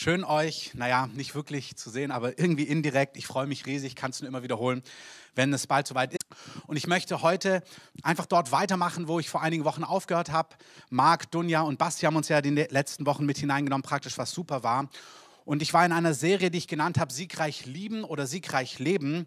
Schön 0.00 0.22
euch, 0.22 0.74
naja, 0.74 1.08
nicht 1.08 1.34
wirklich 1.34 1.74
zu 1.74 1.90
sehen, 1.90 2.12
aber 2.12 2.38
irgendwie 2.38 2.62
indirekt. 2.62 3.16
Ich 3.16 3.26
freue 3.26 3.48
mich 3.48 3.66
riesig, 3.66 3.96
kann 3.96 4.12
es 4.12 4.20
nur 4.20 4.28
immer 4.28 4.44
wiederholen, 4.44 4.84
wenn 5.34 5.52
es 5.52 5.66
bald 5.66 5.88
soweit 5.88 6.12
ist. 6.12 6.24
Und 6.68 6.76
ich 6.76 6.86
möchte 6.86 7.20
heute 7.20 7.64
einfach 8.04 8.26
dort 8.26 8.52
weitermachen, 8.52 9.08
wo 9.08 9.18
ich 9.18 9.28
vor 9.28 9.42
einigen 9.42 9.64
Wochen 9.64 9.82
aufgehört 9.82 10.30
habe. 10.30 10.50
Marc, 10.88 11.32
Dunja 11.32 11.62
und 11.62 11.80
Basti 11.80 12.06
haben 12.06 12.14
uns 12.14 12.28
ja 12.28 12.40
die 12.40 12.50
letzten 12.50 13.06
Wochen 13.06 13.26
mit 13.26 13.38
hineingenommen, 13.38 13.82
praktisch 13.82 14.16
was 14.18 14.30
super 14.30 14.62
war. 14.62 14.88
Und 15.44 15.62
ich 15.62 15.74
war 15.74 15.84
in 15.84 15.90
einer 15.90 16.14
Serie, 16.14 16.52
die 16.52 16.58
ich 16.58 16.68
genannt 16.68 17.00
habe, 17.00 17.12
Siegreich 17.12 17.66
lieben 17.66 18.04
oder 18.04 18.28
Siegreich 18.28 18.78
leben. 18.78 19.26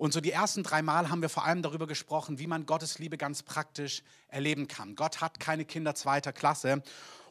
Und 0.00 0.14
so 0.14 0.22
die 0.22 0.30
ersten 0.30 0.62
drei 0.62 0.80
Mal 0.80 1.10
haben 1.10 1.20
wir 1.20 1.28
vor 1.28 1.44
allem 1.44 1.60
darüber 1.60 1.86
gesprochen, 1.86 2.38
wie 2.38 2.46
man 2.46 2.64
Gottes 2.64 2.98
Liebe 2.98 3.18
ganz 3.18 3.42
praktisch 3.42 4.02
erleben 4.28 4.66
kann. 4.66 4.94
Gott 4.94 5.20
hat 5.20 5.38
keine 5.40 5.66
Kinder 5.66 5.94
zweiter 5.94 6.32
Klasse. 6.32 6.82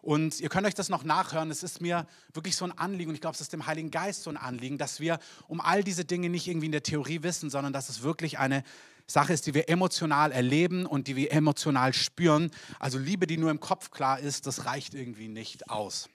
Und 0.03 0.39
ihr 0.39 0.49
könnt 0.49 0.67
euch 0.67 0.75
das 0.75 0.88
noch 0.88 1.03
nachhören. 1.03 1.49
Es 1.49 1.63
ist 1.63 1.81
mir 1.81 2.05
wirklich 2.31 2.55
so 2.55 2.66
ein 2.66 2.77
Anliegen 2.77 3.09
und 3.09 3.16
ich 3.16 3.21
glaube, 3.21 3.34
es 3.34 3.41
ist 3.41 3.53
dem 3.53 3.66
Heiligen 3.66 3.89
Geist 3.89 4.21
so 4.21 4.29
ein 4.29 4.38
Anliegen, 4.38 4.77
dass 4.77 4.99
wir 4.99 5.17
um 5.47 5.61
all 5.61 5.84
diese 5.84 6.05
Dinge 6.05 6.30
nicht 6.30 6.47
irgendwie 6.47 6.67
in 6.67 6.71
der 6.71 6.84
Theorie 6.84 7.23
wissen, 7.23 7.49
sondern 7.49 7.73
dass 7.73 7.89
es 7.89 8.03
wirklich 8.03 8.38
eine 8.38 8.61
Sache 9.08 9.33
ist, 9.33 9.47
die 9.47 9.55
wir 9.55 9.67
emotional 9.67 10.31
erleben 10.31 10.86
und 10.86 11.08
die 11.08 11.16
wir 11.16 11.31
emotional 11.31 11.91
spüren. 11.91 12.52
Also 12.77 12.99
Liebe, 12.99 13.25
die 13.25 13.38
nur 13.38 13.49
im 13.49 13.59
Kopf 13.59 13.89
klar 13.89 14.20
ist, 14.20 14.45
das 14.45 14.66
reicht 14.66 14.94
irgendwie 14.94 15.27
nicht 15.27 15.72
aus. 15.72 16.08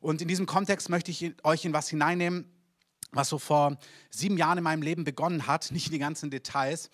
Und 0.00 0.20
in 0.20 0.26
diesem 0.26 0.46
Kontext 0.46 0.88
möchte 0.88 1.12
ich 1.12 1.32
euch 1.44 1.64
in 1.64 1.72
was 1.72 1.88
hineinnehmen, 1.88 2.50
was 3.16 3.28
so 3.28 3.38
vor 3.38 3.76
sieben 4.10 4.36
Jahren 4.36 4.58
in 4.58 4.64
meinem 4.64 4.82
Leben 4.82 5.04
begonnen 5.04 5.46
hat, 5.46 5.70
nicht 5.72 5.92
die 5.92 5.98
ganzen 5.98 6.30
Details. 6.30 6.90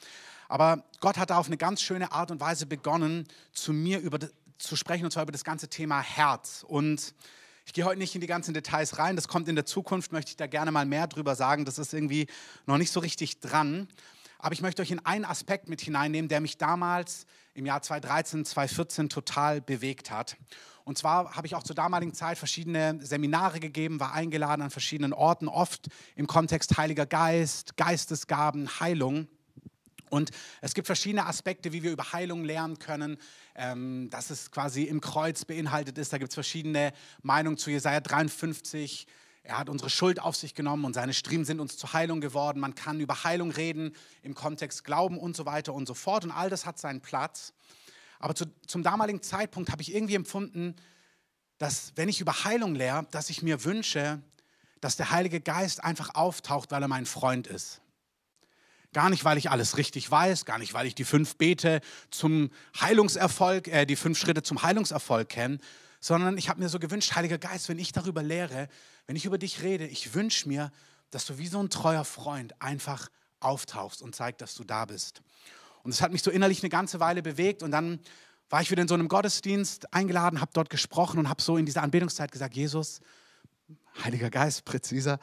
Aber 0.49 0.85
Gott 1.01 1.17
hat 1.17 1.31
da 1.31 1.39
auf 1.39 1.47
eine 1.47 1.57
ganz 1.57 1.83
schöne 1.83 2.13
Art 2.13 2.31
und 2.31 2.41
Weise 2.41 2.67
begonnen, 2.67 3.27
zu 3.53 3.73
mir 3.73 4.01
über 4.01 4.19
zu 4.59 4.77
sprechen, 4.77 5.05
und 5.05 5.11
zwar 5.11 5.25
über 5.25 5.33
das 5.33 5.45
ganze 5.45 5.69
Thema 5.69 6.01
Herz. 6.01 6.65
Und 6.67 7.15
ich 7.67 7.73
gehe 7.73 7.85
heute 7.85 7.99
nicht 7.99 8.15
in 8.15 8.21
die 8.21 8.27
ganzen 8.27 8.55
Details 8.55 8.99
rein, 8.99 9.17
das 9.17 9.29
kommt 9.29 9.49
in 9.49 9.55
der 9.55 9.67
Zukunft, 9.67 10.13
möchte 10.13 10.31
ich 10.31 10.37
da 10.37 10.47
gerne 10.47 10.73
mal 10.73 10.87
mehr 10.87 11.07
drüber 11.07 11.35
sagen. 11.35 11.65
Das 11.65 11.79
ist 11.79 11.93
irgendwie 11.93 12.27
noch 12.67 12.79
nicht 12.79 12.93
so 12.93 13.01
richtig 13.01 13.41
dran. 13.41 13.89
Aber 14.39 14.53
ich 14.53 14.63
möchte 14.63 14.83
euch 14.83 14.91
in 14.91 15.05
einen 15.05 15.25
Aspekt 15.25 15.69
mit 15.69 15.81
hineinnehmen, 15.81 16.29
der 16.29 16.41
mich 16.41 16.59
damals 16.59 17.27
im 17.55 17.67
Jahr 17.67 17.83
2013, 17.83 18.45
2014 18.45 19.09
total 19.09 19.61
bewegt 19.61 20.11
hat. 20.11 20.37
Und 20.85 20.99
zwar 20.99 21.37
habe 21.37 21.47
ich 21.47 21.55
auch 21.55 21.63
zur 21.63 21.77
damaligen 21.77 22.15
Zeit 22.15 22.39
verschiedene 22.39 22.99
Seminare 23.01 23.61
gegeben, 23.61 24.01
war 24.01 24.13
eingeladen 24.13 24.63
an 24.63 24.71
verschiedenen 24.71 25.13
Orten, 25.13 25.49
oft 25.49 25.89
im 26.17 26.27
Kontext 26.27 26.77
Heiliger 26.77 27.07
Geist, 27.07 27.77
Geistesgaben, 27.77 28.81
Heilung. 28.81 29.29
Und 30.11 30.31
es 30.61 30.75
gibt 30.75 30.87
verschiedene 30.87 31.25
Aspekte, 31.25 31.73
wie 31.73 31.83
wir 31.83 31.91
über 31.91 32.13
Heilung 32.13 32.45
lernen 32.45 32.79
können, 32.79 33.17
ähm, 33.55 34.11
dass 34.11 34.29
es 34.29 34.51
quasi 34.51 34.83
im 34.83 35.01
Kreuz 35.01 35.47
beinhaltet 35.47 35.97
ist. 35.97 36.13
Da 36.13 36.19
gibt 36.19 36.31
es 36.31 36.35
verschiedene 36.35 36.93
Meinungen 37.23 37.57
zu 37.57 37.71
Jesaja 37.71 38.01
53. 38.01 39.07
Er 39.45 39.59
hat 39.59 39.71
unsere 39.71 39.89
Schuld 39.89 40.21
auf 40.21 40.37
sich 40.37 40.55
genommen 40.55 40.85
und 40.85 40.95
seine 40.95 41.15
Striemen 41.15 41.47
sind 41.47 41.61
uns 41.61 41.79
zur 41.79 41.95
Heilung 41.95 42.21
geworden. 42.21 42.61
Man 42.61 42.75
kann 42.75 43.01
über 43.01 43.25
Heilung 43.25 43.51
reden 43.51 43.97
im 44.23 44.35
Kontext 44.35 44.85
Glauben 44.85 45.19
und 45.19 45.35
so 45.35 45.47
weiter 45.47 45.73
und 45.73 45.87
so 45.87 45.95
fort. 45.95 46.25
Und 46.25 46.31
all 46.31 46.51
das 46.51 46.67
hat 46.67 46.79
seinen 46.79 47.01
Platz. 47.01 47.55
Aber 48.23 48.35
zu, 48.35 48.47
zum 48.67 48.83
damaligen 48.83 49.21
Zeitpunkt 49.21 49.71
habe 49.71 49.83
ich 49.83 49.95
irgendwie 49.95 50.15
empfunden, 50.15 50.77
dass 51.59 51.93
wenn 51.97 52.09
ich 52.09 52.21
über 52.21 52.45
Heilung 52.45 52.75
lehre, 52.75 53.07
dass 53.11 53.29
ich 53.31 53.43
mir 53.43 53.65
wünsche, 53.65 54.23
dass 54.81 54.97
der 54.97 55.11
Heilige 55.11 55.41
Geist 55.41 55.83
einfach 55.85 56.15
auftaucht, 56.15 56.71
weil 56.71 56.83
er 56.83 56.89
mein 56.89 57.05
Freund 57.05 57.47
ist. 57.47 57.81
Gar 58.93 59.11
nicht, 59.11 59.25
weil 59.25 59.39
ich 59.39 59.51
alles 59.51 59.77
richtig 59.77 60.11
weiß, 60.11 60.45
gar 60.45 60.59
nicht, 60.59 60.73
weil 60.73 60.87
ich 60.87 60.95
die 60.95 61.05
fünf 61.05 61.37
Bete 61.37 61.81
zum 62.11 62.51
Heilungserfolg, 62.81 63.69
äh, 63.69 63.87
die 63.87 63.97
fünf 63.97 64.19
Schritte 64.19 64.43
zum 64.43 64.63
Heilungserfolg 64.63 65.29
kenne, 65.29 65.59
sondern 65.99 66.39
ich 66.39 66.49
habe 66.49 66.61
mir 66.61 66.69
so 66.69 66.79
gewünscht, 66.79 67.15
Heiliger 67.15 67.39
Geist, 67.39 67.69
wenn 67.69 67.79
ich 67.79 67.93
darüber 67.93 68.23
lehre, 68.23 68.69
wenn 69.07 69.17
ich 69.17 69.25
über 69.25 69.39
dich 69.39 69.63
rede, 69.63 69.87
ich 69.87 70.15
wünsche 70.15 70.49
mir, 70.49 70.71
dass 71.11 71.27
du 71.27 71.39
wie 71.39 71.49
so 71.49 71.61
ein 71.61 71.71
treuer 71.71 72.05
Freund 72.05 72.61
einfach 72.61 73.09
auftauchst 73.41 74.01
und 74.01 74.15
zeigst, 74.15 74.41
dass 74.41 74.55
du 74.55 74.63
da 74.63 74.85
bist. 74.85 75.23
Und 75.83 75.91
es 75.91 76.01
hat 76.01 76.13
mich 76.13 76.23
so 76.23 76.31
innerlich 76.31 76.63
eine 76.63 76.71
ganze 76.71 77.01
Weile 77.01 77.23
bewegt 77.23 77.63
und 77.63 77.71
dann 77.71 78.01
war 78.51 78.61
ich 78.61 78.71
wieder 78.71 78.83
in 78.83 78.89
so 78.89 78.95
einem 78.95 79.09
Gottesdienst 79.09 79.93
eingeladen, 79.95 80.41
habe 80.41 80.51
dort 80.53 80.71
gesprochen 80.71 81.19
und 81.19 81.29
habe 81.29 81.43
so 81.43 81.57
in 81.57 81.67
dieser 81.67 81.83
Anbetungszeit 81.83 82.31
gesagt, 82.31 82.55
Jesus, 82.55 83.01
Heiliger 84.05 84.31
Geist, 84.31 84.65
präziser, 84.65 85.19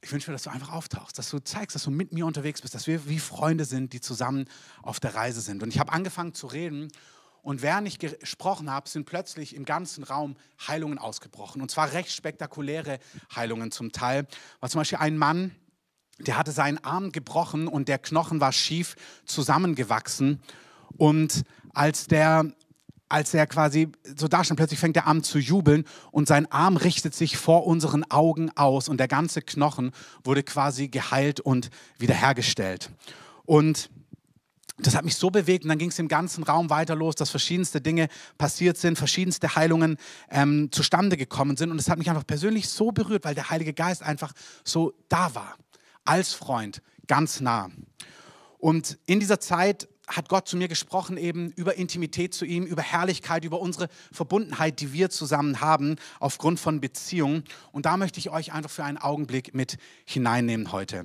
ich 0.00 0.12
wünsche 0.12 0.30
mir, 0.30 0.34
dass 0.34 0.44
du 0.44 0.50
einfach 0.50 0.72
auftauchst, 0.72 1.18
dass 1.18 1.30
du 1.30 1.40
zeigst, 1.40 1.74
dass 1.74 1.82
du 1.84 1.90
mit 1.90 2.12
mir 2.12 2.26
unterwegs 2.26 2.60
bist, 2.60 2.74
dass 2.74 2.86
wir 2.86 3.08
wie 3.08 3.18
Freunde 3.18 3.64
sind, 3.64 3.92
die 3.92 4.00
zusammen 4.00 4.46
auf 4.82 5.00
der 5.00 5.14
Reise 5.14 5.40
sind. 5.40 5.62
Und 5.62 5.70
ich 5.70 5.80
habe 5.80 5.92
angefangen 5.92 6.34
zu 6.34 6.46
reden 6.46 6.88
und 7.42 7.62
während 7.62 7.88
ich 7.88 7.98
gesprochen 7.98 8.70
habe, 8.70 8.88
sind 8.88 9.06
plötzlich 9.06 9.54
im 9.54 9.64
ganzen 9.64 10.04
Raum 10.04 10.36
Heilungen 10.66 10.98
ausgebrochen. 10.98 11.62
Und 11.62 11.70
zwar 11.70 11.92
recht 11.92 12.12
spektakuläre 12.12 12.98
Heilungen 13.34 13.70
zum 13.70 13.90
Teil. 13.90 14.26
War 14.60 14.68
zum 14.68 14.80
Beispiel 14.80 14.98
ein 14.98 15.16
Mann, 15.16 15.54
der 16.18 16.36
hatte 16.36 16.52
seinen 16.52 16.78
Arm 16.84 17.12
gebrochen 17.12 17.68
und 17.68 17.88
der 17.88 17.98
Knochen 17.98 18.40
war 18.40 18.52
schief 18.52 18.96
zusammengewachsen. 19.24 20.40
Und 20.96 21.42
als 21.72 22.06
der 22.06 22.52
als 23.10 23.32
er 23.34 23.46
quasi 23.46 23.88
so 24.16 24.28
da 24.28 24.44
stand, 24.44 24.58
plötzlich 24.58 24.80
fängt 24.80 24.96
er 24.96 25.06
an 25.06 25.22
zu 25.22 25.38
jubeln 25.38 25.84
und 26.10 26.28
sein 26.28 26.50
Arm 26.52 26.76
richtet 26.76 27.14
sich 27.14 27.36
vor 27.36 27.66
unseren 27.66 28.04
Augen 28.10 28.50
aus 28.56 28.88
und 28.88 28.98
der 28.98 29.08
ganze 29.08 29.40
Knochen 29.40 29.92
wurde 30.24 30.42
quasi 30.42 30.88
geheilt 30.88 31.40
und 31.40 31.70
wiederhergestellt. 31.98 32.90
Und 33.46 33.90
das 34.80 34.94
hat 34.94 35.04
mich 35.04 35.16
so 35.16 35.30
bewegt 35.30 35.64
und 35.64 35.70
dann 35.70 35.78
ging 35.78 35.88
es 35.88 35.98
im 35.98 36.06
ganzen 36.06 36.44
Raum 36.44 36.70
weiter 36.70 36.94
los, 36.94 37.16
dass 37.16 37.30
verschiedenste 37.30 37.80
Dinge 37.80 38.08
passiert 38.36 38.76
sind, 38.76 38.96
verschiedenste 38.96 39.56
Heilungen 39.56 39.96
ähm, 40.30 40.70
zustande 40.70 41.16
gekommen 41.16 41.56
sind 41.56 41.70
und 41.70 41.78
es 41.78 41.88
hat 41.88 41.98
mich 41.98 42.10
einfach 42.10 42.26
persönlich 42.26 42.68
so 42.68 42.92
berührt, 42.92 43.24
weil 43.24 43.34
der 43.34 43.50
Heilige 43.50 43.72
Geist 43.72 44.02
einfach 44.02 44.32
so 44.64 44.92
da 45.08 45.34
war, 45.34 45.56
als 46.08 46.32
Freund, 46.32 46.80
ganz 47.06 47.40
nah. 47.40 47.68
Und 48.58 48.98
in 49.04 49.20
dieser 49.20 49.40
Zeit 49.40 49.88
hat 50.08 50.30
Gott 50.30 50.48
zu 50.48 50.56
mir 50.56 50.68
gesprochen, 50.68 51.18
eben 51.18 51.50
über 51.52 51.76
Intimität 51.76 52.32
zu 52.32 52.46
ihm, 52.46 52.64
über 52.64 52.80
Herrlichkeit, 52.80 53.44
über 53.44 53.60
unsere 53.60 53.88
Verbundenheit, 54.10 54.80
die 54.80 54.94
wir 54.94 55.10
zusammen 55.10 55.60
haben, 55.60 55.96
aufgrund 56.18 56.60
von 56.60 56.80
Beziehungen. 56.80 57.44
Und 57.72 57.84
da 57.84 57.98
möchte 57.98 58.18
ich 58.18 58.30
euch 58.30 58.54
einfach 58.54 58.70
für 58.70 58.84
einen 58.84 58.96
Augenblick 58.96 59.54
mit 59.54 59.76
hineinnehmen 60.06 60.72
heute. 60.72 61.04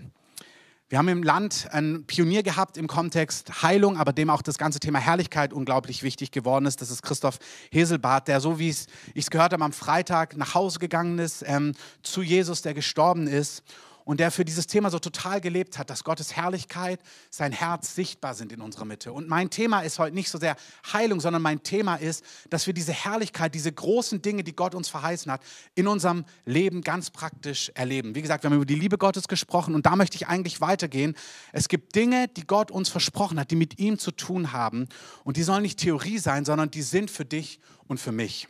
Wir 0.87 0.99
haben 0.99 1.09
im 1.09 1.23
Land 1.23 1.67
einen 1.71 2.05
Pionier 2.05 2.43
gehabt 2.43 2.77
im 2.77 2.87
Kontext 2.87 3.61
Heilung, 3.61 3.97
aber 3.97 4.13
dem 4.13 4.29
auch 4.29 4.41
das 4.41 4.57
ganze 4.57 4.79
Thema 4.79 4.99
Herrlichkeit 4.99 5.51
unglaublich 5.51 6.03
wichtig 6.03 6.31
geworden 6.31 6.65
ist. 6.65 6.81
Das 6.81 6.91
ist 6.91 7.01
Christoph 7.01 7.39
Heselbart, 7.71 8.29
der, 8.29 8.39
so 8.39 8.57
wie 8.57 8.69
ich 8.69 8.87
es 9.15 9.29
gehört 9.29 9.51
habe, 9.51 9.65
am 9.65 9.73
Freitag 9.73 10.37
nach 10.37 10.53
Hause 10.53 10.79
gegangen 10.79 11.19
ist 11.19 11.43
ähm, 11.45 11.73
zu 12.03 12.21
Jesus, 12.21 12.61
der 12.61 12.73
gestorben 12.73 13.27
ist 13.27 13.63
und 14.05 14.19
der 14.19 14.31
für 14.31 14.45
dieses 14.45 14.67
Thema 14.67 14.89
so 14.89 14.99
total 14.99 15.41
gelebt 15.41 15.77
hat, 15.77 15.89
dass 15.89 16.03
Gottes 16.03 16.35
Herrlichkeit, 16.35 16.99
sein 17.29 17.51
Herz 17.51 17.95
sichtbar 17.95 18.33
sind 18.33 18.51
in 18.51 18.61
unserer 18.61 18.85
Mitte. 18.85 19.13
Und 19.13 19.27
mein 19.27 19.49
Thema 19.49 19.81
ist 19.81 19.99
heute 19.99 20.15
nicht 20.15 20.29
so 20.29 20.37
sehr 20.37 20.55
Heilung, 20.91 21.19
sondern 21.19 21.41
mein 21.41 21.63
Thema 21.63 21.95
ist, 21.95 22.23
dass 22.49 22.67
wir 22.67 22.73
diese 22.73 22.93
Herrlichkeit, 22.93 23.55
diese 23.55 23.71
großen 23.71 24.21
Dinge, 24.21 24.43
die 24.43 24.55
Gott 24.55 24.75
uns 24.75 24.89
verheißen 24.89 25.31
hat, 25.31 25.41
in 25.75 25.87
unserem 25.87 26.25
Leben 26.45 26.81
ganz 26.81 27.09
praktisch 27.09 27.71
erleben. 27.75 28.15
Wie 28.15 28.21
gesagt, 28.21 28.43
wir 28.43 28.49
haben 28.49 28.57
über 28.57 28.65
die 28.65 28.75
Liebe 28.75 28.97
Gottes 28.97 29.27
gesprochen 29.27 29.75
und 29.75 29.85
da 29.85 29.95
möchte 29.95 30.15
ich 30.15 30.27
eigentlich 30.27 30.61
weitergehen. 30.61 31.15
Es 31.51 31.67
gibt 31.67 31.95
Dinge, 31.95 32.27
die 32.27 32.45
Gott 32.45 32.71
uns 32.71 32.89
versprochen 32.89 33.39
hat, 33.39 33.51
die 33.51 33.55
mit 33.55 33.79
ihm 33.79 33.97
zu 33.97 34.11
tun 34.11 34.51
haben 34.51 34.87
und 35.23 35.37
die 35.37 35.43
sollen 35.43 35.61
nicht 35.61 35.79
Theorie 35.79 36.19
sein, 36.19 36.45
sondern 36.45 36.71
die 36.71 36.81
sind 36.81 37.09
für 37.09 37.25
dich 37.25 37.59
und 37.87 37.99
für 37.99 38.11
mich. 38.11 38.47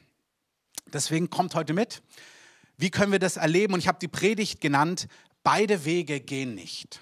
Deswegen 0.91 1.29
kommt 1.29 1.55
heute 1.55 1.73
mit. 1.73 2.01
Wie 2.77 2.89
können 2.89 3.11
wir 3.11 3.19
das 3.19 3.37
erleben? 3.37 3.73
Und 3.73 3.79
ich 3.79 3.87
habe 3.87 3.99
die 3.99 4.07
Predigt 4.07 4.61
genannt, 4.61 5.07
Beide 5.43 5.85
Wege 5.85 6.19
gehen 6.19 6.55
nicht. 6.55 7.01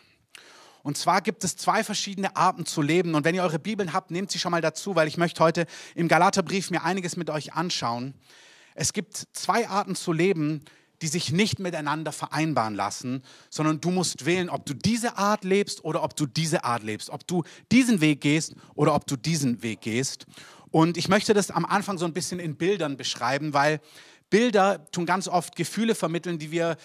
Und 0.83 0.97
zwar 0.97 1.21
gibt 1.21 1.43
es 1.43 1.55
zwei 1.55 1.83
verschiedene 1.83 2.35
Arten 2.35 2.65
zu 2.65 2.81
leben. 2.81 3.13
Und 3.13 3.23
wenn 3.23 3.35
ihr 3.35 3.43
eure 3.43 3.59
Bibeln 3.59 3.93
habt, 3.93 4.09
nehmt 4.09 4.31
sie 4.31 4.39
schon 4.39 4.51
mal 4.51 4.61
dazu, 4.61 4.95
weil 4.95 5.07
ich 5.07 5.17
möchte 5.17 5.43
heute 5.43 5.67
im 5.93 6.07
Galaterbrief 6.07 6.71
mir 6.71 6.83
einiges 6.83 7.17
mit 7.17 7.29
euch 7.29 7.53
anschauen. 7.53 8.15
Es 8.73 8.93
gibt 8.93 9.27
zwei 9.33 9.67
Arten 9.69 9.95
zu 9.95 10.11
leben, 10.11 10.65
die 11.01 11.07
sich 11.07 11.31
nicht 11.31 11.59
miteinander 11.59 12.11
vereinbaren 12.11 12.75
lassen, 12.75 13.23
sondern 13.49 13.81
du 13.81 13.89
musst 13.89 14.25
wählen, 14.25 14.49
ob 14.49 14.65
du 14.65 14.73
diese 14.73 15.17
Art 15.17 15.43
lebst 15.43 15.83
oder 15.83 16.03
ob 16.03 16.15
du 16.15 16.25
diese 16.25 16.63
Art 16.63 16.83
lebst, 16.83 17.09
ob 17.09 17.25
du 17.27 17.43
diesen 17.71 18.01
Weg 18.01 18.21
gehst 18.21 18.55
oder 18.75 18.93
ob 18.93 19.07
du 19.07 19.15
diesen 19.15 19.63
Weg 19.63 19.81
gehst. 19.81 20.25
Und 20.69 20.97
ich 20.97 21.09
möchte 21.09 21.33
das 21.33 21.51
am 21.51 21.65
Anfang 21.65 21.97
so 21.97 22.05
ein 22.05 22.13
bisschen 22.13 22.39
in 22.39 22.55
Bildern 22.55 22.97
beschreiben, 22.97 23.53
weil 23.53 23.81
Bilder 24.29 24.89
tun 24.91 25.05
ganz 25.05 25.27
oft 25.27 25.55
Gefühle 25.55 25.95
vermitteln, 25.95 26.39
die 26.39 26.51
wir 26.51 26.77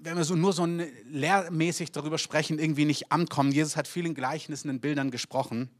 wenn 0.00 0.16
wir 0.16 0.24
so 0.24 0.34
nur 0.34 0.52
so 0.52 0.66
lehrmäßig 1.10 1.92
darüber 1.92 2.18
sprechen, 2.18 2.58
irgendwie 2.58 2.84
nicht 2.84 3.12
ankommen. 3.12 3.52
Jesus 3.52 3.76
hat 3.76 3.88
vielen 3.88 4.14
Gleichnissen 4.14 4.68
in 4.68 4.80
Bildern 4.80 5.10
gesprochen. 5.10 5.70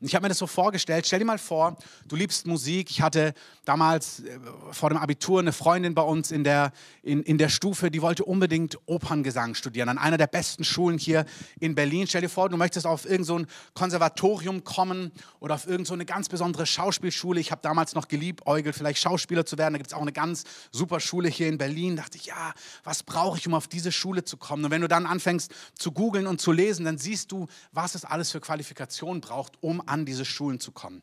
Und 0.00 0.06
ich 0.06 0.14
habe 0.14 0.24
mir 0.24 0.28
das 0.28 0.38
so 0.38 0.46
vorgestellt, 0.46 1.06
stell 1.06 1.18
dir 1.18 1.24
mal 1.24 1.38
vor, 1.38 1.76
du 2.06 2.16
liebst 2.16 2.46
Musik. 2.46 2.90
Ich 2.90 3.00
hatte 3.02 3.34
damals 3.64 4.20
äh, 4.20 4.38
vor 4.70 4.90
dem 4.90 4.98
Abitur 4.98 5.40
eine 5.40 5.52
Freundin 5.52 5.94
bei 5.94 6.02
uns 6.02 6.30
in 6.30 6.44
der, 6.44 6.72
in, 7.02 7.22
in 7.22 7.38
der 7.38 7.48
Stufe, 7.48 7.90
die 7.90 8.02
wollte 8.02 8.24
unbedingt 8.24 8.78
Operngesang 8.86 9.54
studieren, 9.54 9.88
an 9.88 9.98
einer 9.98 10.18
der 10.18 10.26
besten 10.26 10.64
Schulen 10.64 10.98
hier 10.98 11.24
in 11.60 11.74
Berlin. 11.74 12.06
Stell 12.06 12.22
dir 12.22 12.28
vor, 12.28 12.48
du 12.48 12.56
möchtest 12.56 12.86
auf 12.86 13.04
irgendein 13.04 13.24
so 13.24 13.40
Konservatorium 13.74 14.64
kommen 14.64 15.12
oder 15.40 15.54
auf 15.54 15.66
irgendeine 15.66 16.02
so 16.02 16.06
ganz 16.06 16.28
besondere 16.28 16.66
Schauspielschule. 16.66 17.40
Ich 17.40 17.50
habe 17.50 17.62
damals 17.62 17.94
noch 17.94 18.08
geliebt, 18.08 18.46
Eugel, 18.46 18.72
vielleicht 18.72 19.00
Schauspieler 19.00 19.46
zu 19.46 19.58
werden. 19.58 19.74
Da 19.74 19.78
gibt 19.78 19.90
es 19.90 19.94
auch 19.94 20.02
eine 20.02 20.12
ganz 20.12 20.44
super 20.70 21.00
Schule 21.00 21.28
hier 21.28 21.48
in 21.48 21.58
Berlin. 21.58 21.96
Da 21.96 22.02
dachte 22.02 22.18
ich, 22.18 22.26
ja, 22.26 22.52
was 22.84 23.02
brauche 23.02 23.38
ich, 23.38 23.46
um 23.46 23.54
auf 23.54 23.68
diese 23.68 23.92
Schule 23.92 24.24
zu 24.24 24.36
kommen? 24.36 24.64
Und 24.64 24.70
wenn 24.70 24.80
du 24.80 24.88
dann 24.88 25.06
anfängst 25.06 25.52
zu 25.74 25.92
googeln 25.92 26.26
und 26.26 26.40
zu 26.40 26.52
lesen, 26.52 26.84
dann 26.84 26.98
siehst 26.98 27.32
du, 27.32 27.46
was 27.72 27.94
es 27.94 28.04
alles 28.04 28.30
für 28.30 28.40
Qualifikationen 28.40 29.20
braucht, 29.20 29.61
um 29.62 29.80
an 29.86 30.04
diese 30.04 30.26
Schulen 30.26 30.60
zu 30.60 30.72
kommen. 30.72 31.02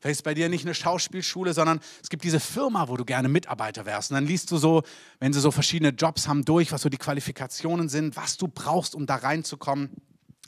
Vielleicht 0.00 0.20
ist 0.20 0.22
bei 0.22 0.34
dir 0.34 0.48
nicht 0.48 0.64
eine 0.64 0.74
Schauspielschule, 0.74 1.52
sondern 1.52 1.80
es 2.02 2.08
gibt 2.08 2.22
diese 2.22 2.38
Firma, 2.38 2.88
wo 2.88 2.96
du 2.96 3.04
gerne 3.04 3.28
Mitarbeiter 3.28 3.84
wärst. 3.84 4.10
Und 4.10 4.14
dann 4.14 4.26
liest 4.26 4.50
du 4.50 4.56
so, 4.56 4.82
wenn 5.18 5.32
sie 5.32 5.40
so 5.40 5.50
verschiedene 5.50 5.90
Jobs 5.90 6.28
haben, 6.28 6.44
durch, 6.44 6.70
was 6.70 6.82
so 6.82 6.88
die 6.88 6.98
Qualifikationen 6.98 7.88
sind, 7.88 8.16
was 8.16 8.36
du 8.36 8.46
brauchst, 8.46 8.94
um 8.94 9.06
da 9.06 9.16
reinzukommen. 9.16 9.90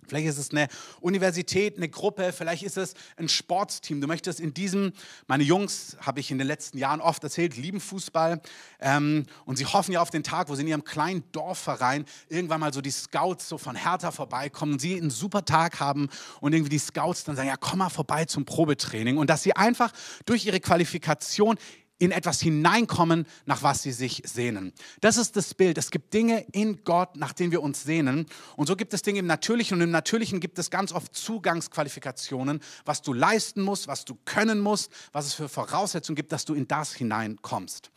Vielleicht 0.07 0.27
ist 0.27 0.39
es 0.39 0.51
eine 0.51 0.69
Universität, 1.01 1.77
eine 1.77 1.89
Gruppe, 1.89 2.33
vielleicht 2.33 2.63
ist 2.63 2.77
es 2.77 2.95
ein 3.17 3.29
Sportsteam. 3.29 4.01
Du 4.01 4.07
möchtest 4.07 4.41
in 4.41 4.53
diesem, 4.53 4.93
meine 5.27 5.45
Jungs, 5.45 5.97
habe 6.01 6.21
ich 6.21 6.31
in 6.31 6.39
den 6.39 6.47
letzten 6.47 6.79
Jahren 6.79 7.01
oft 7.01 7.23
erzählt, 7.23 7.57
lieben 7.57 7.81
Fußball 7.81 8.41
ähm, 8.81 9.27
und 9.45 9.57
sie 9.57 9.67
hoffen 9.67 9.93
ja 9.93 10.01
auf 10.01 10.11
den 10.11 10.23
Tag, 10.23 10.49
wo 10.49 10.55
sie 10.55 10.63
in 10.63 10.69
ihrem 10.69 10.85
kleinen 10.85 11.23
Dorfverein 11.33 12.05
irgendwann 12.29 12.61
mal 12.61 12.73
so 12.73 12.81
die 12.81 12.91
Scouts 12.91 13.49
so 13.49 13.59
von 13.59 13.77
Hertha 13.77 14.11
vorbeikommen 14.11 14.73
und 14.73 14.81
sie 14.81 14.97
einen 14.97 15.11
super 15.11 15.45
Tag 15.45 15.81
haben 15.81 16.09
und 16.41 16.53
irgendwie 16.53 16.71
die 16.71 16.79
Scouts 16.79 17.25
dann 17.25 17.37
sagen, 17.37 17.49
ja 17.49 17.57
komm 17.57 17.79
mal 17.79 17.89
vorbei 17.89 18.25
zum 18.25 18.45
Probetraining 18.45 19.17
und 19.17 19.31
dass 19.31 19.43
sie 19.43 19.55
einfach 19.55 19.93
durch 20.27 20.47
ihre 20.47 20.61
Qualifikation 20.61 21.57
in 22.01 22.11
etwas 22.11 22.41
hineinkommen, 22.41 23.27
nach 23.45 23.63
was 23.63 23.83
sie 23.83 23.93
sich 23.93 24.23
sehnen. 24.25 24.73
Das 25.01 25.19
ist 25.19 25.37
das 25.37 25.55
Bild. 25.55 25.79
Es 25.79 25.91
gibt 25.91 26.13
Dinge 26.15 26.45
in 26.53 26.83
Gott, 26.83 27.17
nach 27.17 27.35
denen 27.35 27.53
wir 27.53 27.63
uns 27.63 27.85
sehnen. 27.85 28.27
Und 28.57 28.67
so 28.67 28.75
gibt 28.75 28.95
es 28.95 29.03
Dinge 29.03 29.21
im 29.21 29.27
Natürlichen. 29.27 29.77
Und 29.77 29.83
im 29.83 29.91
Natürlichen 29.91 30.41
gibt 30.41 30.59
es 30.59 30.71
ganz 30.71 30.93
oft 30.93 31.15
Zugangsqualifikationen, 31.15 32.61
was 32.87 33.03
du 33.03 33.13
leisten 33.13 33.63
musst, 33.63 33.87
was 33.87 34.07
du 34.07 34.17
können 34.25 34.61
musst, 34.61 34.91
was 35.13 35.27
es 35.27 35.35
für 35.35 35.49
Voraussetzungen 35.49 36.17
gibt, 36.17 36.33
dass 36.33 36.47
du 36.47 36.55
in 36.55 36.67
das 36.67 36.95
hineinkommst. 36.95 37.91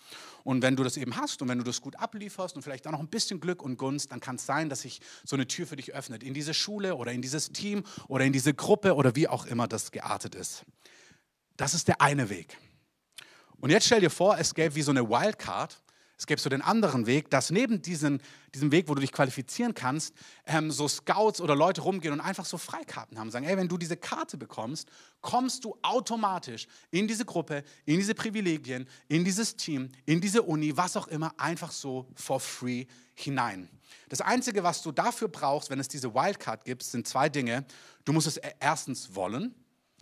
Und 0.43 0.61
wenn 0.61 0.75
du 0.75 0.83
das 0.83 0.97
eben 0.97 1.15
hast 1.15 1.41
und 1.41 1.47
wenn 1.47 1.57
du 1.57 1.63
das 1.63 1.79
gut 1.79 1.95
ablieferst 1.95 2.57
und 2.57 2.61
vielleicht 2.61 2.85
auch 2.85 2.91
noch 2.91 2.99
ein 2.99 3.07
bisschen 3.07 3.39
Glück 3.39 3.63
und 3.63 3.77
Gunst, 3.77 4.11
dann 4.11 4.19
kann 4.19 4.35
es 4.35 4.45
sein, 4.45 4.67
dass 4.67 4.81
sich 4.81 4.99
so 5.23 5.37
eine 5.37 5.47
Tür 5.47 5.65
für 5.65 5.77
dich 5.77 5.93
öffnet 5.93 6.23
in 6.23 6.33
diese 6.33 6.53
Schule 6.53 6.95
oder 6.95 7.13
in 7.13 7.21
dieses 7.21 7.53
Team 7.53 7.83
oder 8.09 8.25
in 8.25 8.33
diese 8.33 8.53
Gruppe 8.53 8.95
oder 8.95 9.15
wie 9.15 9.29
auch 9.29 9.45
immer 9.45 9.69
das 9.69 9.91
geartet 9.91 10.35
ist. 10.35 10.65
Das 11.55 11.73
ist 11.73 11.87
der 11.87 12.01
eine 12.01 12.29
Weg. 12.29 12.57
Und 13.63 13.69
jetzt 13.69 13.85
stell 13.85 14.01
dir 14.01 14.09
vor, 14.09 14.37
es 14.37 14.53
gäbe 14.53 14.75
wie 14.75 14.81
so 14.81 14.91
eine 14.91 15.07
Wildcard. 15.07 15.81
Es 16.17 16.27
gäbe 16.27 16.41
so 16.41 16.49
den 16.49 16.61
anderen 16.61 17.05
Weg, 17.05 17.29
dass 17.29 17.49
neben 17.49 17.81
diesen, 17.81 18.21
diesem 18.53 18.73
Weg, 18.73 18.89
wo 18.89 18.93
du 18.93 18.99
dich 18.99 19.13
qualifizieren 19.13 19.73
kannst, 19.73 20.13
ähm, 20.45 20.69
so 20.69 20.85
Scouts 20.89 21.39
oder 21.39 21.55
Leute 21.55 21.79
rumgehen 21.79 22.13
und 22.13 22.19
einfach 22.19 22.43
so 22.43 22.57
Freikarten 22.57 23.17
haben. 23.17 23.31
Sagen, 23.31 23.45
ey, 23.45 23.55
wenn 23.55 23.69
du 23.69 23.77
diese 23.77 23.95
Karte 23.95 24.35
bekommst, 24.35 24.89
kommst 25.21 25.63
du 25.63 25.77
automatisch 25.81 26.67
in 26.91 27.07
diese 27.07 27.23
Gruppe, 27.23 27.63
in 27.85 27.95
diese 27.95 28.13
Privilegien, 28.15 28.85
in 29.07 29.23
dieses 29.23 29.55
Team, 29.55 29.87
in 30.05 30.19
diese 30.19 30.41
Uni, 30.41 30.75
was 30.75 30.97
auch 30.97 31.07
immer, 31.07 31.33
einfach 31.37 31.71
so 31.71 32.09
for 32.15 32.41
free 32.41 32.85
hinein. 33.15 33.69
Das 34.09 34.19
Einzige, 34.19 34.61
was 34.63 34.81
du 34.81 34.91
dafür 34.91 35.29
brauchst, 35.29 35.69
wenn 35.69 35.79
es 35.79 35.87
diese 35.87 36.13
Wildcard 36.13 36.65
gibt, 36.65 36.83
sind 36.83 37.07
zwei 37.07 37.29
Dinge. 37.29 37.63
Du 38.03 38.11
musst 38.11 38.27
es 38.27 38.41
erstens 38.59 39.15
wollen. 39.15 39.55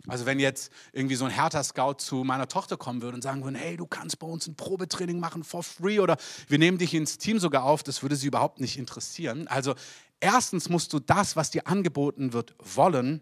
Also 0.08 0.26
wenn 0.26 0.40
jetzt 0.40 0.72
irgendwie 0.92 1.14
so 1.14 1.24
ein 1.24 1.30
Hertha-Scout 1.30 1.94
zu 1.98 2.24
meiner 2.24 2.48
Tochter 2.48 2.76
kommen 2.76 3.02
würde 3.02 3.14
und 3.14 3.22
sagen 3.22 3.44
würde, 3.44 3.58
hey, 3.58 3.76
du 3.76 3.86
kannst 3.86 4.18
bei 4.18 4.26
uns 4.26 4.46
ein 4.48 4.56
Probetraining 4.56 5.20
machen 5.20 5.44
for 5.44 5.62
free 5.62 6.00
oder 6.00 6.16
wir 6.48 6.58
nehmen 6.58 6.78
dich 6.78 6.92
ins 6.94 7.18
Team 7.18 7.38
sogar 7.38 7.64
auf, 7.64 7.82
das 7.82 8.02
würde 8.02 8.16
sie 8.16 8.26
überhaupt 8.26 8.60
nicht 8.60 8.78
interessieren. 8.78 9.46
Also 9.46 9.74
erstens 10.20 10.68
musst 10.68 10.92
du 10.92 10.98
das, 10.98 11.36
was 11.36 11.50
dir 11.50 11.66
angeboten 11.66 12.32
wird, 12.32 12.54
wollen 12.58 13.20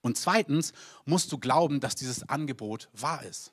und 0.00 0.16
zweitens 0.16 0.72
musst 1.04 1.30
du 1.32 1.38
glauben, 1.38 1.80
dass 1.80 1.94
dieses 1.94 2.28
Angebot 2.28 2.88
wahr 2.92 3.22
ist. 3.24 3.52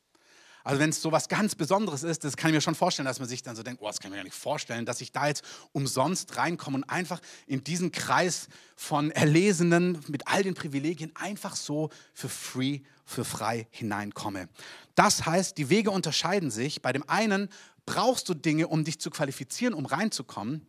Also 0.68 0.81
wenn 0.81 0.90
es 0.90 1.02
so 1.02 1.14
was 1.14 1.30
ganz 1.30 1.56
Besonderes 1.56 2.04
ist, 2.04 2.25
das 2.25 2.36
kann 2.36 2.50
ich 2.50 2.56
mir 2.56 2.60
schon 2.60 2.75
vorstellen, 2.75 3.06
dass 3.06 3.19
man 3.19 3.30
sich 3.30 3.42
dann 3.42 3.56
so 3.56 3.64
denkt, 3.64 3.81
oh, 3.81 3.88
das 3.88 4.02
kann 4.02 4.10
ich 4.10 4.12
mir 4.12 4.18
gar 4.18 4.24
nicht 4.25 4.36
vorstellen, 4.36 4.86
dass 4.86 5.00
ich 5.00 5.14
da 5.14 5.25
jetzt 5.28 5.46
umsonst 5.72 6.36
reinkomme 6.36 6.75
und 6.75 6.84
einfach 6.84 7.22
in 7.46 7.64
diesen 7.64 7.94
Kreis 7.94 8.50
von 8.75 9.10
Erlesenen 9.12 10.04
mit 10.10 10.28
all 10.28 10.44
den 10.44 10.56
Privilegien 10.56 11.16
einfach 11.16 11.56
so 11.56 11.90
für 12.14 12.28
free, 12.28 12.81
für 13.06 13.24
frei 13.24 13.69
hineinkomme. 13.72 14.50
Das 14.94 15.25
heißt, 15.25 15.58
die 15.58 15.69
Wege 15.69 15.90
unterscheiden 15.90 16.52
sich. 16.52 16.81
Bei 16.81 16.92
dem 16.92 17.08
einen 17.08 17.48
brauchst 17.86 18.28
du 18.28 18.34
Dinge, 18.34 18.68
um 18.68 18.84
dich 18.84 19.00
zu 19.00 19.10
qualifizieren, 19.10 19.74
um 19.74 19.86
reinzukommen. 19.86 20.68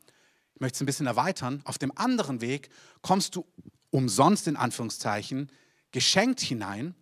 Ich 0.54 0.60
möchte 0.60 0.76
es 0.76 0.80
ein 0.80 0.86
bisschen 0.86 1.08
erweitern. 1.08 1.60
Auf 1.64 1.76
dem 1.76 1.90
anderen 1.98 2.40
Weg 2.40 2.70
kommst 3.02 3.34
du 3.34 3.44
umsonst 3.90 4.46
in 4.46 4.54
Anführungszeichen 4.54 5.50
geschenkt 5.90 6.38
hinein 6.38 6.94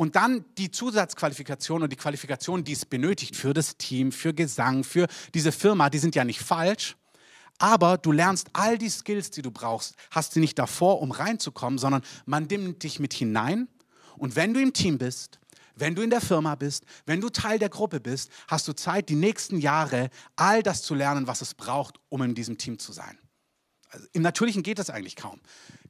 und 0.00 0.16
dann 0.16 0.46
die 0.56 0.70
Zusatzqualifikation 0.70 1.82
und 1.82 1.92
die 1.92 1.96
Qualifikation, 1.96 2.64
die 2.64 2.72
es 2.72 2.86
benötigt 2.86 3.36
für 3.36 3.52
das 3.52 3.76
Team, 3.76 4.12
für 4.12 4.32
Gesang, 4.32 4.82
für 4.82 5.06
diese 5.34 5.52
Firma, 5.52 5.90
die 5.90 5.98
sind 5.98 6.14
ja 6.14 6.24
nicht 6.24 6.40
falsch. 6.40 6.96
Aber 7.58 7.98
du 7.98 8.10
lernst 8.10 8.48
all 8.54 8.78
die 8.78 8.88
Skills, 8.88 9.30
die 9.30 9.42
du 9.42 9.50
brauchst, 9.50 9.96
hast 10.10 10.32
sie 10.32 10.40
nicht 10.40 10.58
davor, 10.58 11.02
um 11.02 11.10
reinzukommen, 11.10 11.78
sondern 11.78 12.00
man 12.24 12.44
nimmt 12.44 12.82
dich 12.82 12.98
mit 12.98 13.12
hinein. 13.12 13.68
Und 14.16 14.36
wenn 14.36 14.54
du 14.54 14.62
im 14.62 14.72
Team 14.72 14.96
bist, 14.96 15.38
wenn 15.76 15.94
du 15.94 16.00
in 16.00 16.08
der 16.08 16.22
Firma 16.22 16.54
bist, 16.54 16.86
wenn 17.04 17.20
du 17.20 17.28
Teil 17.28 17.58
der 17.58 17.68
Gruppe 17.68 18.00
bist, 18.00 18.30
hast 18.48 18.66
du 18.68 18.72
Zeit, 18.72 19.10
die 19.10 19.16
nächsten 19.16 19.58
Jahre 19.58 20.08
all 20.34 20.62
das 20.62 20.80
zu 20.80 20.94
lernen, 20.94 21.26
was 21.26 21.42
es 21.42 21.52
braucht, 21.52 21.96
um 22.08 22.22
in 22.22 22.34
diesem 22.34 22.56
Team 22.56 22.78
zu 22.78 22.92
sein. 22.92 23.18
Also 23.90 24.06
Im 24.12 24.22
Natürlichen 24.22 24.62
geht 24.62 24.78
das 24.78 24.88
eigentlich 24.88 25.16
kaum. 25.16 25.40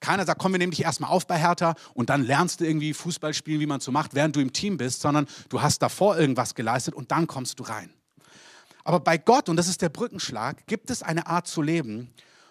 Keiner 0.01 0.25
sagt, 0.25 0.41
komm, 0.41 0.53
wir 0.53 0.59
nehmen 0.59 0.71
dich 0.71 0.83
erstmal 0.83 1.11
auf 1.11 1.27
bei 1.27 1.39
Hertha 1.39 1.75
und 1.93 2.09
dann 2.09 2.25
lernst 2.25 2.61
du 2.61 2.65
irgendwie 2.65 2.95
Fußball 2.95 3.35
spielen, 3.35 3.61
wie 3.61 3.67
man 3.67 3.81
so 3.81 3.93
macht, 3.93 4.15
während 4.15 4.37
du 4.37 4.41
im 4.41 4.53
Team 4.53 4.79
bist, 4.79 5.03
sondern 5.03 5.27
du 5.51 5.61
hast 5.61 5.81
davor 5.81 6.19
irgendwas 6.19 6.55
geleistet 6.55 6.95
und 6.95 7.11
dann 7.11 7.27
kommst 7.27 7.61
du 7.61 7.65
rein. 7.65 7.93
Aber 8.85 9.01
bei 9.01 9.19
Gott, 9.19 9.49
und 9.49 9.57
das 9.57 9.69
ist 9.69 9.83
der 9.83 9.91
Brückenschlag, 9.91 10.67
gibt 10.67 10.91
es 10.91 11.03
eine 11.03 11.27
Art 11.27 11.47
zu 11.47 11.61
leben, 11.61 12.11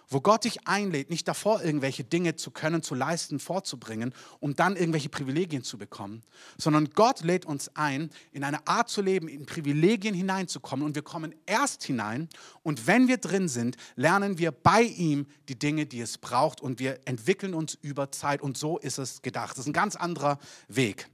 wo 0.10 0.22
Gott 0.22 0.44
dich 0.44 0.68
einlädt, 0.68 1.10
nicht 1.10 1.28
davor 1.28 1.64
irgendwelche 1.64 2.04
Dinge 2.04 2.36
zu 2.36 2.52
können, 2.52 2.82
zu 2.82 2.96
leisten, 2.96 3.40
vorzubringen, 3.40 4.14
um 4.40 4.56
dann 4.56 4.76
irgendwelche 4.76 5.10
Privilegien 5.10 5.64
zu 5.64 5.78
bekommen, 5.78 6.24
sondern 6.58 6.90
Gott 6.90 7.22
lädt 7.22 7.46
uns 7.46 7.76
ein, 7.76 8.10
in 8.32 8.44
eine 8.44 8.68
Art 8.68 8.90
zu 8.90 9.02
leben, 9.02 9.28
in 9.28 9.46
Privilegien 9.46 10.16
hineinzukommen 10.16 10.86
und 10.86 10.96
wir 10.96 11.04
kommen 11.04 11.36
erst 11.46 11.84
hinein 11.84 12.28
und 12.64 12.88
wenn 12.88 13.08
wir 13.08 13.18
drin 13.18 13.48
sind, 13.48 13.78
lernen 13.96 14.40
wir 14.40 14.52
bei 14.52 14.82
ihm 14.82 15.28
die 15.48 15.60
Dinge, 15.60 15.86
die 15.86 16.02
es 16.02 16.18
braucht 16.18 16.60
und 16.60 16.80
wir 16.80 17.00
entwickeln 17.06 17.54
uns 17.54 17.78
über 17.82 18.12
Zeit 18.12 18.42
und 18.42 18.58
so 18.58 18.80
ist 18.80 18.98
es 18.98 19.22
gedacht. 19.22 19.52
Das 19.52 19.60
ist 19.60 19.68
ein 19.68 19.74
ganz 19.74 19.96
anderer 19.96 20.40
Weg. 20.68 21.10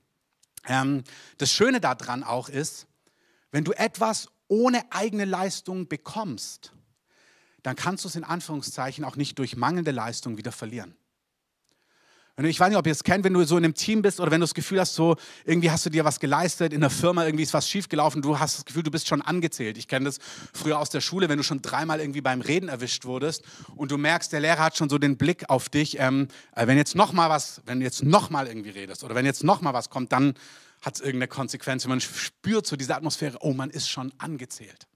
Ähm, 0.67 1.03
das 1.37 1.51
Schöne 1.51 1.81
daran 1.81 2.23
auch 2.23 2.47
ist, 2.47 2.87
wenn 3.51 3.63
du 3.63 3.71
etwas 3.73 4.29
ohne 4.47 4.83
eigene 4.91 5.25
Leistung 5.25 5.87
bekommst, 5.87 6.71
dann 7.65 7.75
kannst 7.75 8.03
du 8.03 8.09
es 8.09 8.15
in 8.15 8.23
Anführungszeichen 8.23 9.03
auch 9.03 9.15
nicht 9.15 9.39
durch 9.39 9.57
mangelnde 9.57 9.89
Leistung 9.89 10.37
wieder 10.37 10.51
verlieren. 10.51 10.95
Ich 12.37 12.59
weiß 12.59 12.67
nicht, 12.67 12.77
ob 12.77 12.85
ihr 12.85 12.91
es 12.91 13.03
kennt, 13.03 13.23
wenn 13.23 13.33
du 13.33 13.43
so 13.45 13.57
in 13.57 13.63
einem 13.63 13.73
Team 13.73 14.01
bist 14.01 14.19
oder 14.19 14.29
wenn 14.29 14.41
du 14.41 14.43
das 14.43 14.53
Gefühl 14.53 14.79
hast, 14.81 14.93
so 14.93 15.15
irgendwie 15.45 15.71
hast 15.71 15.85
du 15.85 15.89
dir 15.89 16.03
was 16.03 16.19
geleistet, 16.19 16.73
in 16.73 16.81
der 16.81 16.89
Firma 16.89 17.25
irgendwie 17.25 17.43
ist 17.43 17.53
was 17.53 17.67
schiefgelaufen, 17.69 18.21
du 18.21 18.37
hast 18.37 18.57
das 18.57 18.65
Gefühl, 18.65 18.83
du 18.83 18.91
bist 18.91 19.07
schon 19.07 19.21
angezählt. 19.21 19.77
Ich 19.77 19.87
kenne 19.87 20.05
das 20.05 20.19
früher 20.53 20.77
aus 20.77 20.89
der 20.89 20.99
Schule, 20.99 21.29
wenn 21.29 21.37
du 21.37 21.43
schon 21.43 21.61
dreimal 21.61 22.01
irgendwie 22.01 22.19
beim 22.19 22.41
Reden 22.41 22.67
erwischt 22.67 23.05
wurdest 23.05 23.43
und 23.77 23.89
du 23.89 23.97
merkst, 23.97 24.33
der 24.33 24.41
Lehrer 24.41 24.59
hat 24.59 24.77
schon 24.77 24.89
so 24.89 24.97
den 24.97 25.17
Blick 25.17 25.49
auf 25.49 25.69
dich, 25.69 25.97
ähm, 25.97 26.27
äh, 26.55 26.67
wenn 26.67 26.77
jetzt 26.77 26.93
noch 26.93 27.13
mal 27.13 27.29
was, 27.29 27.61
wenn 27.65 27.79
du 27.79 27.85
jetzt 27.85 28.03
noch 28.03 28.29
mal 28.29 28.47
irgendwie 28.47 28.71
redest 28.71 29.05
oder 29.05 29.15
wenn 29.15 29.25
jetzt 29.25 29.45
noch 29.45 29.61
mal 29.61 29.73
was 29.73 29.89
kommt, 29.89 30.11
dann 30.11 30.35
hat 30.81 30.95
es 30.95 31.01
irgendeine 31.01 31.29
Konsequenz. 31.29 31.87
Man 31.87 32.01
spürt 32.01 32.67
so 32.67 32.75
diese 32.75 32.95
Atmosphäre, 32.95 33.37
oh, 33.39 33.53
man 33.53 33.69
ist 33.69 33.89
schon 33.89 34.11
angezählt. 34.19 34.87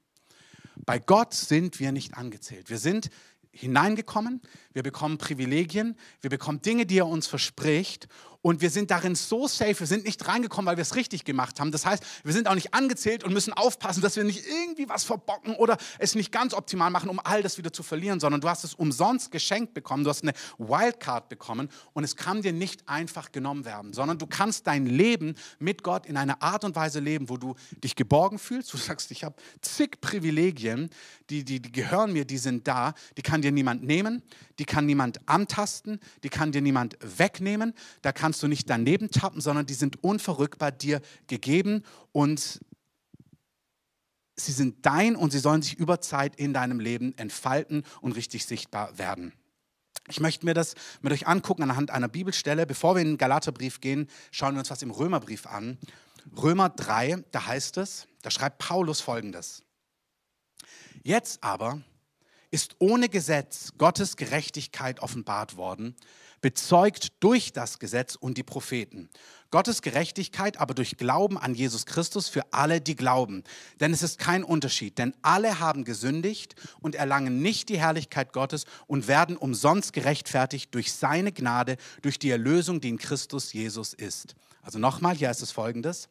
Bei 0.86 1.00
Gott 1.00 1.33
sind 1.33 1.79
wir 1.79 1.91
nicht 1.91 2.15
angezählt. 2.15 2.69
Wir 2.69 2.77
sind 2.77 3.09
hineingekommen, 3.51 4.41
wir 4.74 4.83
bekommen 4.83 5.17
Privilegien, 5.17 5.98
wir 6.21 6.29
bekommen 6.29 6.62
Dinge, 6.62 6.86
die 6.86 7.00
er 7.00 7.07
uns 7.07 7.27
verspricht 7.27 8.07
und 8.41 8.62
wir 8.62 8.69
sind 8.69 8.89
darin 8.91 9.15
so 9.15 9.48
safe, 9.48 9.79
wir 9.79 9.88
sind 9.88 10.05
nicht 10.05 10.25
reingekommen, 10.27 10.67
weil 10.67 10.77
wir 10.77 10.81
es 10.81 10.96
richtig 10.96 11.25
gemacht 11.25 11.60
haben. 11.60 11.72
Das 11.72 11.86
heißt, 11.86 12.03
wir 12.24 12.34
sind 12.34 12.48
auch 12.48 12.55
nicht 12.55 12.74
angezählt 12.74 13.24
und 13.24 13.34
müssen 13.34 13.51
aufpassen, 13.51 14.01
dass 14.01 14.15
wir 14.15 14.24
nicht 14.24 14.46
irgendwie 14.46 14.88
was 14.88 15.03
verbocken 15.03 15.55
oder 15.55 15.77
es 15.98 16.15
nicht 16.15 16.31
ganz 16.31 16.53
optimal 16.53 16.89
machen, 16.89 17.10
um 17.10 17.19
all 17.24 17.43
das 17.43 17.58
wieder 17.58 17.74
zu 17.74 17.84
verlieren, 17.84 18.19
sondern 18.19 18.39
du 18.39 18.48
hast 18.48 18.63
es 18.63 18.74
umsonst 18.74 19.31
geschenkt 19.31 19.74
bekommen, 19.74 20.05
du 20.05 20.10
hast 20.10 20.24
eine 20.24 20.34
Wildcard 20.58 21.27
bekommen 21.27 21.69
und 21.93 22.03
es 22.03 22.15
kann 22.15 22.41
dir 22.41 22.53
nicht 22.53 22.88
einfach 22.88 23.31
genommen 23.31 23.65
werden, 23.65 23.93
sondern 23.93 24.17
du 24.17 24.25
kannst 24.25 24.67
dein 24.67 24.86
Leben 24.86 25.36
mit 25.60 25.84
Gott 25.84 26.05
in 26.05 26.15
einer 26.15 26.41
Art 26.41 26.63
und 26.63 26.75
Weise 26.75 27.01
leben, 27.01 27.27
wo 27.29 27.36
du 27.36 27.55
dich 27.84 27.96
geborgen 27.96 28.39
fühlst. 28.39 28.72
Du 28.74 28.77
sagst, 28.77 29.12
ich 29.12 29.24
habe 29.24 29.36
zig 29.62 30.00
Privilegien, 30.00 30.89
die, 31.29 31.43
die, 31.43 31.62
die 31.62 31.72
gehören 31.72 32.13
mir, 32.13 32.25
die 32.25 32.38
sind 32.38 32.67
da, 32.67 32.93
die 33.17 33.22
kann 33.22 33.41
dir 33.41 33.51
niemand 33.51 33.84
nehmen, 33.84 34.24
die 34.60 34.66
kann 34.66 34.86
niemand 34.86 35.28
antasten, 35.28 36.00
die 36.24 36.30
kann 36.30 36.51
dir 36.51 36.62
niemand 36.62 36.98
wegnehmen, 37.01 37.74
da 38.01 38.12
kann 38.12 38.30
kannst 38.30 38.44
du 38.44 38.48
nicht 38.48 38.70
daneben 38.70 39.10
tappen, 39.10 39.42
sondern 39.42 39.66
die 39.66 39.74
sind 39.74 40.04
unverrückbar 40.04 40.72
dir 40.72 41.01
gegeben 41.25 41.82
und 42.12 42.60
sie 44.36 44.51
sind 44.51 44.86
dein 44.86 45.16
und 45.16 45.32
sie 45.32 45.39
sollen 45.39 45.63
sich 45.63 45.80
über 45.80 46.00
Zeit 46.00 46.36
in 46.36 46.54
deinem 46.54 46.80
Leben 46.80 47.18
entfalten 47.18 47.84
und 48.01 48.12
richtig 48.12 48.46
sichtbar 48.46 49.00
werden. 49.00 49.34
Ich 50.10 50.20
möchte 50.20 50.46
mir 50.46 50.54
das 50.54 50.75
mit 51.01 51.12
euch 51.12 51.25
angucken 51.25 51.63
anhand 51.63 51.89
einer 51.89 52.08
Bibelstelle. 52.08 52.68
Bevor 52.68 52.94
wir 52.94 53.01
in 53.01 53.13
den 53.13 53.18
Galaterbrief 53.18 53.82
gehen, 53.82 54.08
schauen 54.30 54.54
wir 54.54 54.60
uns 54.60 54.70
was 54.70 54.84
im 54.84 54.92
Römerbrief 54.92 55.48
an. 55.48 55.80
Römer 56.38 56.70
3, 56.70 57.24
da 57.32 57.48
heißt 57.48 57.78
es, 57.78 58.08
da 58.22 58.30
schreibt 58.30 58.60
Paulus 58.60 59.01
folgendes. 59.01 59.63
Jetzt 61.01 61.44
aber 61.44 61.82
ist 62.51 62.75
ohne 62.79 63.10
Gesetz 63.10 63.74
Gottes 63.77 64.15
Gerechtigkeit 64.15 65.01
offenbart 65.01 65.56
worden, 65.58 65.96
bezeugt 66.41 67.10
durch 67.20 67.51
das 67.53 67.79
Gesetz 67.79 68.15
und 68.15 68.38
die 68.38 68.44
Propheten. 68.44 69.10
Gottes 69.51 69.82
Gerechtigkeit 69.82 70.60
aber 70.60 70.74
durch 70.74 70.98
Glauben 70.98 71.38
an 71.38 71.56
Jesus 71.56 71.86
Christus 71.86 72.29
für 72.29 72.53
alle, 72.53 72.82
die 72.82 72.96
glauben. 72.96 73.44
Denn 73.79 73.94
es 73.94 74.03
ist 74.03 74.20
kein 74.20 74.44
Unterschied, 74.44 74.98
denn 74.98 75.13
alle 75.22 75.60
haben 75.60 75.84
gesündigt 75.84 76.56
und 76.82 76.96
erlangen 76.96 77.41
nicht 77.41 77.70
die 77.70 77.79
Herrlichkeit 77.79 78.32
Gottes 78.32 78.65
und 78.88 79.08
werden 79.08 79.38
umsonst 79.38 79.94
gerechtfertigt 79.94 80.74
durch 80.74 80.94
seine 80.94 81.32
Gnade, 81.32 81.77
durch 82.01 82.20
die 82.20 82.29
Erlösung, 82.29 82.79
die 82.79 82.89
in 82.89 83.00
Christus 83.00 83.53
Jesus 83.53 83.94
ist. 83.94 84.36
Also 84.62 84.77
nochmal, 84.77 85.15
hier 85.15 85.32
ist 85.32 85.41
es 85.41 85.51
folgendes. 85.51 86.10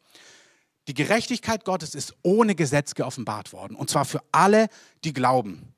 Die 0.87 0.93
Gerechtigkeit 0.93 1.65
Gottes 1.65 1.95
ist 1.95 2.15
ohne 2.23 2.55
Gesetz 2.55 2.95
geoffenbart 2.95 3.53
worden. 3.53 3.75
Und 3.75 3.89
zwar 3.89 4.05
für 4.05 4.23
alle, 4.31 4.67
die 5.03 5.13
glauben. 5.13 5.73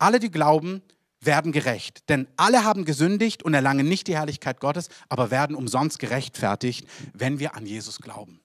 Alle, 0.00 0.18
die 0.18 0.30
glauben, 0.30 0.82
werden 1.20 1.52
gerecht. 1.52 2.08
Denn 2.08 2.26
alle 2.36 2.64
haben 2.64 2.84
gesündigt 2.84 3.42
und 3.42 3.54
erlangen 3.54 3.88
nicht 3.88 4.06
die 4.06 4.16
Herrlichkeit 4.16 4.60
Gottes, 4.60 4.88
aber 5.08 5.30
werden 5.30 5.54
umsonst 5.54 5.98
gerechtfertigt, 5.98 6.86
wenn 7.12 7.38
wir 7.38 7.54
an 7.54 7.66
Jesus 7.66 8.00
glauben. 8.00 8.40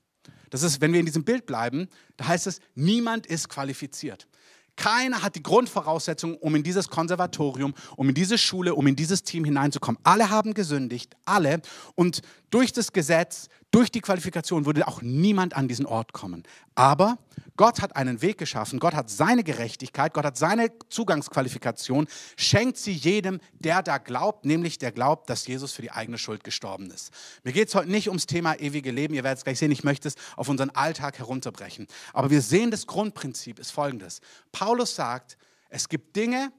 Das 0.50 0.64
ist, 0.64 0.82
wenn 0.82 0.94
wir 0.94 1.00
in 1.00 1.06
diesem 1.06 1.24
Bild 1.24 1.46
bleiben, 1.46 1.88
da 2.18 2.28
heißt 2.28 2.48
es, 2.48 2.60
niemand 2.76 3.26
ist 3.26 3.50
qualifiziert. 3.50 4.28
Keiner 4.76 5.24
hat 5.24 5.36
die 5.36 5.44
Grundvoraussetzungen, 5.44 6.36
um 6.38 6.54
in 6.56 6.64
dieses 6.64 6.90
Konservatorium, 6.90 7.74
um 7.96 8.10
in 8.10 8.16
diese 8.16 8.38
Schule, 8.38 8.76
um 8.76 8.86
in 8.88 8.96
dieses 8.98 9.24
Team 9.24 9.46
hineinzukommen. 9.46 10.00
Alle 10.04 10.30
haben 10.30 10.54
gesündigt, 10.54 11.16
alle. 11.24 11.62
Und 11.96 12.22
durch 12.56 12.72
das 12.72 12.94
Gesetz, 12.94 13.50
durch 13.70 13.92
die 13.92 14.00
Qualifikation 14.00 14.66
würde 14.66 14.88
auch 14.88 15.02
niemand 15.02 15.58
an 15.58 15.68
diesen 15.68 15.86
Ort 15.86 16.14
kommen. 16.14 16.44
Aber 16.74 17.18
Gott 17.58 17.82
hat 17.82 17.98
einen 17.98 18.22
Weg 18.22 18.38
geschaffen, 18.38 18.80
Gott 18.80 18.94
hat 18.94 19.10
seine 19.10 19.44
Gerechtigkeit, 19.44 20.14
Gott 20.14 20.24
hat 20.24 20.38
seine 20.38 20.72
Zugangsqualifikation, 20.88 22.08
schenkt 22.38 22.78
sie 22.78 22.94
jedem, 22.94 23.42
der 23.60 23.84
da 23.84 23.98
glaubt, 23.98 24.46
nämlich 24.46 24.78
der 24.78 24.94
glaubt, 24.94 25.30
dass 25.30 25.46
Jesus 25.46 25.74
für 25.74 25.82
die 25.82 25.92
eigene 25.92 26.18
Schuld 26.18 26.46
gestorben 26.46 26.90
ist. 26.92 27.12
Mir 27.44 27.52
geht 27.52 27.68
es 27.68 27.76
heute 27.76 27.92
nicht 27.92 28.08
ums 28.08 28.26
Thema 28.26 28.58
ewige 28.58 28.92
Leben, 28.92 29.16
ihr 29.16 29.26
werdet 29.26 29.40
es 29.40 29.44
gleich 29.44 29.60
sehen, 29.60 29.72
ich 29.72 29.84
möchte 29.84 30.08
es 30.08 30.16
auf 30.38 30.48
unseren 30.48 30.70
Alltag 30.70 31.20
herunterbrechen. 31.20 31.88
Aber 32.14 32.30
wir 32.30 32.42
sehen, 32.42 32.72
das 32.72 32.88
Grundprinzip 32.88 33.60
ist 33.60 33.72
folgendes. 33.72 34.22
Paulus 34.54 34.96
sagt, 34.96 35.38
es 35.68 35.90
gibt 35.90 36.16
Dinge, 36.16 36.54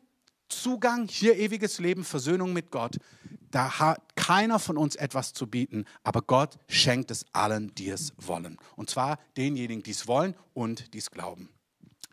Zugang, 0.49 1.09
hier 1.09 1.37
ewiges 1.37 1.79
Leben, 1.79 2.05
Versöhnung 2.05 2.53
mit 2.53 2.71
Gott. 2.71 2.97
Da 3.51 3.79
hat 3.79 4.17
keiner 4.17 4.59
von 4.59 4.77
uns 4.77 4.97
etwas 4.97 5.33
zu 5.33 5.47
bieten, 5.47 5.85
aber 6.03 6.23
Gott 6.23 6.59
schenkt 6.69 7.11
es 7.11 7.25
allen, 7.33 7.75
die 7.75 7.91
es 7.91 8.13
wollen. 8.19 8.59
Und 8.77 8.91
zwar 8.91 9.19
denjenigen, 9.37 9.83
die 9.83 9.93
es 9.93 10.07
wollen 10.07 10.35
und 10.53 10.93
die 10.95 10.99
es 10.99 11.11
glauben. 11.11 11.49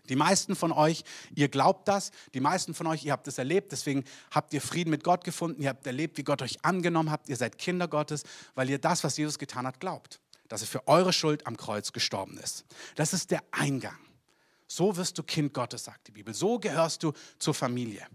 Die 0.09 0.15
meisten 0.15 0.55
von 0.55 0.71
euch, 0.71 1.03
ihr 1.33 1.47
glaubt 1.47 1.87
das, 1.87 2.11
die 2.33 2.41
meisten 2.41 2.73
von 2.73 2.87
euch, 2.87 3.05
ihr 3.05 3.13
habt 3.13 3.27
es 3.27 3.37
erlebt, 3.37 3.71
deswegen 3.71 4.03
habt 4.31 4.53
ihr 4.53 4.61
Frieden 4.61 4.89
mit 4.89 5.03
Gott 5.03 5.23
gefunden, 5.23 5.61
ihr 5.61 5.69
habt 5.69 5.87
erlebt, 5.87 6.17
wie 6.17 6.23
Gott 6.23 6.41
euch 6.41 6.63
angenommen 6.65 7.09
hat, 7.09 7.29
ihr 7.29 7.37
seid 7.37 7.57
Kinder 7.57 7.87
Gottes, 7.87 8.23
weil 8.53 8.69
ihr 8.69 8.79
das, 8.79 9.03
was 9.05 9.15
Jesus 9.15 9.39
getan 9.39 9.65
hat, 9.65 9.79
glaubt, 9.79 10.19
dass 10.49 10.61
er 10.61 10.67
für 10.67 10.87
eure 10.87 11.13
Schuld 11.13 11.47
am 11.47 11.55
Kreuz 11.55 11.93
gestorben 11.93 12.37
ist. 12.37 12.65
Das 12.95 13.13
ist 13.13 13.31
der 13.31 13.43
Eingang. 13.51 13.97
So 14.67 14.97
wirst 14.97 15.17
du 15.17 15.23
Kind 15.23 15.53
Gottes, 15.53 15.85
sagt 15.85 16.07
die 16.07 16.11
Bibel. 16.11 16.33
So 16.33 16.59
gehörst 16.59 17.03
du 17.03 17.13
zur 17.39 17.53
Familie. 17.53 18.05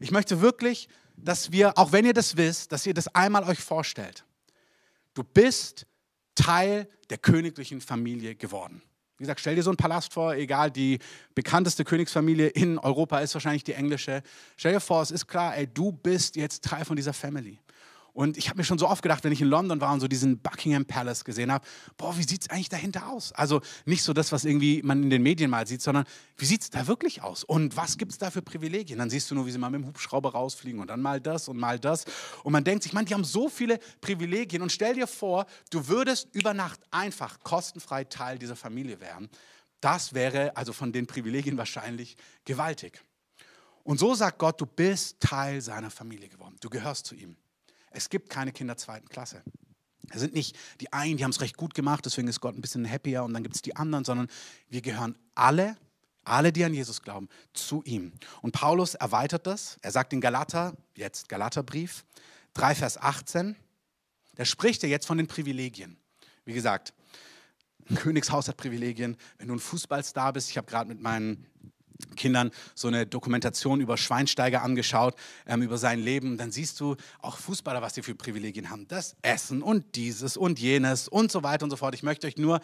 Ich 0.00 0.10
möchte 0.10 0.40
wirklich, 0.40 0.88
dass 1.16 1.52
wir, 1.52 1.78
auch 1.78 1.92
wenn 1.92 2.04
ihr 2.04 2.12
das 2.12 2.36
wisst, 2.36 2.72
dass 2.72 2.86
ihr 2.86 2.94
das 2.94 3.08
einmal 3.14 3.44
euch 3.44 3.60
vorstellt. 3.60 4.24
Du 5.14 5.22
bist 5.22 5.86
Teil 6.34 6.88
der 7.10 7.18
königlichen 7.18 7.80
Familie 7.80 8.34
geworden. 8.34 8.82
Wie 9.16 9.22
gesagt, 9.22 9.40
stell 9.40 9.54
dir 9.54 9.62
so 9.62 9.70
einen 9.70 9.76
Palast 9.76 10.12
vor, 10.12 10.34
egal, 10.34 10.72
die 10.72 10.98
bekannteste 11.36 11.84
Königsfamilie 11.84 12.48
in 12.48 12.78
Europa 12.78 13.20
ist 13.20 13.32
wahrscheinlich 13.34 13.62
die 13.62 13.74
englische. 13.74 14.22
Stell 14.56 14.72
dir 14.72 14.80
vor, 14.80 15.02
es 15.02 15.12
ist 15.12 15.28
klar, 15.28 15.56
ey, 15.56 15.68
du 15.68 15.92
bist 15.92 16.34
jetzt 16.34 16.64
Teil 16.64 16.84
von 16.84 16.96
dieser 16.96 17.12
Family. 17.12 17.60
Und 18.14 18.36
ich 18.36 18.48
habe 18.48 18.58
mir 18.58 18.64
schon 18.64 18.78
so 18.78 18.88
oft 18.88 19.02
gedacht, 19.02 19.24
wenn 19.24 19.32
ich 19.32 19.42
in 19.42 19.48
London 19.48 19.80
war 19.80 19.92
und 19.92 19.98
so 19.98 20.06
diesen 20.06 20.38
Buckingham 20.38 20.86
Palace 20.86 21.24
gesehen 21.24 21.50
habe, 21.50 21.66
boah, 21.96 22.16
wie 22.16 22.22
sieht 22.22 22.42
es 22.42 22.48
eigentlich 22.48 22.68
dahinter 22.68 23.08
aus? 23.08 23.32
Also 23.32 23.60
nicht 23.86 24.04
so 24.04 24.12
das, 24.12 24.30
was 24.30 24.44
irgendwie 24.44 24.82
man 24.84 25.02
in 25.02 25.10
den 25.10 25.20
Medien 25.20 25.50
mal 25.50 25.66
sieht, 25.66 25.82
sondern 25.82 26.04
wie 26.36 26.44
sieht 26.44 26.62
es 26.62 26.70
da 26.70 26.86
wirklich 26.86 27.22
aus? 27.22 27.42
Und 27.42 27.76
was 27.76 27.98
gibt 27.98 28.12
es 28.12 28.18
da 28.18 28.30
für 28.30 28.40
Privilegien? 28.40 29.00
Dann 29.00 29.10
siehst 29.10 29.30
du 29.30 29.34
nur, 29.34 29.46
wie 29.46 29.50
sie 29.50 29.58
mal 29.58 29.68
mit 29.68 29.80
dem 29.80 29.88
Hubschrauber 29.88 30.30
rausfliegen 30.30 30.80
und 30.80 30.86
dann 30.86 31.02
mal 31.02 31.20
das 31.20 31.48
und 31.48 31.58
mal 31.58 31.80
das. 31.80 32.04
Und 32.44 32.52
man 32.52 32.62
denkt 32.62 32.84
sich, 32.84 32.92
man, 32.92 33.04
die 33.04 33.14
haben 33.14 33.24
so 33.24 33.48
viele 33.48 33.80
Privilegien. 34.00 34.62
Und 34.62 34.70
stell 34.70 34.94
dir 34.94 35.08
vor, 35.08 35.46
du 35.70 35.88
würdest 35.88 36.28
über 36.32 36.54
Nacht 36.54 36.78
einfach 36.92 37.40
kostenfrei 37.40 38.04
Teil 38.04 38.38
dieser 38.38 38.54
Familie 38.54 39.00
werden. 39.00 39.28
Das 39.80 40.14
wäre 40.14 40.56
also 40.56 40.72
von 40.72 40.92
den 40.92 41.08
Privilegien 41.08 41.58
wahrscheinlich 41.58 42.16
gewaltig. 42.44 43.02
Und 43.82 43.98
so 43.98 44.14
sagt 44.14 44.38
Gott, 44.38 44.60
du 44.60 44.66
bist 44.66 45.18
Teil 45.18 45.60
seiner 45.60 45.90
Familie 45.90 46.28
geworden. 46.28 46.54
Du 46.60 46.70
gehörst 46.70 47.06
zu 47.06 47.16
ihm. 47.16 47.36
Es 47.94 48.10
gibt 48.10 48.28
keine 48.28 48.52
Kinder 48.52 48.76
zweiten 48.76 49.08
Klasse. 49.08 49.42
Es 50.10 50.20
sind 50.20 50.34
nicht 50.34 50.56
die 50.80 50.92
einen, 50.92 51.16
die 51.16 51.24
haben 51.24 51.30
es 51.30 51.40
recht 51.40 51.56
gut 51.56 51.74
gemacht, 51.74 52.04
deswegen 52.04 52.28
ist 52.28 52.40
Gott 52.40 52.54
ein 52.54 52.60
bisschen 52.60 52.88
happier 52.88 53.24
und 53.24 53.32
dann 53.32 53.42
gibt 53.42 53.54
es 53.54 53.62
die 53.62 53.74
anderen, 53.76 54.04
sondern 54.04 54.28
wir 54.68 54.82
gehören 54.82 55.16
alle, 55.34 55.76
alle, 56.24 56.52
die 56.52 56.64
an 56.64 56.74
Jesus 56.74 57.02
glauben, 57.02 57.28
zu 57.52 57.82
ihm. 57.84 58.12
Und 58.42 58.52
Paulus 58.52 58.94
erweitert 58.94 59.46
das. 59.46 59.78
Er 59.82 59.92
sagt 59.92 60.12
in 60.12 60.20
Galater, 60.20 60.76
jetzt 60.96 61.28
Galaterbrief, 61.28 62.04
3 62.54 62.74
Vers 62.74 62.98
18, 62.98 63.56
da 64.34 64.44
spricht 64.44 64.82
er 64.82 64.88
jetzt 64.88 65.06
von 65.06 65.16
den 65.16 65.26
Privilegien. 65.26 65.96
Wie 66.44 66.54
gesagt, 66.54 66.92
ein 67.88 67.96
Königshaus 67.96 68.48
hat 68.48 68.56
Privilegien. 68.56 69.16
Wenn 69.38 69.48
du 69.48 69.54
ein 69.54 69.60
Fußballstar 69.60 70.32
bist, 70.32 70.50
ich 70.50 70.56
habe 70.56 70.66
gerade 70.66 70.88
mit 70.88 71.00
meinen 71.00 71.46
Kindern 72.16 72.50
so 72.74 72.88
eine 72.88 73.06
Dokumentation 73.06 73.80
über 73.80 73.96
Schweinsteiger 73.96 74.62
angeschaut, 74.62 75.14
ähm, 75.46 75.62
über 75.62 75.78
sein 75.78 76.00
Leben. 76.00 76.36
Dann 76.36 76.50
siehst 76.50 76.80
du 76.80 76.96
auch 77.20 77.38
Fußballer, 77.38 77.82
was 77.82 77.94
sie 77.94 78.02
für 78.02 78.14
Privilegien 78.14 78.70
haben. 78.70 78.88
Das 78.88 79.16
Essen 79.22 79.62
und 79.62 79.96
dieses 79.96 80.36
und 80.36 80.58
jenes 80.58 81.08
und 81.08 81.30
so 81.30 81.42
weiter 81.42 81.64
und 81.64 81.70
so 81.70 81.76
fort. 81.76 81.94
Ich 81.94 82.02
möchte 82.02 82.26
euch 82.26 82.36
nur 82.36 82.60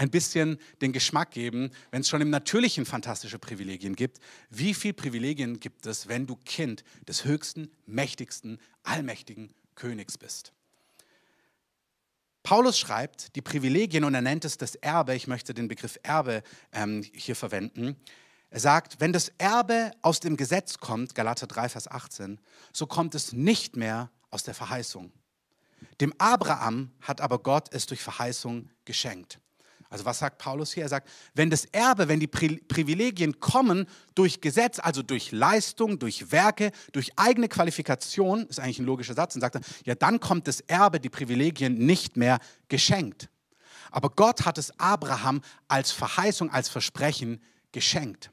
ein 0.00 0.10
bisschen 0.10 0.58
den 0.80 0.92
Geschmack 0.92 1.30
geben, 1.30 1.70
wenn 1.90 2.00
es 2.00 2.08
schon 2.08 2.22
im 2.22 2.30
Natürlichen 2.30 2.86
fantastische 2.86 3.38
Privilegien 3.38 3.94
gibt. 3.94 4.18
Wie 4.48 4.72
viele 4.72 4.94
Privilegien 4.94 5.60
gibt 5.60 5.84
es, 5.84 6.08
wenn 6.08 6.26
du 6.26 6.36
Kind 6.36 6.84
des 7.06 7.26
höchsten, 7.26 7.70
mächtigsten, 7.86 8.58
allmächtigen 8.82 9.52
Königs 9.74 10.16
bist? 10.16 10.52
Paulus 12.42 12.78
schreibt 12.78 13.36
die 13.36 13.42
Privilegien 13.42 14.04
und 14.04 14.14
er 14.14 14.22
nennt 14.22 14.46
es 14.46 14.56
das 14.56 14.74
Erbe. 14.76 15.14
Ich 15.14 15.26
möchte 15.26 15.52
den 15.52 15.68
Begriff 15.68 15.98
Erbe 16.02 16.42
ähm, 16.72 17.04
hier 17.12 17.36
verwenden. 17.36 17.96
Er 18.50 18.60
sagt, 18.60 19.00
wenn 19.00 19.12
das 19.12 19.30
Erbe 19.38 19.92
aus 20.02 20.18
dem 20.18 20.36
Gesetz 20.36 20.78
kommt, 20.78 21.14
Galater 21.14 21.46
3, 21.46 21.68
Vers 21.68 21.88
18, 21.88 22.40
so 22.72 22.86
kommt 22.86 23.14
es 23.14 23.32
nicht 23.32 23.76
mehr 23.76 24.10
aus 24.30 24.42
der 24.42 24.54
Verheißung. 24.54 25.12
Dem 26.00 26.12
Abraham 26.18 26.90
hat 27.00 27.20
aber 27.20 27.38
Gott 27.38 27.72
es 27.72 27.86
durch 27.86 28.02
Verheißung 28.02 28.68
geschenkt. 28.84 29.38
Also 29.88 30.04
was 30.04 30.20
sagt 30.20 30.38
Paulus 30.38 30.72
hier? 30.72 30.84
Er 30.84 30.88
sagt, 30.88 31.08
wenn 31.34 31.50
das 31.50 31.64
Erbe, 31.66 32.08
wenn 32.08 32.20
die 32.20 32.28
Privilegien 32.28 33.40
kommen 33.40 33.86
durch 34.14 34.40
Gesetz, 34.40 34.78
also 34.78 35.02
durch 35.02 35.32
Leistung, 35.32 35.98
durch 35.98 36.30
Werke, 36.30 36.70
durch 36.92 37.10
eigene 37.16 37.48
Qualifikation, 37.48 38.46
ist 38.46 38.60
eigentlich 38.60 38.78
ein 38.78 38.86
logischer 38.86 39.14
Satz, 39.14 39.34
und 39.34 39.40
sagt 39.40 39.56
er, 39.56 39.62
ja, 39.84 39.94
dann 39.96 40.20
kommt 40.20 40.46
das 40.46 40.60
Erbe, 40.60 41.00
die 41.00 41.08
Privilegien 41.08 41.74
nicht 41.74 42.16
mehr 42.16 42.38
geschenkt. 42.68 43.28
Aber 43.90 44.10
Gott 44.10 44.44
hat 44.44 44.58
es 44.58 44.78
Abraham 44.78 45.40
als 45.66 45.90
Verheißung, 45.90 46.50
als 46.50 46.68
Versprechen 46.68 47.42
geschenkt. 47.72 48.30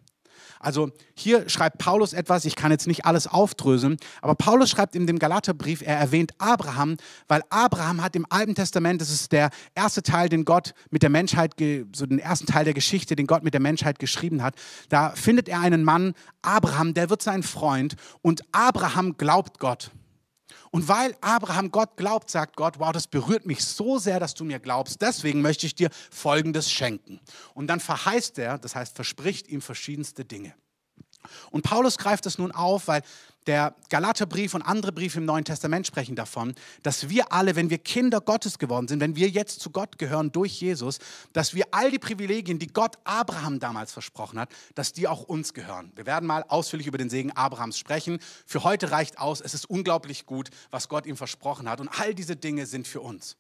Also 0.59 0.89
hier 1.15 1.49
schreibt 1.49 1.77
Paulus 1.77 2.13
etwas, 2.13 2.45
ich 2.45 2.55
kann 2.55 2.71
jetzt 2.71 2.87
nicht 2.87 3.05
alles 3.05 3.27
aufdröseln, 3.27 3.97
aber 4.21 4.35
Paulus 4.35 4.69
schreibt 4.69 4.95
in 4.95 5.07
dem 5.07 5.19
Galaterbrief, 5.19 5.81
er 5.81 5.97
erwähnt 5.97 6.33
Abraham, 6.37 6.97
weil 7.27 7.41
Abraham 7.49 8.03
hat 8.03 8.15
im 8.15 8.25
Alten 8.29 8.55
Testament, 8.55 9.01
das 9.01 9.09
ist 9.09 9.31
der 9.31 9.49
erste 9.75 10.03
Teil, 10.03 10.29
den 10.29 10.45
Gott 10.45 10.73
mit 10.89 11.03
der 11.03 11.09
Menschheit, 11.09 11.53
so 11.93 12.05
den 12.05 12.19
ersten 12.19 12.47
Teil 12.47 12.65
der 12.65 12.73
Geschichte, 12.73 13.15
den 13.15 13.27
Gott 13.27 13.43
mit 13.43 13.53
der 13.53 13.61
Menschheit 13.61 13.99
geschrieben 13.99 14.43
hat, 14.43 14.55
da 14.89 15.11
findet 15.11 15.49
er 15.49 15.59
einen 15.59 15.83
Mann, 15.83 16.13
Abraham, 16.41 16.93
der 16.93 17.09
wird 17.09 17.21
sein 17.21 17.43
Freund 17.43 17.95
und 18.21 18.41
Abraham 18.51 19.17
glaubt 19.17 19.59
Gott. 19.59 19.91
Und 20.71 20.87
weil 20.87 21.15
Abraham 21.21 21.71
Gott 21.71 21.97
glaubt, 21.97 22.29
sagt 22.29 22.55
Gott, 22.55 22.79
wow, 22.79 22.91
das 22.91 23.07
berührt 23.07 23.45
mich 23.45 23.63
so 23.63 23.97
sehr, 23.97 24.19
dass 24.19 24.33
du 24.33 24.45
mir 24.45 24.59
glaubst. 24.59 25.01
Deswegen 25.01 25.41
möchte 25.41 25.65
ich 25.65 25.75
dir 25.75 25.89
Folgendes 26.11 26.71
schenken. 26.71 27.19
Und 27.53 27.67
dann 27.67 27.79
verheißt 27.79 28.39
er, 28.39 28.57
das 28.57 28.75
heißt 28.75 28.95
verspricht 28.95 29.47
ihm 29.47 29.61
verschiedenste 29.61 30.25
Dinge. 30.25 30.53
Und 31.51 31.63
Paulus 31.63 31.97
greift 31.97 32.25
es 32.25 32.37
nun 32.37 32.51
auf, 32.51 32.87
weil 32.87 33.01
der 33.47 33.75
Galaterbrief 33.89 34.53
und 34.53 34.61
andere 34.61 34.91
Briefe 34.91 35.19
im 35.19 35.25
Neuen 35.25 35.45
Testament 35.45 35.87
sprechen 35.87 36.15
davon, 36.15 36.53
dass 36.83 37.09
wir 37.09 37.31
alle, 37.31 37.55
wenn 37.55 37.69
wir 37.69 37.77
Kinder 37.77 38.21
Gottes 38.21 38.59
geworden 38.59 38.87
sind, 38.87 38.99
wenn 38.99 39.15
wir 39.15 39.29
jetzt 39.29 39.61
zu 39.61 39.69
Gott 39.69 39.97
gehören 39.97 40.31
durch 40.31 40.61
Jesus, 40.61 40.99
dass 41.33 41.53
wir 41.53 41.65
all 41.71 41.89
die 41.89 41.99
Privilegien, 41.99 42.59
die 42.59 42.67
Gott 42.67 42.97
Abraham 43.05 43.59
damals 43.59 43.93
versprochen 43.93 44.39
hat, 44.39 44.49
dass 44.75 44.93
die 44.93 45.07
auch 45.07 45.23
uns 45.23 45.53
gehören. 45.53 45.91
Wir 45.95 46.05
werden 46.05 46.27
mal 46.27 46.43
ausführlich 46.47 46.87
über 46.87 46.97
den 46.97 47.09
Segen 47.09 47.31
Abrahams 47.31 47.79
sprechen. 47.79 48.19
Für 48.45 48.63
heute 48.63 48.91
reicht 48.91 49.17
aus, 49.17 49.41
es 49.41 49.53
ist 49.53 49.69
unglaublich 49.69 50.25
gut, 50.25 50.49
was 50.69 50.89
Gott 50.89 51.05
ihm 51.05 51.17
versprochen 51.17 51.69
hat. 51.69 51.79
Und 51.79 51.89
all 51.99 52.13
diese 52.13 52.35
Dinge 52.35 52.65
sind 52.65 52.87
für 52.87 53.01
uns. 53.01 53.37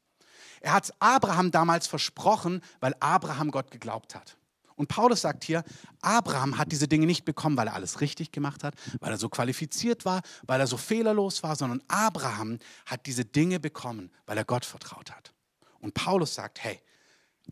Er 0.61 0.73
hat 0.73 0.91
Abraham 0.99 1.51
damals 1.51 1.87
versprochen, 1.87 2.61
weil 2.79 2.95
Abraham 2.99 3.51
Gott 3.51 3.71
geglaubt 3.71 4.15
hat. 4.15 4.37
Und 4.77 4.87
Paulus 4.87 5.21
sagt 5.21 5.43
hier, 5.43 5.63
Abraham 6.01 6.57
hat 6.57 6.71
diese 6.71 6.87
Dinge 6.87 7.07
nicht 7.07 7.25
bekommen, 7.25 7.57
weil 7.57 7.67
er 7.67 7.73
alles 7.73 7.99
richtig 7.99 8.31
gemacht 8.31 8.63
hat, 8.63 8.75
weil 8.99 9.11
er 9.11 9.17
so 9.17 9.27
qualifiziert 9.27 10.05
war, 10.05 10.21
weil 10.43 10.59
er 10.59 10.67
so 10.67 10.77
fehlerlos 10.77 11.41
war, 11.43 11.55
sondern 11.55 11.81
Abraham 11.87 12.59
hat 12.85 13.07
diese 13.07 13.25
Dinge 13.25 13.59
bekommen, 13.59 14.11
weil 14.27 14.37
er 14.37 14.45
Gott 14.45 14.65
vertraut 14.65 15.11
hat. 15.11 15.33
Und 15.79 15.95
Paulus 15.95 16.35
sagt, 16.35 16.63
hey, 16.63 16.79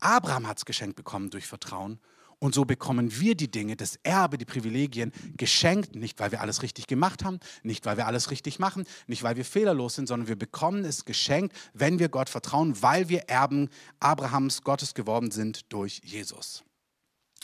Abraham 0.00 0.46
hat 0.46 0.58
es 0.58 0.64
geschenkt 0.64 0.94
bekommen 0.94 1.30
durch 1.30 1.46
Vertrauen 1.46 1.98
und 2.38 2.54
so 2.54 2.64
bekommen 2.64 3.18
wir 3.18 3.34
die 3.34 3.50
Dinge, 3.50 3.76
das 3.76 3.96
Erbe, 4.02 4.38
die 4.38 4.44
Privilegien 4.44 5.10
geschenkt, 5.36 5.96
nicht 5.96 6.20
weil 6.20 6.32
wir 6.32 6.40
alles 6.42 6.62
richtig 6.62 6.86
gemacht 6.86 7.24
haben, 7.24 7.40
nicht 7.62 7.86
weil 7.86 7.96
wir 7.96 8.06
alles 8.06 8.30
richtig 8.30 8.58
machen, 8.58 8.84
nicht 9.06 9.22
weil 9.22 9.36
wir 9.36 9.44
fehlerlos 9.44 9.94
sind, 9.94 10.06
sondern 10.06 10.28
wir 10.28 10.36
bekommen 10.36 10.84
es 10.84 11.04
geschenkt, 11.04 11.56
wenn 11.72 11.98
wir 11.98 12.08
Gott 12.08 12.28
vertrauen, 12.28 12.80
weil 12.82 13.08
wir 13.08 13.22
Erben 13.28 13.70
Abrahams 14.00 14.62
Gottes 14.62 14.94
geworden 14.94 15.30
sind 15.30 15.72
durch 15.72 16.02
Jesus. 16.04 16.65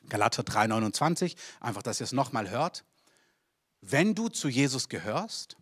Galater 0.08 0.42
3,29, 0.42 1.36
einfach, 1.60 1.82
dass 1.82 2.00
ihr 2.00 2.04
es 2.04 2.12
nochmal 2.12 2.50
hört. 2.50 2.84
Wenn 3.80 4.14
du 4.14 4.28
zu 4.28 4.48
Jesus 4.48 4.88
gehörst, 4.88 5.56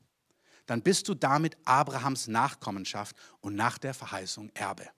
dann 0.67 0.83
bist 0.83 1.09
du 1.09 1.15
damit 1.15 1.57
Abrahams 1.65 2.29
Nachkommenschaft 2.29 3.17
und 3.41 3.55
nach 3.55 3.79
der 3.79 3.95
Verheißung 3.95 4.51
Erbe. 4.55 4.89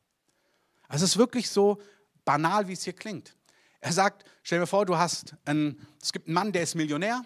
Also 0.88 1.04
es 1.04 1.12
ist 1.12 1.16
wirklich 1.16 1.48
so 1.48 1.80
banal, 2.24 2.68
wie 2.68 2.74
es 2.74 2.84
hier 2.84 2.92
klingt. 2.92 3.36
Er 3.80 3.92
sagt, 3.92 4.24
stell 4.42 4.60
dir 4.60 4.66
vor, 4.66 4.86
du 4.86 4.96
hast 4.96 5.34
einen, 5.44 5.86
es 6.00 6.12
gibt 6.12 6.28
einen 6.28 6.34
Mann, 6.34 6.52
der 6.52 6.62
ist 6.62 6.74
Millionär, 6.74 7.24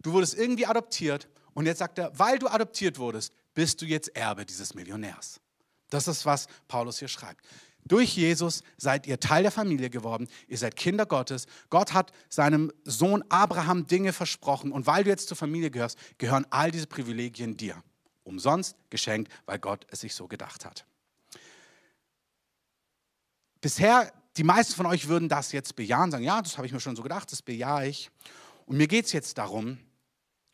du 0.00 0.12
wurdest 0.12 0.34
irgendwie 0.34 0.66
adoptiert 0.66 1.28
und 1.54 1.66
jetzt 1.66 1.78
sagt 1.78 1.98
er, 1.98 2.16
weil 2.18 2.38
du 2.38 2.48
adoptiert 2.48 2.98
wurdest, 2.98 3.32
bist 3.54 3.80
du 3.80 3.86
jetzt 3.86 4.14
Erbe 4.14 4.44
dieses 4.44 4.74
Millionärs. 4.74 5.40
Das 5.90 6.06
ist, 6.06 6.26
was 6.26 6.46
Paulus 6.68 6.98
hier 6.98 7.08
schreibt. 7.08 7.44
Durch 7.88 8.16
Jesus 8.16 8.62
seid 8.76 9.06
ihr 9.06 9.18
Teil 9.18 9.42
der 9.42 9.52
Familie 9.52 9.90
geworden. 9.90 10.28
Ihr 10.46 10.58
seid 10.58 10.76
Kinder 10.76 11.06
Gottes. 11.06 11.46
Gott 11.70 11.92
hat 11.94 12.12
seinem 12.28 12.72
Sohn 12.84 13.24
Abraham 13.28 13.86
Dinge 13.86 14.12
versprochen. 14.12 14.72
Und 14.72 14.86
weil 14.86 15.04
du 15.04 15.10
jetzt 15.10 15.28
zur 15.28 15.36
Familie 15.36 15.70
gehörst, 15.70 15.98
gehören 16.18 16.46
all 16.50 16.70
diese 16.70 16.86
Privilegien 16.86 17.56
dir. 17.56 17.82
Umsonst 18.24 18.76
geschenkt, 18.90 19.32
weil 19.46 19.58
Gott 19.58 19.86
es 19.90 20.00
sich 20.00 20.14
so 20.14 20.28
gedacht 20.28 20.64
hat. 20.64 20.84
Bisher, 23.60 24.12
die 24.36 24.44
meisten 24.44 24.74
von 24.74 24.86
euch 24.86 25.08
würden 25.08 25.28
das 25.28 25.52
jetzt 25.52 25.74
bejahen, 25.74 26.10
sagen, 26.10 26.24
ja, 26.24 26.40
das 26.42 26.58
habe 26.58 26.66
ich 26.66 26.72
mir 26.72 26.80
schon 26.80 26.94
so 26.94 27.02
gedacht, 27.02 27.32
das 27.32 27.42
bejahe 27.42 27.88
ich. 27.88 28.10
Und 28.66 28.76
mir 28.76 28.86
geht 28.86 29.06
es 29.06 29.12
jetzt 29.12 29.38
darum, 29.38 29.78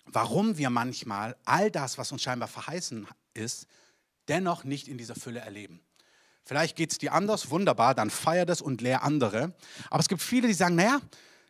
warum 0.06 0.56
wir 0.56 0.70
manchmal 0.70 1.36
all 1.44 1.70
das, 1.70 1.98
was 1.98 2.12
uns 2.12 2.22
scheinbar 2.22 2.48
verheißen 2.48 3.06
ist, 3.34 3.66
dennoch 4.28 4.64
nicht 4.64 4.88
in 4.88 4.96
dieser 4.96 5.16
Fülle 5.16 5.40
erleben. 5.40 5.80
Vielleicht 6.44 6.76
geht 6.76 6.92
es 6.92 6.98
dir 6.98 7.14
anders, 7.14 7.50
wunderbar, 7.50 7.94
dann 7.94 8.10
feier 8.10 8.44
das 8.44 8.60
und 8.60 8.82
lehr 8.82 9.02
andere. 9.02 9.54
Aber 9.90 10.00
es 10.00 10.08
gibt 10.08 10.20
viele, 10.20 10.46
die 10.46 10.54
sagen, 10.54 10.74
naja, 10.74 11.00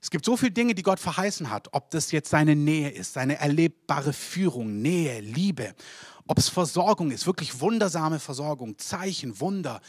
es 0.01 0.11
gibt 0.11 0.25
so 0.25 0.37
viele 0.37 0.53
Dinge, 0.53 0.75
die 0.75 0.83
Gott 0.83 1.01
verheißen 1.01 1.51
hat. 1.51 1.69
Ob 1.73 1.91
das 1.91 2.13
jetzt 2.13 2.31
seine 2.31 2.55
Nähe 2.55 2.91
ist, 2.91 3.15
seine 3.15 3.39
erlebbare 3.39 4.13
Führung, 4.13 4.83
Nähe, 4.83 5.21
Liebe, 5.21 5.75
ob 6.29 6.39
es 6.39 6.49
Versorgung 6.49 7.11
ist, 7.11 7.27
wirklich 7.27 7.61
wundersame 7.61 8.21
Versorgung, 8.21 8.79
Zeichen, 8.79 9.41
Wunder, 9.41 9.81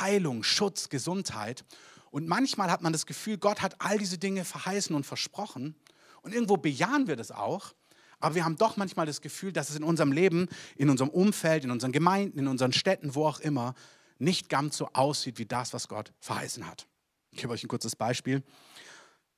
Heilung, 0.00 0.42
Schutz, 0.44 0.88
Gesundheit. 0.88 1.64
Und 2.10 2.26
manchmal 2.26 2.70
hat 2.70 2.82
man 2.82 2.92
das 2.92 3.04
Gefühl, 3.04 3.36
Gott 3.36 3.60
hat 3.60 3.76
all 3.80 3.98
diese 3.98 4.16
Dinge 4.16 4.44
verheißen 4.44 4.94
und 4.94 5.04
versprochen. 5.04 5.74
Und 6.22 6.32
irgendwo 6.32 6.56
bejahen 6.56 7.06
wir 7.06 7.16
das 7.16 7.32
auch. 7.32 7.74
Aber 8.20 8.34
wir 8.34 8.44
haben 8.44 8.56
doch 8.56 8.76
manchmal 8.78 9.04
das 9.04 9.20
Gefühl, 9.20 9.52
dass 9.52 9.68
es 9.68 9.76
in 9.76 9.84
unserem 9.84 10.12
Leben, 10.12 10.48
in 10.76 10.88
unserem 10.88 11.10
Umfeld, 11.10 11.64
in 11.64 11.70
unseren 11.70 11.92
Gemeinden, 11.92 12.38
in 12.38 12.46
unseren 12.46 12.72
Städten, 12.72 13.14
wo 13.14 13.26
auch 13.26 13.40
immer, 13.40 13.74
nicht 14.18 14.48
ganz 14.48 14.76
so 14.76 14.88
aussieht 14.92 15.38
wie 15.38 15.46
das, 15.46 15.72
was 15.72 15.88
Gott 15.88 16.12
verheißen 16.20 16.66
hat. 16.66 16.86
Ich 17.30 17.40
gebe 17.40 17.52
euch 17.52 17.64
ein 17.64 17.68
kurzes 17.68 17.96
Beispiel. 17.96 18.42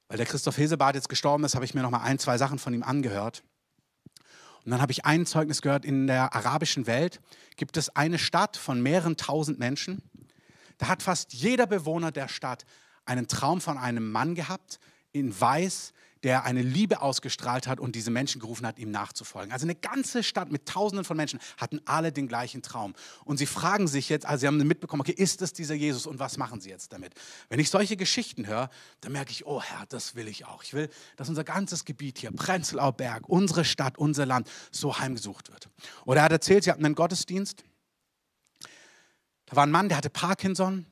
Weil 0.08 0.18
der 0.18 0.26
Christoph 0.26 0.58
Hesebart 0.58 0.94
jetzt 0.94 1.08
gestorben 1.08 1.44
ist, 1.44 1.54
habe 1.54 1.64
ich 1.64 1.74
mir 1.74 1.82
noch 1.82 1.90
mal 1.90 2.02
ein, 2.02 2.18
zwei 2.18 2.38
Sachen 2.38 2.58
von 2.58 2.72
ihm 2.72 2.82
angehört. 2.82 3.42
Und 4.64 4.70
dann 4.70 4.80
habe 4.80 4.92
ich 4.92 5.04
ein 5.04 5.26
Zeugnis 5.26 5.62
gehört, 5.62 5.84
in 5.84 6.06
der 6.06 6.34
arabischen 6.34 6.86
Welt 6.86 7.20
gibt 7.56 7.76
es 7.76 7.94
eine 7.94 8.18
Stadt 8.18 8.56
von 8.56 8.82
mehreren 8.82 9.16
tausend 9.16 9.58
Menschen. 9.58 10.02
Da 10.78 10.88
hat 10.88 11.02
fast 11.02 11.32
jeder 11.32 11.66
Bewohner 11.66 12.12
der 12.12 12.28
Stadt 12.28 12.64
einen 13.04 13.28
Traum 13.28 13.60
von 13.60 13.78
einem 13.78 14.10
Mann 14.10 14.34
gehabt, 14.34 14.78
in 15.12 15.38
weiß, 15.40 15.92
der 16.26 16.44
eine 16.44 16.60
Liebe 16.60 17.02
ausgestrahlt 17.02 17.68
hat 17.68 17.78
und 17.78 17.94
diese 17.94 18.10
Menschen 18.10 18.40
gerufen 18.40 18.66
hat, 18.66 18.80
ihm 18.80 18.90
nachzufolgen. 18.90 19.52
Also 19.52 19.64
eine 19.64 19.76
ganze 19.76 20.24
Stadt 20.24 20.50
mit 20.50 20.66
Tausenden 20.66 21.04
von 21.04 21.16
Menschen 21.16 21.38
hatten 21.56 21.80
alle 21.84 22.10
den 22.10 22.26
gleichen 22.26 22.62
Traum. 22.62 22.94
Und 23.24 23.36
sie 23.36 23.46
fragen 23.46 23.86
sich 23.86 24.08
jetzt, 24.08 24.26
also 24.26 24.40
sie 24.40 24.48
haben 24.48 24.56
mitbekommen, 24.56 25.02
okay, 25.02 25.12
ist 25.12 25.40
es 25.40 25.52
dieser 25.52 25.76
Jesus 25.76 26.04
und 26.04 26.18
was 26.18 26.36
machen 26.36 26.60
sie 26.60 26.68
jetzt 26.68 26.92
damit? 26.92 27.14
Wenn 27.48 27.60
ich 27.60 27.70
solche 27.70 27.96
Geschichten 27.96 28.48
höre, 28.48 28.70
dann 29.02 29.12
merke 29.12 29.30
ich, 29.30 29.46
oh 29.46 29.62
Herr, 29.62 29.86
das 29.88 30.16
will 30.16 30.26
ich 30.26 30.46
auch. 30.46 30.64
Ich 30.64 30.74
will, 30.74 30.90
dass 31.14 31.28
unser 31.28 31.44
ganzes 31.44 31.84
Gebiet 31.84 32.18
hier, 32.18 32.32
Prenzlau 32.32 32.90
Berg, 32.90 33.28
unsere 33.28 33.64
Stadt, 33.64 33.96
unser 33.96 34.26
Land, 34.26 34.50
so 34.72 34.98
heimgesucht 34.98 35.52
wird. 35.52 35.68
Oder 36.06 36.22
er 36.22 36.24
hat 36.24 36.32
erzählt, 36.32 36.64
sie 36.64 36.72
hatten 36.72 36.84
einen 36.84 36.96
Gottesdienst. 36.96 37.62
Da 39.44 39.54
war 39.54 39.64
ein 39.64 39.70
Mann, 39.70 39.88
der 39.88 39.98
hatte 39.98 40.10
Parkinson, 40.10 40.86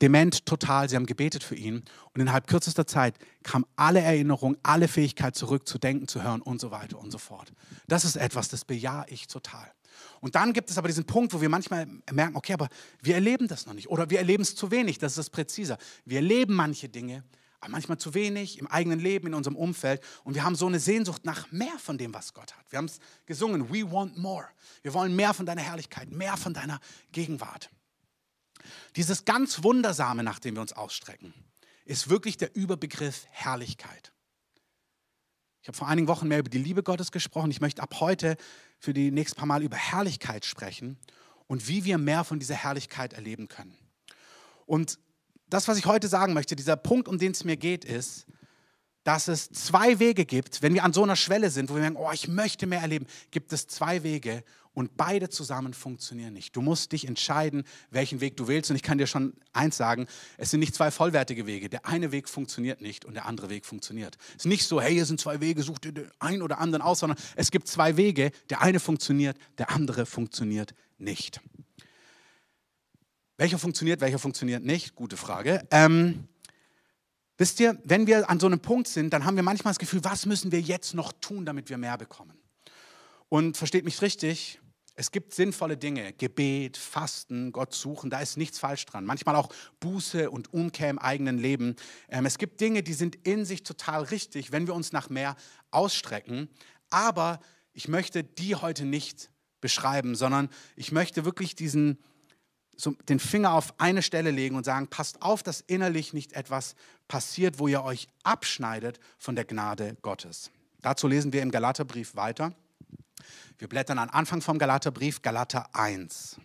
dement 0.00 0.46
total. 0.46 0.88
Sie 0.88 0.96
haben 0.96 1.06
gebetet 1.06 1.42
für 1.42 1.54
ihn 1.54 1.84
und 2.14 2.20
innerhalb 2.20 2.46
kürzester 2.46 2.86
Zeit 2.86 3.16
kam 3.42 3.66
alle 3.76 4.00
Erinnerung, 4.00 4.56
alle 4.62 4.88
Fähigkeit 4.88 5.36
zurück 5.36 5.66
zu 5.66 5.78
denken, 5.78 6.08
zu 6.08 6.22
hören 6.22 6.42
und 6.42 6.60
so 6.60 6.70
weiter 6.70 6.98
und 6.98 7.10
so 7.10 7.18
fort. 7.18 7.52
Das 7.86 8.04
ist 8.04 8.16
etwas, 8.16 8.48
das 8.48 8.64
bejahe 8.64 9.06
ich 9.08 9.26
total. 9.26 9.70
Und 10.20 10.34
dann 10.34 10.52
gibt 10.52 10.70
es 10.70 10.78
aber 10.78 10.88
diesen 10.88 11.04
Punkt, 11.04 11.32
wo 11.32 11.40
wir 11.40 11.48
manchmal 11.48 11.86
merken, 12.12 12.36
okay, 12.36 12.52
aber 12.52 12.68
wir 13.02 13.14
erleben 13.14 13.48
das 13.48 13.66
noch 13.66 13.74
nicht 13.74 13.88
oder 13.88 14.10
wir 14.10 14.18
erleben 14.18 14.42
es 14.42 14.54
zu 14.54 14.70
wenig, 14.70 14.98
das 14.98 15.12
ist 15.12 15.18
das 15.18 15.30
präziser. 15.30 15.78
Wir 16.04 16.18
erleben 16.18 16.54
manche 16.54 16.88
Dinge, 16.88 17.24
aber 17.60 17.72
manchmal 17.72 17.98
zu 17.98 18.14
wenig 18.14 18.58
im 18.58 18.66
eigenen 18.68 19.00
Leben, 19.00 19.28
in 19.28 19.34
unserem 19.34 19.56
Umfeld. 19.56 20.00
Und 20.24 20.34
wir 20.34 20.44
haben 20.44 20.54
so 20.54 20.66
eine 20.66 20.78
Sehnsucht 20.78 21.24
nach 21.24 21.50
mehr 21.50 21.78
von 21.78 21.98
dem, 21.98 22.14
was 22.14 22.32
Gott 22.32 22.56
hat. 22.56 22.64
Wir 22.70 22.78
haben 22.78 22.86
es 22.86 22.98
gesungen, 23.26 23.68
we 23.72 23.90
want 23.90 24.16
more. 24.16 24.46
Wir 24.82 24.94
wollen 24.94 25.14
mehr 25.16 25.34
von 25.34 25.46
deiner 25.46 25.62
Herrlichkeit, 25.62 26.10
mehr 26.10 26.36
von 26.36 26.54
deiner 26.54 26.78
Gegenwart. 27.12 27.70
Dieses 28.96 29.24
ganz 29.24 29.62
Wundersame, 29.62 30.22
nach 30.22 30.38
dem 30.38 30.54
wir 30.54 30.62
uns 30.62 30.72
ausstrecken, 30.72 31.32
ist 31.84 32.10
wirklich 32.10 32.36
der 32.36 32.54
Überbegriff 32.54 33.26
Herrlichkeit. 33.30 34.12
Ich 35.62 35.68
habe 35.68 35.76
vor 35.76 35.88
einigen 35.88 36.08
Wochen 36.08 36.28
mehr 36.28 36.38
über 36.38 36.50
die 36.50 36.58
Liebe 36.58 36.82
Gottes 36.82 37.12
gesprochen. 37.12 37.50
Ich 37.50 37.60
möchte 37.60 37.82
ab 37.82 38.00
heute 38.00 38.36
für 38.78 38.94
die 38.94 39.10
nächsten 39.10 39.36
paar 39.36 39.46
Mal 39.46 39.62
über 39.62 39.76
Herrlichkeit 39.76 40.44
sprechen 40.44 40.98
und 41.46 41.68
wie 41.68 41.84
wir 41.84 41.98
mehr 41.98 42.24
von 42.24 42.38
dieser 42.38 42.54
Herrlichkeit 42.54 43.12
erleben 43.12 43.48
können. 43.48 43.76
Und 44.66 44.98
das, 45.48 45.66
was 45.66 45.78
ich 45.78 45.86
heute 45.86 46.08
sagen 46.08 46.34
möchte, 46.34 46.56
dieser 46.56 46.76
Punkt, 46.76 47.08
um 47.08 47.18
den 47.18 47.32
es 47.32 47.44
mir 47.44 47.56
geht, 47.56 47.84
ist, 47.84 48.26
dass 49.04 49.28
es 49.28 49.50
zwei 49.50 49.98
Wege 49.98 50.24
gibt, 50.24 50.62
wenn 50.62 50.74
wir 50.74 50.84
an 50.84 50.92
so 50.92 51.02
einer 51.02 51.16
Schwelle 51.16 51.50
sind, 51.50 51.70
wo 51.70 51.74
wir 51.74 51.80
merken, 51.80 51.96
oh, 51.96 52.10
ich 52.12 52.28
möchte 52.28 52.66
mehr 52.66 52.80
erleben, 52.80 53.06
gibt 53.30 53.52
es 53.52 53.66
zwei 53.66 54.02
Wege 54.02 54.42
und 54.78 54.96
beide 54.96 55.28
zusammen 55.28 55.74
funktionieren 55.74 56.34
nicht. 56.34 56.54
Du 56.54 56.62
musst 56.62 56.92
dich 56.92 57.06
entscheiden, 57.08 57.64
welchen 57.90 58.20
Weg 58.20 58.36
du 58.36 58.46
wählst. 58.46 58.70
Und 58.70 58.76
ich 58.76 58.84
kann 58.84 58.96
dir 58.96 59.08
schon 59.08 59.32
eins 59.52 59.76
sagen, 59.76 60.06
es 60.36 60.50
sind 60.50 60.60
nicht 60.60 60.72
zwei 60.72 60.92
vollwertige 60.92 61.46
Wege. 61.46 61.68
Der 61.68 61.84
eine 61.86 62.12
Weg 62.12 62.28
funktioniert 62.28 62.80
nicht 62.80 63.04
und 63.04 63.14
der 63.14 63.26
andere 63.26 63.50
Weg 63.50 63.66
funktioniert. 63.66 64.16
Es 64.30 64.44
ist 64.44 64.46
nicht 64.46 64.64
so, 64.64 64.80
hey, 64.80 64.92
hier 64.92 65.04
sind 65.04 65.20
zwei 65.20 65.40
Wege, 65.40 65.64
such 65.64 65.80
dir 65.80 65.90
den 65.90 66.10
einen 66.20 66.42
oder 66.42 66.58
anderen 66.58 66.82
aus, 66.82 67.00
sondern 67.00 67.18
es 67.34 67.50
gibt 67.50 67.66
zwei 67.66 67.96
Wege. 67.96 68.30
Der 68.50 68.60
eine 68.60 68.78
funktioniert, 68.78 69.36
der 69.58 69.70
andere 69.70 70.06
funktioniert 70.06 70.74
nicht. 70.96 71.40
Welcher 73.36 73.58
funktioniert, 73.58 74.00
welcher 74.00 74.20
funktioniert 74.20 74.64
nicht? 74.64 74.94
Gute 74.94 75.16
Frage. 75.16 75.66
Ähm, 75.72 76.28
wisst 77.38 77.60
ihr, 77.60 77.80
wenn 77.84 78.06
wir 78.06 78.28
an 78.28 78.38
so 78.38 78.46
einem 78.46 78.60
Punkt 78.60 78.88
sind, 78.88 79.12
dann 79.12 79.24
haben 79.24 79.36
wir 79.36 79.42
manchmal 79.42 79.70
das 79.70 79.78
Gefühl, 79.78 80.04
was 80.04 80.26
müssen 80.26 80.52
wir 80.52 80.60
jetzt 80.60 80.92
noch 80.92 81.12
tun, 81.12 81.46
damit 81.46 81.70
wir 81.70 81.78
mehr 81.78 81.96
bekommen? 81.96 82.38
Und 83.30 83.56
versteht 83.56 83.84
mich 83.84 84.02
richtig, 84.02 84.60
es 85.00 85.12
gibt 85.12 85.32
sinnvolle 85.32 85.76
Dinge, 85.76 86.12
Gebet, 86.12 86.76
Fasten, 86.76 87.52
Gott 87.52 87.72
suchen, 87.72 88.10
da 88.10 88.18
ist 88.18 88.36
nichts 88.36 88.58
falsch 88.58 88.84
dran. 88.84 89.04
Manchmal 89.04 89.36
auch 89.36 89.48
Buße 89.78 90.28
und 90.28 90.52
Umkehr 90.52 90.90
im 90.90 90.98
eigenen 90.98 91.38
Leben. 91.38 91.76
Ähm, 92.08 92.26
es 92.26 92.36
gibt 92.36 92.60
Dinge, 92.60 92.82
die 92.82 92.94
sind 92.94 93.14
in 93.14 93.44
sich 93.44 93.62
total 93.62 94.02
richtig, 94.02 94.50
wenn 94.50 94.66
wir 94.66 94.74
uns 94.74 94.90
nach 94.90 95.08
mehr 95.08 95.36
ausstrecken. 95.70 96.48
Aber 96.90 97.38
ich 97.72 97.86
möchte 97.86 98.24
die 98.24 98.56
heute 98.56 98.84
nicht 98.84 99.30
beschreiben, 99.60 100.16
sondern 100.16 100.48
ich 100.74 100.90
möchte 100.90 101.24
wirklich 101.24 101.54
diesen, 101.54 101.98
so 102.80 102.92
den 103.08 103.18
Finger 103.18 103.52
auf 103.52 103.74
eine 103.78 104.02
Stelle 104.02 104.30
legen 104.30 104.56
und 104.56 104.64
sagen, 104.64 104.86
passt 104.86 105.20
auf, 105.20 105.42
dass 105.42 105.60
innerlich 105.62 106.12
nicht 106.12 106.32
etwas 106.32 106.76
passiert, 107.08 107.58
wo 107.58 107.66
ihr 107.66 107.82
euch 107.82 108.06
abschneidet 108.22 109.00
von 109.18 109.34
der 109.34 109.44
Gnade 109.44 109.96
Gottes. 110.00 110.52
Dazu 110.80 111.08
lesen 111.08 111.32
wir 111.32 111.42
im 111.42 111.50
Galaterbrief 111.50 112.14
weiter. 112.14 112.54
Wir 113.58 113.68
blättern 113.68 113.98
am 113.98 114.08
Anfang 114.10 114.40
vom 114.40 114.58
Galaterbrief, 114.58 115.22
Galater 115.22 115.74
1. 115.74 116.40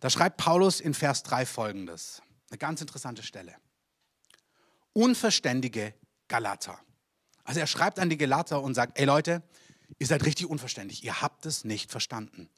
Da 0.00 0.08
schreibt 0.08 0.38
Paulus 0.38 0.80
in 0.80 0.94
Vers 0.94 1.22
3 1.24 1.44
folgendes. 1.44 2.22
Eine 2.48 2.56
ganz 2.56 2.80
interessante 2.80 3.22
Stelle. 3.22 3.54
Unverständige 4.94 5.92
Galater. 6.26 6.78
Also 7.44 7.60
er 7.60 7.66
schreibt 7.66 7.98
an 7.98 8.08
die 8.08 8.16
Galater 8.16 8.62
und 8.62 8.74
sagt, 8.74 8.98
ey 8.98 9.04
Leute, 9.04 9.42
ihr 9.98 10.06
seid 10.06 10.24
richtig 10.24 10.46
unverständlich, 10.46 11.04
ihr 11.04 11.20
habt 11.20 11.44
es 11.44 11.64
nicht 11.64 11.90
verstanden. 11.90 12.48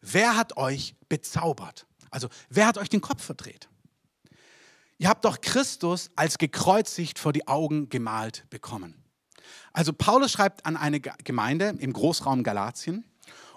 Wer 0.00 0.36
hat 0.36 0.56
euch 0.56 0.94
bezaubert? 1.08 1.86
Also 2.14 2.28
wer 2.48 2.66
hat 2.66 2.78
euch 2.78 2.88
den 2.88 3.00
Kopf 3.00 3.22
verdreht? 3.22 3.68
Ihr 4.98 5.08
habt 5.08 5.24
doch 5.24 5.40
Christus 5.40 6.10
als 6.14 6.38
gekreuzigt 6.38 7.18
vor 7.18 7.32
die 7.32 7.48
Augen 7.48 7.88
gemalt 7.88 8.46
bekommen. 8.48 8.94
Also 9.72 9.92
Paulus 9.92 10.30
schreibt 10.30 10.64
an 10.64 10.76
eine 10.76 11.00
Gemeinde 11.00 11.74
im 11.78 11.92
Großraum 11.92 12.44
Galatien 12.44 13.04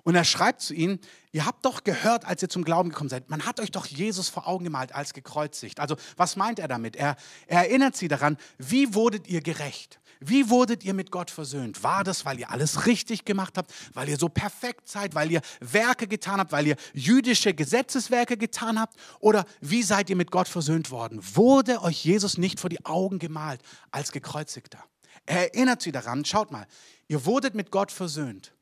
und 0.04 0.16
er 0.16 0.24
schreibt 0.24 0.62
zu 0.62 0.74
ihnen, 0.74 1.00
ihr 1.32 1.46
habt 1.46 1.64
doch 1.66 1.84
gehört, 1.84 2.26
als 2.26 2.42
ihr 2.42 2.50
zum 2.50 2.64
Glauben 2.64 2.90
gekommen 2.90 3.10
seid, 3.10 3.30
man 3.30 3.46
hat 3.46 3.60
euch 3.60 3.72
doch 3.72 3.86
Jesus 3.86 4.28
vor 4.30 4.48
Augen 4.48 4.64
gemalt 4.64 4.96
als 4.96 5.14
gekreuzigt. 5.14 5.80
Also 5.80 5.96
was 6.16 6.36
meint 6.36 6.58
er 6.58 6.68
damit? 6.68 6.96
Er, 6.96 7.16
er 7.46 7.60
erinnert 7.60 7.96
sie 7.96 8.08
daran, 8.08 8.38
wie 8.58 8.96
wurdet 8.96 9.28
ihr 9.28 9.42
gerecht? 9.42 10.00
Wie 10.20 10.50
wurdet 10.50 10.84
ihr 10.84 10.94
mit 10.94 11.12
Gott 11.12 11.32
versöhnt? 11.32 11.84
War 11.84 12.04
das, 12.04 12.26
weil 12.26 12.40
ihr 12.40 12.50
alles 12.50 12.86
richtig 12.86 13.26
gemacht 13.26 13.58
habt, 13.58 13.74
weil 13.94 14.10
ihr 14.10 14.18
so 14.18 14.30
perfekt 14.30 14.88
seid, 14.88 15.16
weil 15.16 15.32
ihr 15.32 15.42
Werke 15.60 16.08
getan 16.08 16.40
habt, 16.40 16.52
weil 16.52 16.68
ihr 16.68 16.76
jüdische 16.94 17.54
Gesetzeswerke 17.54 18.38
getan 18.38 18.80
habt? 18.80 18.96
Oder 19.20 19.46
wie 19.62 19.84
seid 19.84 20.10
ihr 20.10 20.16
mit 20.16 20.32
Gott 20.32 20.48
versöhnt 20.48 20.92
worden? 20.92 21.22
Wurde 21.36 21.82
euch 21.82 22.04
Jesus 22.04 22.38
nicht 22.38 22.60
vor 22.60 22.70
die 22.70 22.86
Augen 22.86 23.20
gemalt 23.20 23.62
als 23.92 24.12
gekreuzigter? 24.12 24.84
Er 25.26 25.54
erinnert 25.54 25.82
sie 25.82 25.92
daran, 25.92 26.26
schaut 26.26 26.52
mal, 26.52 26.68
ihr 27.08 27.26
wurdet 27.26 27.54
mit 27.54 27.72
Gott 27.72 27.92
versöhnt, 27.92 28.54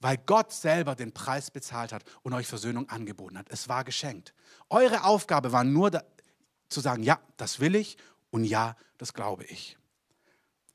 weil 0.00 0.16
Gott 0.16 0.52
selber 0.52 0.94
den 0.94 1.12
Preis 1.12 1.50
bezahlt 1.50 1.92
hat 1.92 2.04
und 2.22 2.32
euch 2.32 2.46
Versöhnung 2.46 2.88
angeboten 2.88 3.38
hat. 3.38 3.46
Es 3.50 3.68
war 3.68 3.84
geschenkt. 3.84 4.34
Eure 4.70 5.04
Aufgabe 5.04 5.52
war 5.52 5.64
nur 5.64 5.90
da, 5.90 6.02
zu 6.68 6.80
sagen, 6.80 7.02
ja, 7.02 7.20
das 7.36 7.60
will 7.60 7.74
ich 7.74 7.96
und 8.30 8.44
ja, 8.44 8.76
das 8.98 9.14
glaube 9.14 9.44
ich. 9.44 9.76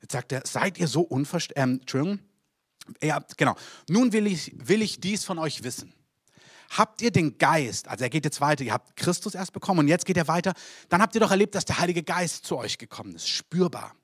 Jetzt 0.02 0.12
sagt 0.12 0.32
er, 0.32 0.42
seid 0.44 0.78
ihr 0.78 0.88
so 0.88 1.00
unverständlich? 1.00 1.62
Ähm, 1.62 1.80
Entschuldigung. 1.80 2.18
Ja, 3.02 3.24
genau. 3.36 3.54
Nun 3.88 4.12
will 4.12 4.26
ich, 4.26 4.52
will 4.56 4.82
ich 4.82 5.00
dies 5.00 5.24
von 5.24 5.38
euch 5.38 5.62
wissen. 5.62 5.94
Habt 6.70 7.02
ihr 7.02 7.10
den 7.10 7.38
Geist, 7.38 7.86
also 7.88 8.04
er 8.04 8.10
geht 8.10 8.24
jetzt 8.24 8.40
weiter, 8.40 8.64
ihr 8.64 8.72
habt 8.72 8.96
Christus 8.96 9.34
erst 9.34 9.52
bekommen 9.52 9.80
und 9.80 9.88
jetzt 9.88 10.06
geht 10.06 10.16
er 10.16 10.26
weiter, 10.26 10.54
dann 10.88 11.02
habt 11.02 11.14
ihr 11.14 11.20
doch 11.20 11.30
erlebt, 11.30 11.54
dass 11.54 11.66
der 11.66 11.78
Heilige 11.78 12.02
Geist 12.02 12.46
zu 12.46 12.56
euch 12.56 12.78
gekommen 12.78 13.14
ist, 13.14 13.28
spürbar. 13.28 13.94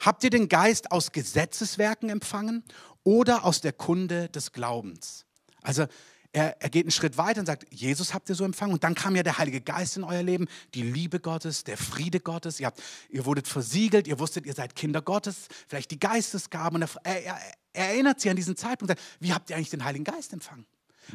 Habt 0.00 0.24
ihr 0.24 0.30
den 0.30 0.48
Geist 0.48 0.92
aus 0.92 1.12
Gesetzeswerken 1.12 2.10
empfangen 2.10 2.64
oder 3.02 3.44
aus 3.44 3.62
der 3.62 3.72
Kunde 3.72 4.28
des 4.28 4.52
Glaubens? 4.52 5.24
Also 5.62 5.86
er, 6.32 6.60
er, 6.60 6.68
geht 6.68 6.84
einen 6.84 6.90
Schritt 6.90 7.16
weiter 7.16 7.40
und 7.40 7.46
sagt, 7.46 7.66
Jesus 7.72 8.12
habt 8.12 8.28
ihr 8.28 8.34
so 8.34 8.44
empfangen. 8.44 8.72
Und 8.72 8.84
dann 8.84 8.94
kam 8.94 9.16
ja 9.16 9.22
der 9.22 9.38
Heilige 9.38 9.60
Geist 9.60 9.96
in 9.96 10.04
euer 10.04 10.22
Leben, 10.22 10.46
die 10.74 10.82
Liebe 10.82 11.20
Gottes, 11.20 11.64
der 11.64 11.76
Friede 11.76 12.20
Gottes. 12.20 12.60
Ihr, 12.60 12.66
habt, 12.66 12.82
ihr 13.08 13.24
wurdet 13.24 13.48
versiegelt, 13.48 14.06
ihr 14.06 14.18
wusstet, 14.18 14.44
ihr 14.46 14.54
seid 14.54 14.74
Kinder 14.76 15.00
Gottes, 15.00 15.48
vielleicht 15.66 15.90
die 15.90 15.98
Geistesgaben. 15.98 16.82
Und 16.82 16.90
er, 17.04 17.24
er, 17.24 17.38
er 17.72 17.88
erinnert 17.88 18.20
sich 18.20 18.30
an 18.30 18.36
diesen 18.36 18.56
Zeitpunkt, 18.56 18.90
sagt, 18.90 19.02
wie 19.20 19.32
habt 19.32 19.48
ihr 19.50 19.56
eigentlich 19.56 19.70
den 19.70 19.84
Heiligen 19.84 20.04
Geist 20.04 20.32
empfangen? 20.32 20.66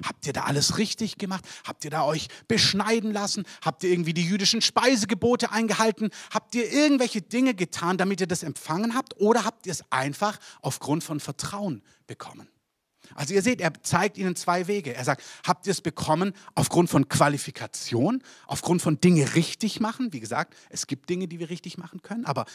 Habt 0.03 0.25
ihr 0.25 0.33
da 0.33 0.43
alles 0.45 0.77
richtig 0.79 1.17
gemacht? 1.17 1.45
Habt 1.65 1.85
ihr 1.85 1.91
da 1.91 2.03
euch 2.03 2.27
beschneiden 2.47 3.11
lassen? 3.11 3.45
Habt 3.61 3.83
ihr 3.83 3.91
irgendwie 3.91 4.13
die 4.13 4.25
jüdischen 4.25 4.61
Speisegebote 4.61 5.51
eingehalten? 5.51 6.09
Habt 6.31 6.55
ihr 6.55 6.71
irgendwelche 6.71 7.21
Dinge 7.21 7.53
getan, 7.53 7.97
damit 7.97 8.19
ihr 8.19 8.27
das 8.27 8.41
empfangen 8.41 8.95
habt? 8.95 9.19
Oder 9.19 9.45
habt 9.45 9.67
ihr 9.67 9.71
es 9.71 9.83
einfach 9.91 10.39
aufgrund 10.61 11.03
von 11.03 11.19
Vertrauen 11.19 11.83
bekommen? 12.07 12.47
Also 13.15 13.33
ihr 13.33 13.41
seht, 13.41 13.61
er 13.61 13.73
zeigt 13.83 14.17
ihnen 14.17 14.35
zwei 14.35 14.67
Wege. 14.67 14.95
Er 14.95 15.03
sagt, 15.03 15.23
habt 15.45 15.67
ihr 15.67 15.71
es 15.71 15.81
bekommen 15.81 16.33
aufgrund 16.55 16.89
von 16.89 17.09
Qualifikation, 17.09 18.23
aufgrund 18.47 18.81
von 18.81 18.99
Dinge 18.99 19.35
richtig 19.35 19.79
machen? 19.79 20.13
Wie 20.13 20.19
gesagt, 20.19 20.55
es 20.69 20.87
gibt 20.87 21.09
Dinge, 21.09 21.27
die 21.27 21.39
wir 21.39 21.49
richtig 21.49 21.77
machen 21.77 22.01
können, 22.01 22.25
aber 22.25 22.45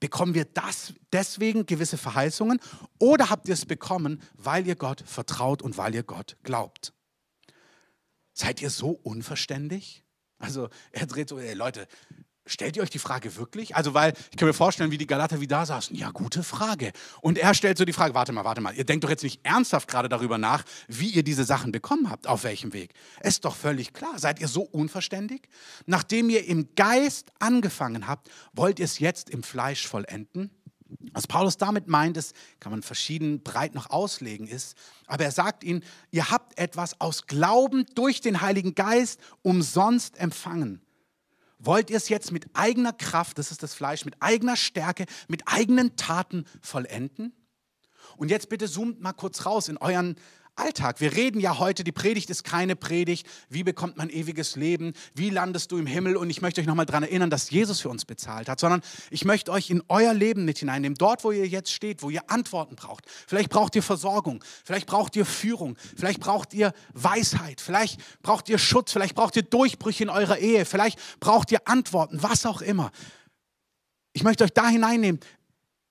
Bekommen 0.00 0.34
wir 0.34 0.44
das 0.44 0.94
deswegen 1.12 1.66
gewisse 1.66 1.98
Verheißungen 1.98 2.60
oder 2.98 3.30
habt 3.30 3.48
ihr 3.48 3.54
es 3.54 3.66
bekommen, 3.66 4.22
weil 4.34 4.66
ihr 4.66 4.76
Gott 4.76 5.02
vertraut 5.04 5.60
und 5.60 5.76
weil 5.76 5.94
ihr 5.94 6.04
Gott 6.04 6.36
glaubt? 6.44 6.92
Seid 8.32 8.62
ihr 8.62 8.70
so 8.70 8.90
unverständlich? 8.90 10.04
Also 10.38 10.68
er 10.92 11.06
dreht 11.06 11.28
so, 11.28 11.40
ey 11.40 11.54
Leute, 11.54 11.88
Stellt 12.48 12.76
ihr 12.76 12.82
euch 12.82 12.90
die 12.90 12.98
Frage 12.98 13.36
wirklich? 13.36 13.76
Also, 13.76 13.94
weil 13.94 14.14
ich 14.30 14.36
kann 14.36 14.48
mir 14.48 14.54
vorstellen, 14.54 14.90
wie 14.90 14.98
die 14.98 15.06
Galater 15.06 15.40
wie 15.40 15.46
da 15.46 15.66
saßen. 15.66 15.94
Ja, 15.94 16.10
gute 16.10 16.42
Frage. 16.42 16.92
Und 17.20 17.38
er 17.38 17.54
stellt 17.54 17.78
so 17.78 17.84
die 17.84 17.92
Frage: 17.92 18.14
Warte 18.14 18.32
mal, 18.32 18.44
warte 18.44 18.60
mal. 18.60 18.74
Ihr 18.74 18.84
denkt 18.84 19.04
doch 19.04 19.10
jetzt 19.10 19.22
nicht 19.22 19.40
ernsthaft 19.44 19.88
gerade 19.88 20.08
darüber 20.08 20.38
nach, 20.38 20.64
wie 20.88 21.10
ihr 21.10 21.22
diese 21.22 21.44
Sachen 21.44 21.72
bekommen 21.72 22.10
habt, 22.10 22.26
auf 22.26 22.44
welchem 22.44 22.72
Weg. 22.72 22.94
Ist 23.22 23.44
doch 23.44 23.54
völlig 23.54 23.92
klar. 23.92 24.18
Seid 24.18 24.40
ihr 24.40 24.48
so 24.48 24.62
unverständig? 24.62 25.48
Nachdem 25.86 26.30
ihr 26.30 26.46
im 26.46 26.74
Geist 26.74 27.30
angefangen 27.38 28.06
habt, 28.06 28.30
wollt 28.52 28.78
ihr 28.78 28.86
es 28.86 28.98
jetzt 28.98 29.28
im 29.30 29.42
Fleisch 29.42 29.86
vollenden? 29.86 30.50
Was 31.12 31.26
Paulus 31.26 31.58
damit 31.58 31.86
meint, 31.86 32.16
ist, 32.16 32.34
kann 32.60 32.72
man 32.72 32.82
verschieden 32.82 33.42
breit 33.42 33.74
noch 33.74 33.90
auslegen, 33.90 34.46
ist, 34.46 34.74
aber 35.06 35.24
er 35.24 35.32
sagt 35.32 35.62
ihnen, 35.62 35.84
ihr 36.10 36.30
habt 36.30 36.58
etwas 36.58 36.98
aus 37.00 37.26
Glauben 37.26 37.84
durch 37.94 38.22
den 38.22 38.40
Heiligen 38.40 38.74
Geist 38.74 39.20
umsonst 39.42 40.18
empfangen. 40.18 40.80
Wollt 41.58 41.90
ihr 41.90 41.96
es 41.96 42.08
jetzt 42.08 42.30
mit 42.30 42.46
eigener 42.54 42.92
Kraft, 42.92 43.38
das 43.38 43.50
ist 43.50 43.62
das 43.62 43.74
Fleisch, 43.74 44.04
mit 44.04 44.14
eigener 44.20 44.56
Stärke, 44.56 45.06
mit 45.26 45.42
eigenen 45.46 45.96
Taten 45.96 46.44
vollenden? 46.60 47.32
Und 48.16 48.30
jetzt 48.30 48.48
bitte 48.48 48.68
zoomt 48.68 49.00
mal 49.00 49.12
kurz 49.12 49.44
raus 49.44 49.68
in 49.68 49.76
euren 49.76 50.16
Alltag. 50.58 51.00
Wir 51.00 51.14
reden 51.14 51.40
ja 51.40 51.58
heute, 51.58 51.84
die 51.84 51.92
Predigt 51.92 52.30
ist 52.30 52.44
keine 52.44 52.76
Predigt, 52.76 53.26
wie 53.48 53.62
bekommt 53.62 53.96
man 53.96 54.10
ewiges 54.10 54.56
Leben, 54.56 54.92
wie 55.14 55.30
landest 55.30 55.72
du 55.72 55.78
im 55.78 55.86
Himmel? 55.86 56.16
Und 56.16 56.30
ich 56.30 56.42
möchte 56.42 56.60
euch 56.60 56.66
nochmal 56.66 56.86
daran 56.86 57.04
erinnern, 57.04 57.30
dass 57.30 57.50
Jesus 57.50 57.80
für 57.80 57.88
uns 57.88 58.04
bezahlt 58.04 58.48
hat, 58.48 58.60
sondern 58.60 58.82
ich 59.10 59.24
möchte 59.24 59.52
euch 59.52 59.70
in 59.70 59.82
euer 59.88 60.14
Leben 60.14 60.44
mit 60.44 60.58
hineinnehmen, 60.58 60.96
dort, 60.96 61.24
wo 61.24 61.30
ihr 61.30 61.46
jetzt 61.46 61.72
steht, 61.72 62.02
wo 62.02 62.10
ihr 62.10 62.30
Antworten 62.30 62.76
braucht. 62.76 63.04
Vielleicht 63.26 63.50
braucht 63.50 63.76
ihr 63.76 63.82
Versorgung, 63.82 64.42
vielleicht 64.64 64.86
braucht 64.86 65.16
ihr 65.16 65.24
Führung, 65.24 65.76
vielleicht 65.96 66.20
braucht 66.20 66.52
ihr 66.54 66.72
Weisheit, 66.92 67.60
vielleicht 67.60 68.00
braucht 68.22 68.48
ihr 68.48 68.58
Schutz, 68.58 68.92
vielleicht 68.92 69.14
braucht 69.14 69.36
ihr 69.36 69.42
Durchbrüche 69.42 70.04
in 70.04 70.10
eurer 70.10 70.38
Ehe, 70.38 70.64
vielleicht 70.64 70.98
braucht 71.20 71.52
ihr 71.52 71.66
Antworten, 71.66 72.22
was 72.22 72.46
auch 72.46 72.62
immer. 72.62 72.90
Ich 74.12 74.24
möchte 74.24 74.42
euch 74.42 74.52
da 74.52 74.68
hineinnehmen, 74.68 75.20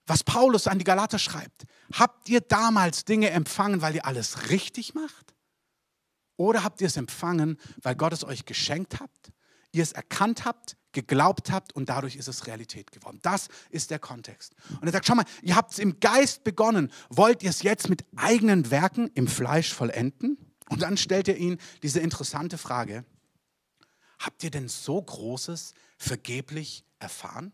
was 0.08 0.24
Paulus 0.24 0.68
an 0.68 0.80
die 0.80 0.86
Galater 0.86 1.20
schreibt. 1.20 1.66
Habt 1.94 2.30
ihr 2.30 2.42
damals 2.42 3.06
Dinge 3.06 3.30
empfangen, 3.30 3.82
weil 3.82 3.96
ihr 3.96 4.06
alles 4.06 4.50
richtig 4.50 4.94
macht? 4.96 5.36
Oder 6.38 6.64
habt 6.64 6.82
ihr 6.82 6.88
es 6.88 6.98
empfangen, 6.98 7.58
weil 7.82 7.96
Gott 7.96 8.14
es 8.14 8.24
euch 8.24 8.46
geschenkt 8.46 9.00
habt, 9.00 9.32
ihr 9.72 9.84
es 9.84 9.92
erkannt 9.92 10.46
habt, 10.46 10.78
geglaubt 10.92 11.52
habt 11.52 11.74
und 11.76 11.90
dadurch 11.90 12.16
ist 12.16 12.28
es 12.28 12.48
Realität 12.48 12.92
geworden? 12.92 13.20
Das 13.22 13.50
ist 13.70 13.92
der 13.92 14.00
Kontext. 14.00 14.56
Und 14.80 14.88
er 14.88 14.94
sagt, 14.94 15.08
schau 15.08 15.16
mal, 15.16 15.26
ihr 15.42 15.56
habt 15.56 15.74
es 15.74 15.80
im 15.80 16.00
Geist 16.00 16.44
begonnen, 16.44 16.92
wollt 17.10 17.44
ihr 17.44 17.50
es 17.50 17.64
jetzt 17.64 17.90
mit 17.90 18.06
eigenen 18.16 18.72
Werken 18.72 19.08
im 19.14 19.28
Fleisch 19.28 19.74
vollenden? 19.74 20.38
Und 20.70 20.82
dann 20.82 20.98
stellt 20.98 21.28
er 21.28 21.38
ihnen 21.38 21.58
diese 21.82 22.00
interessante 22.00 22.58
Frage, 22.58 23.04
habt 24.20 24.44
ihr 24.44 24.52
denn 24.52 24.68
so 24.68 25.02
Großes 25.02 25.74
vergeblich 25.98 26.86
erfahren? 27.00 27.52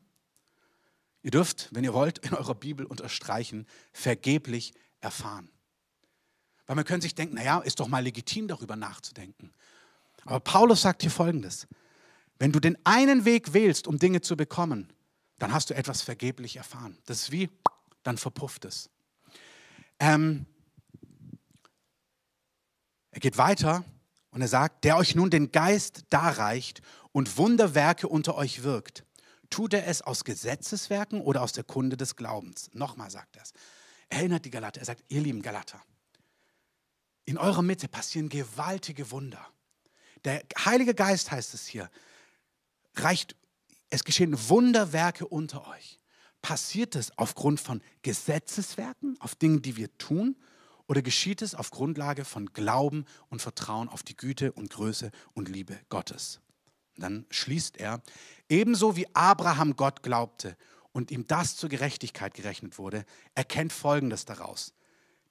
Ihr 1.23 1.31
dürft, 1.31 1.69
wenn 1.71 1.83
ihr 1.83 1.93
wollt, 1.93 2.19
in 2.19 2.33
eurer 2.33 2.53
Bibel 2.53 2.85
unterstreichen, 2.85 3.65
vergeblich 3.93 4.73
erfahren. 4.99 5.49
Weil 6.67 6.75
man 6.75 6.85
könnte 6.85 7.05
sich 7.05 7.15
denken, 7.15 7.35
naja, 7.35 7.59
ist 7.59 7.79
doch 7.79 7.87
mal 7.87 8.03
legitim, 8.03 8.47
darüber 8.47 8.75
nachzudenken. 8.75 9.51
Aber 10.25 10.39
Paulus 10.39 10.81
sagt 10.81 11.01
hier 11.01 11.11
Folgendes. 11.11 11.67
Wenn 12.39 12.51
du 12.51 12.59
den 12.59 12.77
einen 12.85 13.25
Weg 13.25 13.53
wählst, 13.53 13.87
um 13.87 13.99
Dinge 13.99 14.21
zu 14.21 14.35
bekommen, 14.35 14.91
dann 15.39 15.53
hast 15.53 15.69
du 15.69 15.75
etwas 15.75 16.01
vergeblich 16.01 16.57
erfahren. 16.57 16.97
Das 17.05 17.23
ist 17.23 17.31
wie, 17.31 17.49
dann 18.03 18.17
verpufft 18.17 18.65
es. 18.65 18.89
Ähm, 19.99 20.45
er 23.11 23.19
geht 23.19 23.37
weiter 23.37 23.85
und 24.31 24.41
er 24.41 24.47
sagt, 24.47 24.83
der 24.83 24.97
euch 24.97 25.15
nun 25.15 25.29
den 25.29 25.51
Geist 25.51 26.03
darreicht 26.09 26.81
und 27.11 27.37
Wunderwerke 27.37 28.07
unter 28.07 28.35
euch 28.35 28.63
wirkt. 28.63 29.05
Tut 29.49 29.73
er 29.73 29.87
es 29.87 30.01
aus 30.01 30.23
Gesetzeswerken 30.23 31.21
oder 31.21 31.41
aus 31.41 31.53
der 31.53 31.63
Kunde 31.63 31.97
des 31.97 32.15
Glaubens? 32.15 32.69
Nochmal 32.73 33.11
sagt 33.11 33.35
er 33.35 33.43
es. 33.43 33.53
Erinnert 34.09 34.45
die 34.45 34.51
Galater. 34.51 34.79
Er 34.79 34.85
sagt, 34.85 35.03
ihr 35.09 35.21
lieben 35.21 35.41
Galater, 35.41 35.81
in 37.25 37.37
eurer 37.37 37.61
Mitte 37.61 37.87
passieren 37.87 38.29
gewaltige 38.29 39.11
Wunder. 39.11 39.45
Der 40.25 40.43
Heilige 40.65 40.93
Geist 40.93 41.31
heißt 41.31 41.53
es 41.53 41.65
hier, 41.65 41.89
reicht, 42.95 43.35
es 43.89 44.03
geschehen 44.03 44.49
Wunderwerke 44.49 45.27
unter 45.27 45.67
euch. 45.67 45.99
Passiert 46.41 46.95
es 46.95 47.17
aufgrund 47.17 47.59
von 47.59 47.81
Gesetzeswerken, 48.01 49.15
auf 49.19 49.35
Dingen, 49.35 49.61
die 49.61 49.77
wir 49.77 49.97
tun, 49.97 50.35
oder 50.87 51.01
geschieht 51.01 51.41
es 51.41 51.55
auf 51.55 51.71
Grundlage 51.71 52.25
von 52.25 52.51
Glauben 52.51 53.05
und 53.29 53.41
Vertrauen 53.41 53.87
auf 53.87 54.03
die 54.03 54.17
Güte 54.17 54.51
und 54.51 54.69
Größe 54.69 55.11
und 55.33 55.47
Liebe 55.47 55.79
Gottes? 55.87 56.41
Dann 56.97 57.25
schließt 57.29 57.77
er, 57.77 58.01
ebenso 58.49 58.95
wie 58.95 59.07
Abraham 59.15 59.75
Gott 59.75 60.03
glaubte 60.03 60.55
und 60.91 61.11
ihm 61.11 61.25
das 61.27 61.55
zur 61.55 61.69
Gerechtigkeit 61.69 62.33
gerechnet 62.33 62.77
wurde, 62.77 63.05
erkennt 63.35 63.73
Folgendes 63.73 64.25
daraus. 64.25 64.73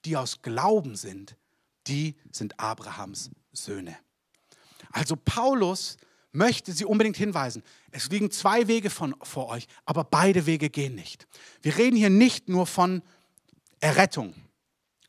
die 0.05 0.17
aus 0.17 0.41
Glauben 0.41 0.97
sind, 0.97 1.37
die 1.87 2.15
sind 2.31 2.59
Abrahams 2.59 3.31
Söhne. 3.53 3.97
Also 4.91 5.15
Paulus 5.15 5.97
möchte 6.31 6.73
sie 6.73 6.85
unbedingt 6.85 7.17
hinweisen. 7.17 7.63
Es 7.91 8.09
liegen 8.09 8.31
zwei 8.31 8.67
Wege 8.67 8.89
von, 8.89 9.15
vor 9.21 9.47
euch, 9.49 9.67
aber 9.85 10.03
beide 10.03 10.45
Wege 10.45 10.69
gehen 10.69 10.95
nicht. 10.95 11.27
Wir 11.61 11.77
reden 11.77 11.95
hier 11.95 12.09
nicht 12.09 12.49
nur 12.49 12.67
von 12.67 13.01
Errettung, 13.79 14.33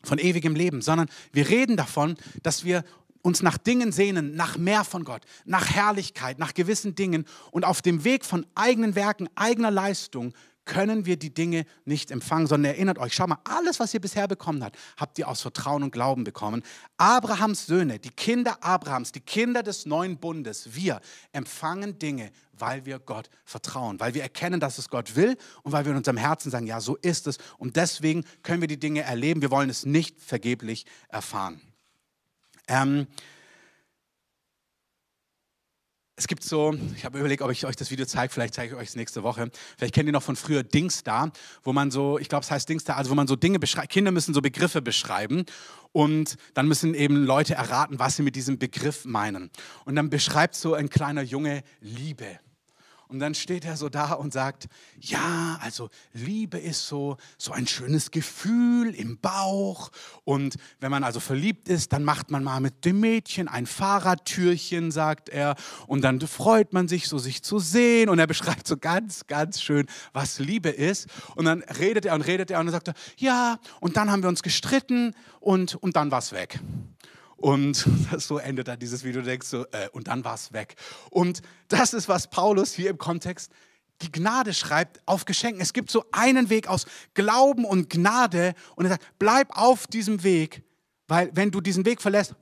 von 0.03 0.19
ewigem 0.19 0.55
Leben, 0.55 0.83
sondern 0.83 1.09
wir 1.33 1.49
reden 1.49 1.77
davon, 1.77 2.17
dass 2.43 2.65
wir 2.65 2.85
uns 3.25 3.43
nach 3.43 3.57
Dingen 3.57 3.91
sehnen, 3.91 4.37
nach 4.37 4.59
mehr 4.59 4.85
von 4.85 5.03
Gott, 5.03 5.23
nach 5.47 5.71
Herrlichkeit, 5.71 6.39
nach 6.39 6.53
gewissen 6.53 6.95
Dingen 6.95 7.25
und 7.51 7.65
auf 7.65 7.81
dem 7.81 8.05
Weg 8.05 8.25
von 8.25 8.47
eigenen 8.55 8.95
Werken, 8.95 9.29
eigener 9.35 9.71
Leistung 9.71 10.35
können 10.67 11.07
wir 11.07 11.17
die 11.17 11.33
Dinge 11.33 11.65
nicht 11.85 12.11
empfangen, 12.11 12.47
sondern 12.47 12.73
erinnert 12.73 12.99
euch, 12.99 13.15
schau 13.15 13.27
mal, 13.27 13.39
alles, 13.45 13.81
was 13.81 13.93
ihr 13.95 14.01
bisher 14.01 14.29
bekommen 14.29 14.63
habt, 14.63 14.79
habt 14.99 15.19
ihr 15.19 15.29
aus 15.29 15.41
Vertrauen 15.41 15.83
und 15.83 15.91
Glauben 15.91 16.25
bekommen. 16.25 16.63
Abrahams 16.97 17.67
Söhne, 17.67 17.99
die 17.99 18.11
Kinder 18.11 18.63
Abrahams, 18.63 19.13
die 19.13 19.21
Kinder 19.21 19.63
des 19.63 19.87
neuen 19.87 20.19
Bundes, 20.19 20.75
wir 20.75 21.01
empfangen 21.33 21.99
Dinge, 21.99 22.31
weil 22.53 22.85
wir 22.85 22.99
Gott 22.99 23.31
vertrauen, 23.45 24.01
weil 24.01 24.15
wir 24.15 24.23
erkennen, 24.23 24.61
dass 24.61 24.79
es 24.79 24.89
Gott 24.89 25.17
will 25.17 25.37
und 25.63 25.73
weil 25.73 25.85
wir 25.85 25.93
in 25.93 25.99
unserem 25.99 26.19
Herzen 26.19 26.51
sagen, 26.51 26.67
ja, 26.67 26.81
so 26.81 26.97
ist 26.97 27.27
es. 27.27 27.39
Und 27.59 27.77
deswegen 27.77 28.25
können 28.43 28.61
wir 28.61 28.69
die 28.69 28.81
Dinge 28.81 29.03
erleben. 29.03 29.43
Wir 29.43 29.51
wollen 29.51 29.71
es 29.71 29.85
nicht 29.85 30.21
vergeblich 30.21 30.87
erfahren. 31.09 31.61
Ähm, 32.69 33.07
es 36.17 36.29
gibt 36.29 36.45
so, 36.45 36.75
ich 36.95 37.05
habe 37.05 37.19
überlegt, 37.19 37.43
ob 37.43 37.51
ich 37.51 37.67
euch 37.67 37.75
das 37.75 37.91
Video 37.91 38.07
zeige, 38.07 38.33
vielleicht 38.33 38.55
zeige 38.55 38.75
ich 38.75 38.81
euch 38.81 38.89
es 38.89 38.97
nächste 38.97 39.25
Woche. 39.25 39.51
Vielleicht 39.77 39.95
kennt 39.95 40.07
ihr 40.07 40.13
noch 40.13 40.23
von 40.23 40.37
früher 40.37 40.63
Dingsda, 40.63 41.33
wo 41.65 41.73
man 41.73 41.91
so, 41.91 42.19
ich 42.19 42.29
glaube, 42.29 42.45
es 42.45 42.51
heißt 42.51 42.69
Dingsda, 42.69 42.95
also 42.95 43.11
wo 43.11 43.15
man 43.17 43.27
so 43.27 43.35
Dinge 43.35 43.59
beschreibt, 43.59 43.91
Kinder 43.91 44.13
müssen 44.13 44.33
so 44.33 44.41
Begriffe 44.41 44.81
beschreiben 44.81 45.45
und 45.91 46.37
dann 46.55 46.69
müssen 46.69 46.95
eben 46.95 47.25
Leute 47.25 47.55
erraten, 47.55 47.99
was 47.99 48.17
sie 48.17 48.23
mit 48.23 48.37
diesem 48.37 48.59
Begriff 48.59 49.05
meinen. 49.05 49.51
Und 49.85 49.97
dann 49.97 50.09
beschreibt 50.09 50.55
so 50.55 50.75
ein 50.75 50.89
kleiner 50.89 51.23
Junge 51.23 51.65
Liebe. 51.81 52.39
Und 53.09 53.19
dann 53.19 53.35
steht 53.35 53.65
er 53.65 53.77
so 53.77 53.89
da 53.89 54.13
und 54.13 54.33
sagt, 54.33 54.67
ja, 54.99 55.59
also 55.61 55.91
Liebe 56.13 56.59
ist 56.59 56.87
so, 56.89 57.17
so 57.39 57.53
ein 57.53 57.67
schönes 57.67 58.11
Gefühl 58.11 58.95
im 58.95 59.19
Bauch. 59.19 59.91
Und 60.25 60.57
wenn 60.81 60.91
man 60.91 61.05
also 61.05 61.21
verliebt 61.21 61.69
ist, 61.69 61.93
dann 61.93 62.05
macht 62.05 62.31
man 62.31 62.43
mal 62.43 62.61
mit 62.61 62.85
dem 62.85 63.01
Mädchen 63.01 63.47
ein 63.47 63.67
Fahrradtürchen, 63.67 64.91
sagt 64.91 65.29
er. 65.29 65.55
Und 65.87 66.03
dann 66.03 66.21
freut 66.21 66.73
man 66.73 66.89
sich 66.89 67.09
so, 67.09 67.19
sich 67.19 67.43
zu 67.43 67.59
sehen. 67.59 68.09
Und 68.09 68.19
er 68.19 68.27
beschreibt 68.27 68.67
so 68.67 68.77
ganz, 68.77 69.27
ganz 69.27 69.63
schön, 69.63 69.87
was 70.13 70.39
Liebe 70.39 70.71
ist. 70.71 71.09
Und 71.37 71.45
dann 71.45 71.63
redet 71.63 72.07
er 72.07 72.15
und 72.15 72.23
redet 72.23 72.51
er 72.51 72.61
und 72.61 72.67
dann 72.67 72.73
sagt 72.73 72.89
er, 72.89 72.95
ja, 73.19 73.59
und 73.81 73.97
dann 73.97 74.11
haben 74.11 74.23
wir 74.23 74.29
uns 74.29 74.43
gestritten 74.43 75.15
und, 75.41 75.75
und 75.75 75.97
dann 75.97 76.11
es 76.25 76.33
weg. 76.33 76.61
Und 77.37 77.87
so 78.19 78.39
endet 78.39 78.69
dann 78.69 78.79
dieses 78.79 79.05
Video, 79.05 79.21
du 79.21 79.27
denkst 79.27 79.47
so, 79.47 79.65
äh, 79.73 79.89
und 79.93 80.09
dann 80.09 80.25
war 80.25 80.35
es 80.35 80.53
weg. 80.53 80.77
Und 81.11 81.43
das 81.69 81.95
ist, 81.95 82.09
was 82.09 82.29
Paulus 82.29 82.73
hier 82.73 82.91
im 82.91 82.99
Kontext 82.99 83.51
die 84.03 84.13
Gnade 84.13 84.55
schreibt 84.55 85.01
auf 85.07 85.25
Geschenken. 85.25 85.61
Es 85.61 85.73
gibt 85.73 85.91
so 85.91 86.05
einen 86.13 86.51
Weg 86.51 86.69
aus 86.69 86.87
Glauben 87.15 87.65
und 87.65 87.91
Gnade 87.91 88.55
und 88.77 88.87
er 88.87 88.93
sagt, 88.93 89.07
bleib 89.19 89.57
auf 89.57 89.87
diesem 89.87 90.23
Weg, 90.25 90.63
weil 91.07 91.31
wenn 91.35 91.51
du 91.51 91.61
diesen 91.61 91.85
Weg 91.85 92.03
verlässt, 92.03 92.35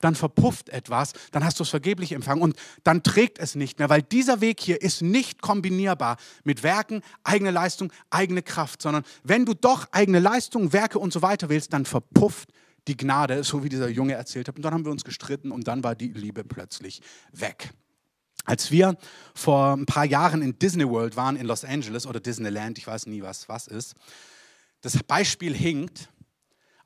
dann 0.00 0.14
verpufft 0.14 0.68
etwas, 0.68 1.12
dann 1.32 1.44
hast 1.44 1.58
du 1.58 1.64
es 1.64 1.70
vergeblich 1.70 2.12
empfangen 2.12 2.42
und 2.42 2.56
dann 2.84 3.02
trägt 3.02 3.38
es 3.38 3.56
nicht 3.56 3.78
mehr, 3.78 3.88
weil 3.88 4.02
dieser 4.02 4.40
Weg 4.40 4.60
hier 4.60 4.80
ist 4.80 5.02
nicht 5.02 5.42
kombinierbar 5.42 6.18
mit 6.44 6.62
Werken, 6.62 7.02
eigene 7.24 7.50
Leistung, 7.50 7.92
eigene 8.10 8.42
Kraft, 8.42 8.80
sondern 8.80 9.02
wenn 9.24 9.44
du 9.44 9.54
doch 9.54 9.88
eigene 9.90 10.20
Leistung, 10.20 10.72
Werke 10.72 11.00
und 11.00 11.12
so 11.12 11.22
weiter 11.22 11.48
willst, 11.48 11.72
dann 11.72 11.84
verpufft 11.84 12.50
die 12.88 12.96
Gnade, 12.96 13.44
so 13.44 13.62
wie 13.62 13.68
dieser 13.68 13.88
Junge 13.88 14.14
erzählt 14.14 14.48
hat. 14.48 14.56
Und 14.56 14.62
dann 14.62 14.74
haben 14.74 14.84
wir 14.84 14.92
uns 14.92 15.04
gestritten 15.04 15.50
und 15.50 15.68
dann 15.68 15.84
war 15.84 15.94
die 15.94 16.08
Liebe 16.08 16.44
plötzlich 16.44 17.00
weg. 17.32 17.70
Als 18.44 18.70
wir 18.70 18.96
vor 19.34 19.74
ein 19.74 19.86
paar 19.86 20.06
Jahren 20.06 20.42
in 20.42 20.58
Disney 20.58 20.88
World 20.88 21.16
waren, 21.16 21.36
in 21.36 21.46
Los 21.46 21.64
Angeles 21.64 22.06
oder 22.06 22.18
Disneyland, 22.18 22.78
ich 22.78 22.86
weiß 22.86 23.06
nie, 23.06 23.22
was 23.22 23.48
was 23.48 23.66
ist, 23.66 23.94
das 24.80 25.02
Beispiel 25.02 25.54
hinkt, 25.54 26.08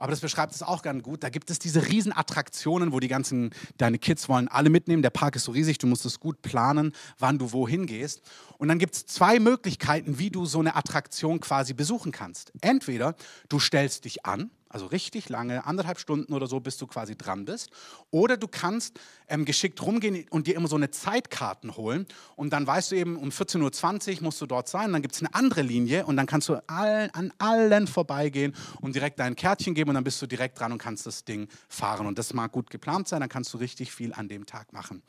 aber 0.02 0.10
das 0.10 0.18
beschreibt 0.18 0.52
es 0.52 0.64
auch 0.64 0.82
ganz 0.82 1.04
gut. 1.04 1.22
Da 1.22 1.28
gibt 1.28 1.48
es 1.48 1.60
diese 1.60 1.86
riesen 1.86 2.12
Attraktionen, 2.12 2.90
wo 2.90 2.98
die 2.98 3.06
ganzen, 3.06 3.50
deine 3.76 4.00
Kids 4.00 4.28
wollen 4.28 4.48
alle 4.48 4.68
mitnehmen. 4.68 5.00
Der 5.00 5.10
Park 5.10 5.36
ist 5.36 5.44
so 5.44 5.52
riesig, 5.52 5.78
du 5.78 5.86
musst 5.86 6.04
es 6.04 6.18
gut 6.18 6.42
planen, 6.42 6.92
wann 7.20 7.38
du 7.38 7.52
wohin 7.52 7.86
gehst. 7.86 8.20
Und 8.58 8.66
dann 8.66 8.80
gibt 8.80 8.96
es 8.96 9.06
zwei 9.06 9.38
Möglichkeiten, 9.38 10.18
wie 10.18 10.30
du 10.30 10.44
so 10.44 10.58
eine 10.58 10.74
Attraktion 10.74 11.38
quasi 11.38 11.72
besuchen 11.72 12.10
kannst. 12.10 12.52
Entweder 12.62 13.14
du 13.48 13.60
stellst 13.60 14.04
dich 14.04 14.26
an, 14.26 14.50
also 14.72 14.86
richtig 14.86 15.28
lange, 15.28 15.66
anderthalb 15.66 15.98
Stunden 15.98 16.32
oder 16.32 16.46
so, 16.46 16.60
bis 16.60 16.76
du 16.76 16.86
quasi 16.86 17.16
dran 17.16 17.44
bist. 17.44 17.70
Oder 18.10 18.36
du 18.36 18.48
kannst 18.48 18.98
ähm, 19.28 19.44
geschickt 19.44 19.82
rumgehen 19.82 20.26
und 20.30 20.46
dir 20.46 20.56
immer 20.56 20.68
so 20.68 20.76
eine 20.76 20.90
Zeitkarten 20.90 21.76
holen. 21.76 22.06
Und 22.36 22.52
dann 22.52 22.66
weißt 22.66 22.92
du 22.92 22.96
eben, 22.96 23.16
um 23.16 23.28
14.20 23.28 24.16
Uhr 24.16 24.22
musst 24.22 24.40
du 24.40 24.46
dort 24.46 24.68
sein. 24.68 24.92
Dann 24.92 25.02
gibt 25.02 25.14
es 25.14 25.20
eine 25.20 25.34
andere 25.34 25.62
Linie 25.62 26.06
und 26.06 26.16
dann 26.16 26.26
kannst 26.26 26.48
du 26.48 26.56
allen, 26.68 27.10
an 27.10 27.32
allen 27.38 27.86
vorbeigehen 27.86 28.54
und 28.80 28.94
direkt 28.94 29.18
dein 29.18 29.36
Kärtchen 29.36 29.74
geben 29.74 29.90
und 29.90 29.94
dann 29.94 30.04
bist 30.04 30.20
du 30.22 30.26
direkt 30.26 30.58
dran 30.58 30.72
und 30.72 30.78
kannst 30.78 31.06
das 31.06 31.24
Ding 31.24 31.48
fahren. 31.68 32.06
Und 32.06 32.18
das 32.18 32.32
mag 32.32 32.52
gut 32.52 32.70
geplant 32.70 33.08
sein, 33.08 33.20
dann 33.20 33.28
kannst 33.28 33.52
du 33.54 33.58
richtig 33.58 33.92
viel 33.92 34.12
an 34.14 34.28
dem 34.28 34.46
Tag 34.46 34.72
machen. 34.72 35.02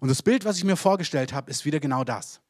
Und 0.00 0.08
das 0.08 0.22
Bild, 0.22 0.44
was 0.44 0.58
ich 0.58 0.64
mir 0.64 0.76
vorgestellt 0.76 1.32
habe, 1.32 1.50
ist 1.50 1.64
wieder 1.64 1.78
genau 1.78 2.04
das. 2.04 2.40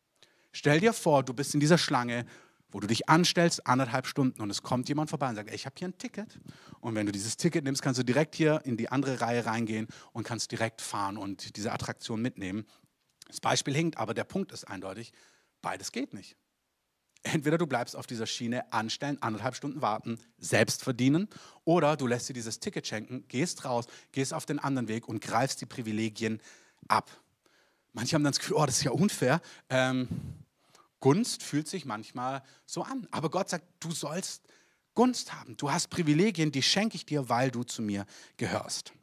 Stell 0.52 0.80
dir 0.80 0.92
vor, 0.92 1.22
du 1.22 1.32
bist 1.32 1.54
in 1.54 1.60
dieser 1.60 1.78
Schlange 1.78 2.26
wo 2.72 2.80
du 2.80 2.86
dich 2.86 3.08
anstellst, 3.08 3.66
anderthalb 3.66 4.06
Stunden 4.06 4.40
und 4.40 4.50
es 4.50 4.62
kommt 4.62 4.88
jemand 4.88 5.10
vorbei 5.10 5.28
und 5.28 5.36
sagt, 5.36 5.52
ich 5.52 5.66
habe 5.66 5.74
hier 5.78 5.88
ein 5.88 5.98
Ticket. 5.98 6.40
Und 6.80 6.94
wenn 6.94 7.06
du 7.06 7.12
dieses 7.12 7.36
Ticket 7.36 7.64
nimmst, 7.64 7.82
kannst 7.82 8.00
du 8.00 8.04
direkt 8.04 8.34
hier 8.34 8.62
in 8.64 8.76
die 8.76 8.88
andere 8.88 9.20
Reihe 9.20 9.46
reingehen 9.46 9.86
und 10.12 10.24
kannst 10.24 10.50
direkt 10.50 10.80
fahren 10.80 11.16
und 11.16 11.56
diese 11.56 11.72
Attraktion 11.72 12.20
mitnehmen. 12.20 12.66
Das 13.28 13.40
Beispiel 13.40 13.74
hinkt, 13.74 13.98
aber 13.98 14.14
der 14.14 14.24
Punkt 14.24 14.52
ist 14.52 14.64
eindeutig, 14.64 15.12
beides 15.60 15.92
geht 15.92 16.12
nicht. 16.14 16.36
Entweder 17.24 17.56
du 17.56 17.66
bleibst 17.66 17.94
auf 17.94 18.06
dieser 18.06 18.26
Schiene 18.26 18.72
anstellen, 18.72 19.16
anderthalb 19.22 19.54
Stunden 19.54 19.80
warten, 19.80 20.18
selbst 20.38 20.82
verdienen, 20.82 21.28
oder 21.64 21.96
du 21.96 22.08
lässt 22.08 22.28
dir 22.28 22.32
dieses 22.32 22.58
Ticket 22.58 22.86
schenken, 22.86 23.28
gehst 23.28 23.64
raus, 23.64 23.86
gehst 24.10 24.34
auf 24.34 24.44
den 24.44 24.58
anderen 24.58 24.88
Weg 24.88 25.08
und 25.08 25.20
greifst 25.20 25.60
die 25.60 25.66
Privilegien 25.66 26.40
ab. 26.88 27.10
Manche 27.92 28.14
haben 28.14 28.24
dann 28.24 28.32
das 28.32 28.40
Gefühl, 28.40 28.56
oh, 28.56 28.66
das 28.66 28.78
ist 28.78 28.84
ja 28.84 28.90
unfair. 28.90 29.40
Ähm, 29.68 30.08
Gunst 31.02 31.42
fühlt 31.42 31.68
sich 31.68 31.84
manchmal 31.84 32.42
so 32.64 32.82
an. 32.84 33.06
Aber 33.10 33.28
Gott 33.28 33.50
sagt, 33.50 33.66
du 33.80 33.90
sollst 33.90 34.44
Gunst 34.94 35.34
haben. 35.34 35.56
Du 35.58 35.70
hast 35.70 35.90
Privilegien, 35.90 36.52
die 36.52 36.62
schenke 36.62 36.96
ich 36.96 37.04
dir, 37.04 37.28
weil 37.28 37.50
du 37.50 37.64
zu 37.64 37.82
mir 37.82 38.06
gehörst. 38.38 38.94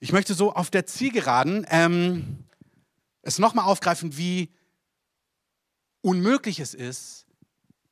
Ich 0.00 0.12
möchte 0.12 0.34
so 0.34 0.52
auf 0.52 0.70
der 0.70 0.84
Zielgeraden 0.84 1.66
ähm, 1.70 2.44
es 3.22 3.38
nochmal 3.38 3.66
aufgreifen, 3.66 4.18
wie 4.18 4.50
unmöglich 6.02 6.60
es 6.60 6.74
ist, 6.74 7.26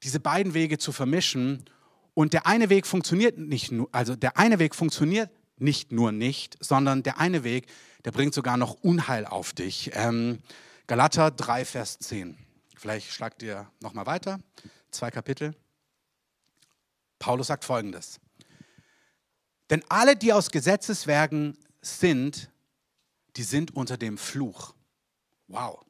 diese 0.02 0.20
beiden 0.20 0.52
Wege 0.52 0.76
zu 0.76 0.92
vermischen. 0.92 1.64
Und 2.14 2.32
der 2.32 2.46
eine 2.46 2.68
Weg 2.68 2.86
funktioniert 2.86 3.38
nicht 3.38 3.70
nur, 3.70 3.88
also 3.92 4.16
der 4.16 4.38
eine 4.38 4.58
Weg 4.58 4.74
funktioniert 4.74 5.30
nicht 5.58 5.92
nur 5.92 6.10
nicht, 6.10 6.56
sondern 6.60 7.02
der 7.02 7.18
eine 7.18 7.44
Weg, 7.44 7.66
der 8.04 8.10
bringt 8.10 8.34
sogar 8.34 8.56
noch 8.56 8.74
Unheil 8.74 9.24
auf 9.24 9.52
dich. 9.52 9.90
Ähm, 9.94 10.40
Galater 10.86 11.30
3, 11.30 11.64
Vers 11.64 11.98
10. 12.00 12.45
Vielleicht 12.76 13.10
schlagt 13.10 13.42
ihr 13.42 13.70
nochmal 13.80 14.06
weiter, 14.06 14.38
zwei 14.90 15.10
Kapitel. 15.10 15.54
Paulus 17.18 17.46
sagt 17.46 17.64
folgendes. 17.64 18.20
Denn 19.70 19.82
alle, 19.88 20.16
die 20.16 20.32
aus 20.32 20.50
Gesetzeswerken 20.50 21.56
sind, 21.80 22.50
die 23.36 23.42
sind 23.42 23.74
unter 23.74 23.96
dem 23.96 24.18
Fluch. 24.18 24.74
Wow. 25.48 25.84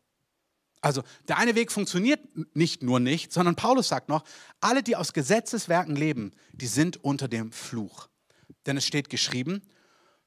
Also 0.81 1.03
der 1.27 1.39
eine 1.39 1.57
Weg 1.57 1.73
funktioniert 1.73 2.21
nicht 2.55 2.83
nur 2.83 3.01
nicht, 3.01 3.33
sondern 3.33 3.57
Paulus 3.57 3.89
sagt 3.89 4.09
noch, 4.09 4.23
alle, 4.61 4.83
die 4.83 4.95
aus 4.95 5.13
Gesetzeswerken 5.13 5.97
leben, 5.97 6.33
die 6.53 6.69
sind 6.69 7.03
unter 7.03 7.27
dem 7.27 7.51
Fluch. 7.51 8.09
Denn 8.67 8.77
es 8.77 8.87
steht 8.87 9.11
geschrieben, 9.11 9.63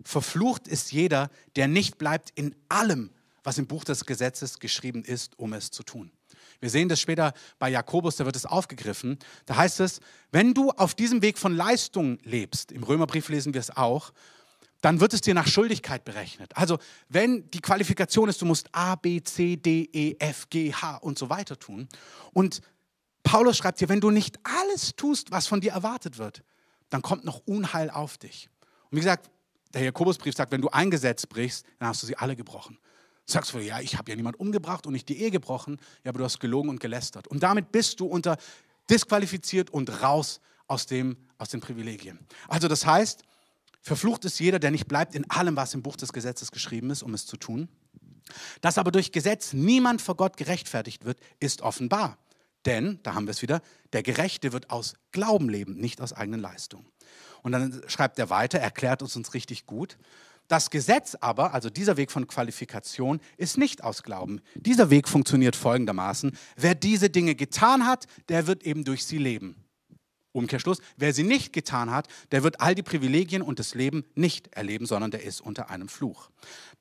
verflucht 0.02 0.68
ist 0.68 0.92
jeder, 0.92 1.30
der 1.56 1.68
nicht 1.68 1.98
bleibt 1.98 2.32
in 2.32 2.56
allem, 2.68 3.12
was 3.44 3.58
im 3.58 3.68
Buch 3.68 3.86
des 3.86 4.06
Gesetzes 4.06 4.60
geschrieben 4.60 5.04
ist, 5.04 5.40
um 5.40 5.54
es 5.54 5.72
zu 5.72 5.84
tun. 5.84 6.12
Wir 6.60 6.70
sehen 6.70 6.90
das 6.90 7.00
später 7.00 7.34
bei 7.58 7.70
Jakobus, 7.70 8.18
da 8.18 8.26
wird 8.26 8.36
es 8.36 8.46
aufgegriffen. 8.46 9.18
Da 9.46 9.56
heißt 9.56 9.80
es, 9.80 10.00
wenn 10.32 10.54
du 10.54 10.72
auf 10.72 10.94
diesem 10.94 11.22
Weg 11.22 11.38
von 11.38 11.56
Leistung 11.56 12.20
lebst, 12.24 12.72
im 12.72 12.84
Römerbrief 12.84 13.30
lesen 13.30 13.54
wir 13.54 13.62
es 13.62 13.76
auch, 13.76 14.12
dann 14.82 15.00
wird 15.00 15.14
es 15.14 15.22
dir 15.22 15.34
nach 15.34 15.48
Schuldigkeit 15.48 16.06
berechnet. 16.06 16.56
Also 16.56 16.78
wenn 17.10 17.50
die 17.52 17.60
Qualifikation 17.60 18.30
ist, 18.30 18.42
du 18.42 18.46
musst 18.46 18.70
A, 18.74 18.96
B, 18.96 19.22
C, 19.22 19.58
D, 19.58 19.90
E, 19.92 20.16
F, 20.20 20.50
G, 20.50 20.74
H 20.74 20.98
und 20.98 21.18
so 21.18 21.30
weiter 21.30 21.60
tun. 21.60 21.88
Und 22.32 22.62
Paulus 23.24 23.58
schreibt 23.58 23.80
hier, 23.80 23.90
wenn 23.90 24.02
du 24.02 24.10
nicht 24.10 24.40
alles 24.44 24.96
tust, 24.96 25.32
was 25.32 25.48
von 25.48 25.62
dir 25.62 25.72
erwartet 25.74 26.18
wird, 26.18 26.44
dann 26.90 27.02
kommt 27.02 27.26
noch 27.26 27.42
Unheil 27.46 27.90
auf 27.90 28.18
dich. 28.18 28.50
Und 28.90 28.98
wie 28.98 29.02
gesagt, 29.02 29.30
der 29.74 29.84
Jakobusbrief 29.84 30.36
sagt, 30.36 30.52
wenn 30.52 30.62
du 30.62 30.70
ein 30.70 30.90
Gesetz 30.90 31.26
brichst, 31.26 31.66
dann 31.78 31.90
hast 31.90 32.02
du 32.02 32.08
sie 32.08 32.16
alle 32.16 32.36
gebrochen. 32.36 32.80
Sagst 33.30 33.54
du, 33.54 33.60
ja, 33.60 33.80
ich 33.80 33.98
habe 33.98 34.10
ja 34.10 34.16
niemand 34.16 34.40
umgebracht 34.40 34.88
und 34.88 34.94
nicht 34.94 35.08
die 35.08 35.22
Ehe 35.22 35.30
gebrochen, 35.30 35.78
ja, 36.04 36.10
aber 36.10 36.20
du 36.20 36.26
hast 36.26 36.40
gelogen 36.40 36.70
und 36.70 36.80
gelästert. 36.80 37.28
Und 37.28 37.44
damit 37.44 37.72
bist 37.72 38.00
du 38.00 38.08
unter 38.08 38.38
disqualifiziert 38.90 39.70
und 39.70 40.02
raus 40.02 40.42
aus, 40.68 40.88
dem, 40.88 41.16
aus 41.38 41.50
den 41.50 41.62
Privilegien. 41.62 42.20
Also 42.48 42.68
das 42.68 42.88
heißt, 42.88 43.24
verflucht 43.82 44.26
ist 44.26 44.40
jeder, 44.40 44.58
der 44.58 44.72
nicht 44.72 44.88
bleibt 44.88 45.14
in 45.14 45.30
allem, 45.30 45.56
was 45.56 45.76
im 45.76 45.84
Buch 45.84 45.96
des 45.96 46.12
Gesetzes 46.12 46.52
geschrieben 46.52 46.90
ist, 46.90 47.04
um 47.04 47.14
es 47.14 47.28
zu 47.28 47.38
tun. 47.38 47.70
Dass 48.62 48.78
aber 48.78 48.92
durch 48.92 49.12
Gesetz 49.12 49.54
niemand 49.54 50.02
vor 50.02 50.16
Gott 50.16 50.38
gerechtfertigt 50.38 51.06
wird, 51.06 51.20
ist 51.40 51.62
offenbar. 51.62 52.18
Denn, 52.66 53.00
da 53.04 53.14
haben 53.14 53.26
wir 53.26 53.32
es 53.32 53.42
wieder, 53.42 53.62
der 53.94 54.04
Gerechte 54.04 54.54
wird 54.54 54.70
aus 54.70 54.96
Glauben 55.12 55.50
leben, 55.50 55.76
nicht 55.76 56.02
aus 56.02 56.14
eigenen 56.14 56.42
Leistungen. 56.42 56.86
Und 57.42 57.54
dann 57.54 57.82
schreibt 57.88 58.20
er 58.20 58.30
weiter, 58.30 58.60
erklärt 58.60 59.02
uns 59.02 59.16
uns 59.16 59.34
richtig 59.34 59.66
gut. 59.66 59.98
Das 60.50 60.72
Gesetz 60.72 61.16
aber, 61.22 61.54
also 61.54 61.70
dieser 61.70 61.96
Weg 61.96 62.12
von 62.12 62.28
Qualifikation, 62.28 63.22
ist 63.38 63.58
nicht 63.60 63.84
aus 63.84 64.02
Glauben. 64.02 64.42
Dieser 64.56 64.90
Weg 64.90 65.08
funktioniert 65.08 65.56
folgendermaßen. 65.56 66.36
Wer 66.58 66.74
diese 66.74 67.12
Dinge 67.12 67.36
getan 67.36 67.86
hat, 67.86 68.08
der 68.30 68.48
wird 68.48 68.64
eben 68.64 68.84
durch 68.84 69.06
sie 69.06 69.20
leben. 69.20 69.64
Umkehrschluss, 70.32 70.80
wer 70.98 71.14
sie 71.14 71.24
nicht 71.24 71.54
getan 71.54 71.92
hat, 71.92 72.08
der 72.32 72.44
wird 72.44 72.62
all 72.62 72.74
die 72.74 72.82
Privilegien 72.84 73.44
und 73.44 73.60
das 73.60 73.76
Leben 73.76 74.06
nicht 74.16 74.48
erleben, 74.56 74.88
sondern 74.88 75.12
der 75.12 75.24
ist 75.24 75.40
unter 75.40 75.70
einem 75.70 75.88
Fluch. 75.88 76.32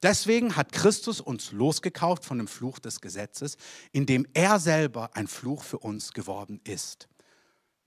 Deswegen 0.02 0.56
hat 0.56 0.72
Christus 0.72 1.20
uns 1.20 1.52
losgekauft 1.52 2.24
von 2.24 2.38
dem 2.38 2.48
Fluch 2.48 2.78
des 2.78 3.02
Gesetzes, 3.02 3.58
indem 3.92 4.26
er 4.32 4.58
selber 4.60 5.10
ein 5.14 5.26
Fluch 5.26 5.62
für 5.62 5.78
uns 5.78 6.12
geworden 6.14 6.60
ist. 6.64 7.08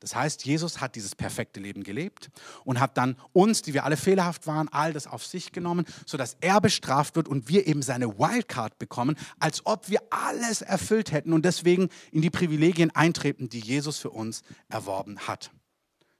Das 0.01 0.15
heißt, 0.15 0.45
Jesus 0.45 0.81
hat 0.81 0.95
dieses 0.95 1.15
perfekte 1.15 1.59
Leben 1.59 1.83
gelebt 1.83 2.31
und 2.65 2.79
hat 2.79 2.97
dann 2.97 3.15
uns, 3.33 3.61
die 3.61 3.75
wir 3.75 3.85
alle 3.85 3.97
fehlerhaft 3.97 4.47
waren, 4.47 4.67
all 4.69 4.93
das 4.93 5.05
auf 5.05 5.23
sich 5.23 5.51
genommen, 5.51 5.85
sodass 6.07 6.37
er 6.41 6.59
bestraft 6.59 7.15
wird 7.15 7.27
und 7.27 7.49
wir 7.49 7.67
eben 7.67 7.83
seine 7.83 8.17
Wildcard 8.17 8.79
bekommen, 8.79 9.15
als 9.39 9.63
ob 9.65 9.89
wir 9.89 10.01
alles 10.09 10.63
erfüllt 10.63 11.11
hätten 11.11 11.33
und 11.33 11.45
deswegen 11.45 11.89
in 12.11 12.23
die 12.23 12.31
Privilegien 12.31 12.89
eintreten, 12.95 13.47
die 13.47 13.59
Jesus 13.59 13.99
für 13.99 14.09
uns 14.09 14.41
erworben 14.69 15.19
hat. 15.19 15.51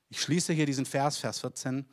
Ich 0.10 0.22
schließe 0.22 0.54
hier 0.54 0.68
diesen 0.68 0.86
Vers, 0.86 1.18
Vers 1.18 1.40
14. 1.40 1.86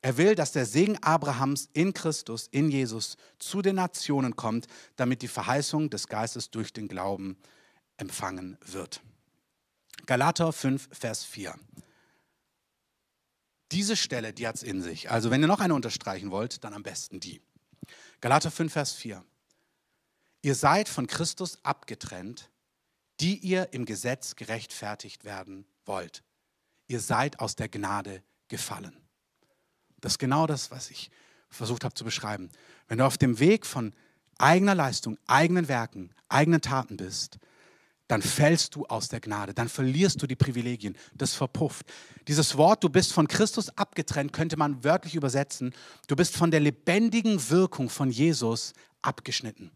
Er 0.00 0.16
will, 0.16 0.36
dass 0.36 0.52
der 0.52 0.66
Segen 0.66 0.98
Abrahams 1.02 1.70
in 1.72 1.92
Christus, 1.92 2.46
in 2.52 2.70
Jesus, 2.70 3.16
zu 3.40 3.62
den 3.62 3.76
Nationen 3.76 4.36
kommt, 4.36 4.68
damit 4.94 5.22
die 5.22 5.28
Verheißung 5.28 5.90
des 5.90 6.06
Geistes 6.06 6.50
durch 6.50 6.72
den 6.72 6.86
Glauben 6.86 7.36
empfangen 7.96 8.58
wird. 8.64 9.00
Galater 10.06 10.52
5, 10.52 10.88
Vers 10.92 11.24
4. 11.24 11.54
Diese 13.70 13.96
Stelle, 13.96 14.32
die 14.32 14.46
hat 14.46 14.56
es 14.56 14.62
in 14.62 14.82
sich. 14.82 15.10
Also 15.10 15.30
wenn 15.30 15.40
ihr 15.40 15.46
noch 15.46 15.60
eine 15.60 15.74
unterstreichen 15.74 16.30
wollt, 16.30 16.62
dann 16.64 16.74
am 16.74 16.82
besten 16.82 17.20
die. 17.20 17.40
Galater 18.20 18.50
5, 18.50 18.72
Vers 18.72 18.92
4. 18.92 19.24
Ihr 20.42 20.54
seid 20.54 20.88
von 20.88 21.06
Christus 21.06 21.64
abgetrennt, 21.64 22.50
die 23.20 23.38
ihr 23.38 23.72
im 23.72 23.84
Gesetz 23.84 24.36
gerechtfertigt 24.36 25.24
werden 25.24 25.64
wollt. 25.84 26.22
Ihr 26.88 27.00
seid 27.00 27.40
aus 27.40 27.56
der 27.56 27.68
Gnade 27.68 28.22
gefallen. 28.48 28.96
Das 30.00 30.14
ist 30.14 30.18
genau 30.18 30.46
das, 30.46 30.70
was 30.70 30.90
ich 30.90 31.10
versucht 31.48 31.84
habe 31.84 31.94
zu 31.94 32.04
beschreiben. 32.04 32.50
Wenn 32.88 32.98
du 32.98 33.06
auf 33.06 33.16
dem 33.16 33.38
Weg 33.38 33.64
von 33.64 33.94
eigener 34.38 34.74
Leistung, 34.74 35.18
eigenen 35.26 35.68
Werken, 35.68 36.12
eigenen 36.28 36.60
Taten 36.60 36.96
bist, 36.96 37.38
dann 38.12 38.20
fällst 38.20 38.74
du 38.74 38.84
aus 38.84 39.08
der 39.08 39.20
Gnade, 39.20 39.54
dann 39.54 39.70
verlierst 39.70 40.20
du 40.20 40.26
die 40.26 40.36
Privilegien, 40.36 40.98
das 41.14 41.34
verpufft. 41.34 41.86
Dieses 42.28 42.58
Wort, 42.58 42.84
du 42.84 42.90
bist 42.90 43.14
von 43.14 43.26
Christus 43.26 43.70
abgetrennt, 43.78 44.34
könnte 44.34 44.58
man 44.58 44.84
wörtlich 44.84 45.14
übersetzen, 45.14 45.74
du 46.08 46.14
bist 46.14 46.36
von 46.36 46.50
der 46.50 46.60
lebendigen 46.60 47.48
Wirkung 47.48 47.88
von 47.88 48.10
Jesus 48.10 48.74
abgeschnitten. 49.00 49.70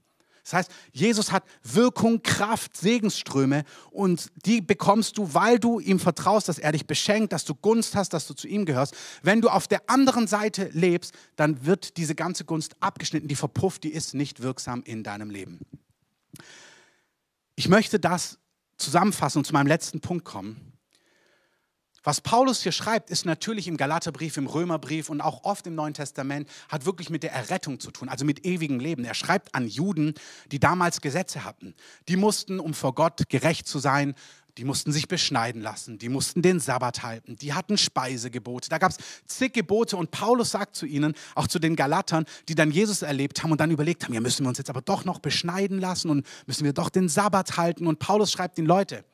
Das 0.45 0.53
heißt, 0.53 0.71
Jesus 0.93 1.33
hat 1.33 1.45
Wirkung, 1.63 2.23
Kraft, 2.23 2.77
Segensströme 2.77 3.65
und 3.91 4.31
die 4.45 4.61
bekommst 4.61 5.17
du, 5.17 5.33
weil 5.33 5.59
du 5.59 5.81
ihm 5.81 5.99
vertraust, 5.99 6.51
dass 6.51 6.59
er 6.59 6.73
dich 6.73 6.87
beschenkt, 6.87 7.33
dass 7.33 7.47
du 7.47 7.55
Gunst 7.55 7.97
hast, 7.97 8.13
dass 8.13 8.27
du 8.27 8.35
zu 8.35 8.47
ihm 8.49 8.67
gehörst. 8.67 8.95
Wenn 9.23 9.41
du 9.41 9.49
auf 9.49 9.67
der 9.67 9.89
anderen 9.89 10.27
Seite 10.27 10.69
lebst, 10.75 11.15
dann 11.37 11.65
wird 11.65 11.97
diese 11.97 12.15
ganze 12.15 12.45
Gunst 12.45 12.77
abgeschnitten, 12.81 13.29
die 13.29 13.35
verpufft, 13.35 13.83
die 13.83 13.95
ist 13.95 14.13
nicht 14.13 14.43
wirksam 14.43 14.83
in 14.85 15.03
deinem 15.03 15.31
Leben. 15.31 15.61
Ich 17.57 17.69
möchte 17.69 17.99
das 17.99 18.39
zusammenfassen 18.77 19.39
und 19.39 19.47
zu 19.47 19.55
meinem 19.55 19.67
letzten 19.67 20.01
Punkt 20.01 20.27
kommen. 20.27 20.75
Was 22.05 22.21
Paulus 22.21 22.63
hier 22.63 22.71
schreibt, 22.71 23.11
ist 23.11 23.25
natürlich 23.25 23.67
im 23.67 23.77
Galaterbrief, 23.77 24.37
im 24.37 24.47
Römerbrief 24.47 25.11
und 25.11 25.21
auch 25.21 25.43
oft 25.43 25.67
im 25.67 25.75
Neuen 25.75 25.95
Testament, 25.95 26.49
hat 26.69 26.85
wirklich 26.85 27.11
mit 27.11 27.25
der 27.25 27.33
Errettung 27.33 27.81
zu 27.81 27.91
tun, 27.91 28.09
also 28.09 28.25
mit 28.25 28.47
ewigem 28.47 28.79
Leben. 28.79 29.05
Er 29.05 29.15
schreibt 29.15 29.55
an 29.57 29.67
Juden, 29.67 30.15
die 30.53 30.61
damals 30.61 31.01
Gesetze 31.01 31.43
hatten. 31.43 31.75
Die 32.09 32.17
mussten, 32.17 32.61
um 32.61 32.75
vor 32.75 32.95
Gott 32.95 33.29
gerecht 33.29 33.67
zu 33.67 33.81
sein, 33.81 34.15
die 34.57 34.65
mussten 34.65 34.93
sich 34.93 35.09
beschneiden 35.09 35.61
lassen, 35.61 35.99
die 35.99 36.09
mussten 36.09 36.43
den 36.43 36.61
Sabbat 36.61 37.03
halten, 37.03 37.37
die 37.37 37.53
hatten 37.53 37.77
Speisegebote. 37.77 38.69
Da 38.69 38.79
gab 38.79 38.91
es 38.91 38.99
zig 39.27 39.53
Gebote 39.53 39.97
und 39.97 40.11
Paulus 40.11 40.51
sagt 40.51 40.77
zu 40.77 40.87
ihnen, 40.87 41.15
auch 41.35 41.47
zu 41.47 41.59
den 41.59 41.77
Galatern, 41.77 42.25
die 42.49 42.55
dann 42.55 42.71
Jesus 42.71 43.03
erlebt 43.03 43.43
haben 43.43 43.53
und 43.53 43.61
dann 43.61 43.71
überlegt 43.71 44.05
haben, 44.05 44.15
ja, 44.15 44.21
müssen 44.21 44.45
wir 44.45 44.49
uns 44.49 44.59
jetzt 44.59 44.71
aber 44.71 44.83
doch 44.83 45.05
noch 45.05 45.19
beschneiden 45.19 45.79
lassen 45.81 46.11
und 46.11 46.27
müssen 46.47 46.65
wir 46.65 46.73
doch 46.73 46.89
den 46.89 47.09
Sabbat 47.09 47.57
halten. 47.57 47.87
Und 47.87 47.99
Paulus 47.99 48.33
schreibt 48.33 48.59
den 48.59 48.67
Leute, 48.67 49.05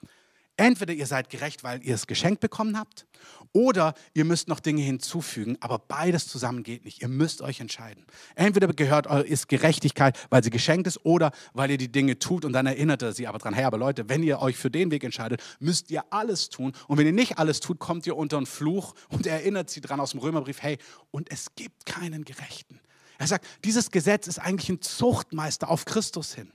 Entweder 0.56 0.92
ihr 0.92 1.06
seid 1.06 1.30
gerecht, 1.30 1.64
weil 1.64 1.82
ihr 1.82 1.94
es 1.94 2.06
geschenkt 2.06 2.40
bekommen 2.40 2.78
habt, 2.78 3.06
oder 3.52 3.94
ihr 4.14 4.24
müsst 4.24 4.48
noch 4.48 4.60
Dinge 4.60 4.82
hinzufügen, 4.82 5.56
aber 5.60 5.78
beides 5.78 6.26
zusammen 6.26 6.62
geht 6.62 6.84
nicht. 6.84 7.02
Ihr 7.02 7.08
müsst 7.08 7.42
euch 7.42 7.60
entscheiden. 7.60 8.04
Entweder 8.34 8.68
gehört 8.68 9.06
ist 9.24 9.48
Gerechtigkeit, 9.48 10.18
weil 10.30 10.42
sie 10.42 10.50
geschenkt 10.50 10.86
ist, 10.86 11.04
oder 11.04 11.32
weil 11.52 11.70
ihr 11.70 11.78
die 11.78 11.92
Dinge 11.92 12.18
tut 12.18 12.44
und 12.44 12.52
dann 12.52 12.66
erinnert 12.66 13.02
er 13.02 13.12
sie 13.12 13.26
aber 13.26 13.38
dran. 13.38 13.54
Hey, 13.54 13.64
aber 13.64 13.78
Leute, 13.78 14.08
wenn 14.08 14.22
ihr 14.22 14.40
euch 14.40 14.56
für 14.56 14.70
den 14.70 14.90
Weg 14.90 15.04
entscheidet, 15.04 15.42
müsst 15.60 15.90
ihr 15.90 16.04
alles 16.10 16.48
tun. 16.48 16.72
Und 16.88 16.98
wenn 16.98 17.06
ihr 17.06 17.12
nicht 17.12 17.38
alles 17.38 17.60
tut, 17.60 17.78
kommt 17.78 18.06
ihr 18.06 18.16
unter 18.16 18.38
einen 18.38 18.46
Fluch 18.46 18.94
und 19.08 19.26
er 19.26 19.34
erinnert 19.34 19.70
sie 19.70 19.80
dran 19.80 20.00
aus 20.00 20.12
dem 20.12 20.20
Römerbrief, 20.20 20.62
hey, 20.62 20.78
und 21.10 21.30
es 21.30 21.54
gibt 21.54 21.86
keinen 21.86 22.24
Gerechten. 22.24 22.80
Er 23.18 23.26
sagt, 23.26 23.46
dieses 23.64 23.90
Gesetz 23.90 24.26
ist 24.26 24.38
eigentlich 24.38 24.68
ein 24.70 24.80
Zuchtmeister 24.80 25.68
auf 25.68 25.84
Christus 25.84 26.34
hin. 26.34 26.50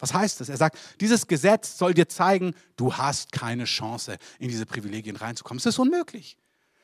Was 0.00 0.14
heißt 0.14 0.40
das? 0.40 0.48
Er 0.48 0.56
sagt, 0.56 0.78
dieses 1.00 1.26
Gesetz 1.26 1.78
soll 1.78 1.94
dir 1.94 2.08
zeigen, 2.08 2.54
du 2.76 2.94
hast 2.94 3.32
keine 3.32 3.64
Chance, 3.64 4.18
in 4.38 4.48
diese 4.48 4.66
Privilegien 4.66 5.16
reinzukommen. 5.16 5.58
Es 5.58 5.66
ist 5.66 5.78
unmöglich. 5.78 6.36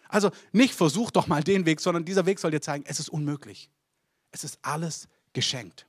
Also 0.08 0.30
nicht 0.52 0.74
versuch 0.74 1.10
doch 1.10 1.26
mal 1.26 1.42
den 1.42 1.66
Weg, 1.66 1.80
sondern 1.80 2.04
dieser 2.04 2.26
Weg 2.26 2.38
soll 2.38 2.50
dir 2.50 2.60
zeigen, 2.60 2.84
es 2.86 3.00
ist 3.00 3.08
unmöglich. 3.08 3.70
Es 4.30 4.44
ist 4.44 4.58
alles 4.62 5.08
geschenkt. 5.32 5.86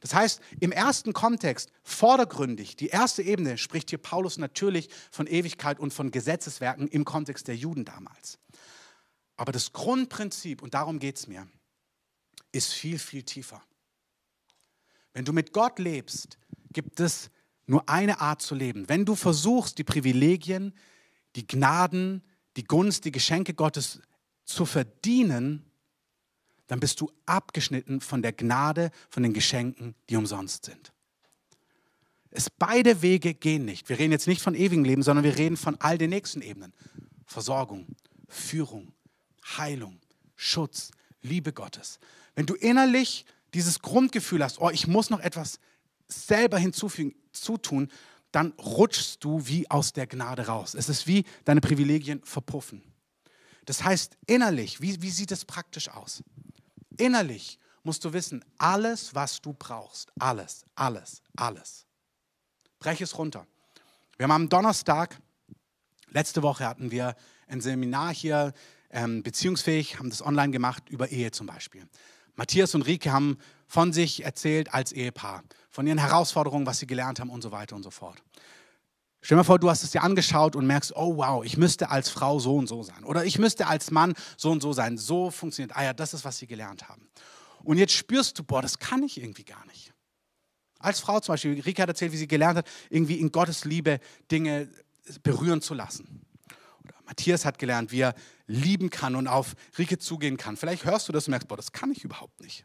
Das 0.00 0.14
heißt, 0.14 0.40
im 0.60 0.72
ersten 0.72 1.12
Kontext, 1.12 1.70
vordergründig, 1.82 2.76
die 2.76 2.88
erste 2.88 3.22
Ebene, 3.22 3.58
spricht 3.58 3.90
hier 3.90 3.98
Paulus 3.98 4.38
natürlich 4.38 4.88
von 5.10 5.26
Ewigkeit 5.26 5.78
und 5.78 5.92
von 5.92 6.10
Gesetzeswerken 6.10 6.88
im 6.88 7.04
Kontext 7.04 7.48
der 7.48 7.56
Juden 7.56 7.84
damals. 7.84 8.38
Aber 9.36 9.52
das 9.52 9.72
Grundprinzip, 9.72 10.62
und 10.62 10.74
darum 10.74 10.98
geht 10.98 11.16
es 11.16 11.26
mir, 11.26 11.48
ist 12.52 12.72
viel, 12.72 12.98
viel 12.98 13.24
tiefer. 13.24 13.62
Wenn 15.12 15.24
du 15.24 15.32
mit 15.32 15.52
Gott 15.52 15.78
lebst, 15.78 16.38
gibt 16.74 17.00
es 17.00 17.30
nur 17.66 17.88
eine 17.88 18.20
Art 18.20 18.42
zu 18.42 18.54
leben. 18.54 18.88
Wenn 18.88 19.04
du 19.04 19.14
versuchst, 19.14 19.78
die 19.78 19.84
Privilegien, 19.84 20.74
die 21.36 21.46
Gnaden, 21.46 22.22
die 22.56 22.64
Gunst, 22.64 23.04
die 23.04 23.12
Geschenke 23.12 23.54
Gottes 23.54 24.00
zu 24.44 24.66
verdienen, 24.66 25.64
dann 26.66 26.80
bist 26.80 27.00
du 27.00 27.10
abgeschnitten 27.26 28.00
von 28.00 28.22
der 28.22 28.32
Gnade, 28.32 28.90
von 29.08 29.22
den 29.22 29.32
Geschenken, 29.32 29.94
die 30.08 30.16
umsonst 30.16 30.66
sind. 30.66 30.92
Es 32.30 32.50
beide 32.50 33.00
Wege 33.00 33.32
gehen 33.32 33.64
nicht. 33.64 33.88
Wir 33.88 33.98
reden 33.98 34.12
jetzt 34.12 34.26
nicht 34.26 34.42
von 34.42 34.54
ewigem 34.54 34.84
Leben, 34.84 35.02
sondern 35.02 35.24
wir 35.24 35.38
reden 35.38 35.56
von 35.56 35.76
all 35.80 35.98
den 35.98 36.10
nächsten 36.10 36.42
Ebenen. 36.42 36.72
Versorgung, 37.26 37.86
Führung, 38.28 38.92
Heilung, 39.56 40.00
Schutz, 40.34 40.90
Liebe 41.22 41.52
Gottes. 41.52 42.00
Wenn 42.34 42.46
du 42.46 42.54
innerlich 42.54 43.24
dieses 43.54 43.80
Grundgefühl 43.80 44.42
hast, 44.42 44.60
oh, 44.60 44.70
ich 44.70 44.86
muss 44.86 45.10
noch 45.10 45.20
etwas 45.20 45.60
selber 46.08 46.58
hinzufügen, 46.58 47.14
zutun, 47.32 47.90
dann 48.32 48.52
rutschst 48.52 49.22
du 49.22 49.46
wie 49.46 49.70
aus 49.70 49.92
der 49.92 50.06
Gnade 50.06 50.46
raus. 50.46 50.74
Es 50.74 50.88
ist 50.88 51.06
wie 51.06 51.24
deine 51.44 51.60
Privilegien 51.60 52.20
verpuffen. 52.24 52.82
Das 53.64 53.84
heißt, 53.84 54.16
innerlich, 54.26 54.80
wie, 54.80 55.00
wie 55.00 55.10
sieht 55.10 55.32
es 55.32 55.44
praktisch 55.44 55.88
aus? 55.88 56.22
Innerlich 56.96 57.58
musst 57.82 58.04
du 58.04 58.12
wissen, 58.12 58.44
alles, 58.58 59.14
was 59.14 59.40
du 59.40 59.52
brauchst, 59.52 60.10
alles, 60.18 60.64
alles, 60.74 61.22
alles. 61.36 61.86
Brech 62.78 63.00
es 63.00 63.16
runter. 63.16 63.46
Wir 64.16 64.24
haben 64.24 64.32
am 64.32 64.48
Donnerstag, 64.48 65.18
letzte 66.08 66.42
Woche 66.42 66.66
hatten 66.66 66.90
wir 66.90 67.14
ein 67.46 67.60
Seminar 67.60 68.12
hier, 68.12 68.52
ähm, 68.90 69.22
beziehungsfähig, 69.22 69.98
haben 69.98 70.10
das 70.10 70.24
online 70.24 70.50
gemacht 70.50 70.88
über 70.88 71.08
Ehe 71.08 71.30
zum 71.30 71.46
Beispiel. 71.46 71.86
Matthias 72.36 72.74
und 72.74 72.82
Rike 72.82 73.12
haben 73.12 73.38
von 73.66 73.92
sich 73.92 74.24
erzählt 74.24 74.72
als 74.74 74.92
Ehepaar, 74.92 75.44
von 75.74 75.88
ihren 75.88 75.98
Herausforderungen, 75.98 76.66
was 76.66 76.78
sie 76.78 76.86
gelernt 76.86 77.18
haben 77.18 77.30
und 77.30 77.42
so 77.42 77.50
weiter 77.50 77.74
und 77.74 77.82
so 77.82 77.90
fort. 77.90 78.22
Stell 79.20 79.34
dir 79.34 79.40
mal 79.40 79.44
vor, 79.44 79.58
du 79.58 79.68
hast 79.68 79.82
es 79.82 79.90
dir 79.90 80.04
angeschaut 80.04 80.54
und 80.54 80.68
merkst, 80.68 80.94
oh 80.94 81.16
wow, 81.16 81.44
ich 81.44 81.56
müsste 81.56 81.90
als 81.90 82.10
Frau 82.10 82.38
so 82.38 82.54
und 82.54 82.68
so 82.68 82.84
sein. 82.84 83.02
Oder 83.02 83.24
ich 83.24 83.40
müsste 83.40 83.66
als 83.66 83.90
Mann 83.90 84.14
so 84.36 84.52
und 84.52 84.62
so 84.62 84.72
sein. 84.72 84.98
So 84.98 85.32
funktioniert. 85.32 85.76
Ah 85.76 85.82
ja, 85.82 85.92
das 85.92 86.14
ist, 86.14 86.24
was 86.24 86.38
sie 86.38 86.46
gelernt 86.46 86.88
haben. 86.88 87.08
Und 87.64 87.78
jetzt 87.78 87.92
spürst 87.92 88.38
du, 88.38 88.44
boah, 88.44 88.62
das 88.62 88.78
kann 88.78 89.02
ich 89.02 89.20
irgendwie 89.20 89.42
gar 89.42 89.66
nicht. 89.66 89.92
Als 90.78 91.00
Frau 91.00 91.18
zum 91.18 91.32
Beispiel, 91.32 91.60
Rika 91.60 91.82
hat 91.82 91.88
erzählt, 91.88 92.12
wie 92.12 92.18
sie 92.18 92.28
gelernt 92.28 92.58
hat, 92.58 92.68
irgendwie 92.88 93.18
in 93.18 93.32
Gottes 93.32 93.64
Liebe 93.64 93.98
Dinge 94.30 94.68
berühren 95.24 95.60
zu 95.60 95.74
lassen. 95.74 96.24
Oder 96.84 96.94
Matthias 97.04 97.44
hat 97.44 97.58
gelernt, 97.58 97.90
wie 97.90 98.02
er 98.02 98.14
lieben 98.46 98.90
kann 98.90 99.16
und 99.16 99.26
auf 99.26 99.56
Rike 99.76 99.98
zugehen 99.98 100.36
kann. 100.36 100.56
Vielleicht 100.56 100.84
hörst 100.84 101.08
du 101.08 101.12
das 101.12 101.26
und 101.26 101.32
merkst, 101.32 101.48
boah, 101.48 101.56
das 101.56 101.72
kann 101.72 101.90
ich 101.90 102.04
überhaupt 102.04 102.40
nicht. 102.40 102.64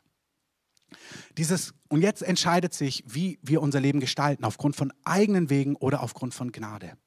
Dieses, 1.38 1.74
und 1.88 2.02
jetzt 2.02 2.22
entscheidet 2.22 2.74
sich, 2.74 3.04
wie 3.08 3.40
wir 3.42 3.62
unser 3.62 3.80
Leben 3.80 4.00
gestalten, 4.00 4.44
aufgrund 4.44 4.76
von 4.76 4.94
eigenen 5.04 5.50
Wegen 5.50 5.76
oder 5.76 6.02
aufgrund 6.02 6.34
von 6.34 6.52
Gnade. 6.52 6.98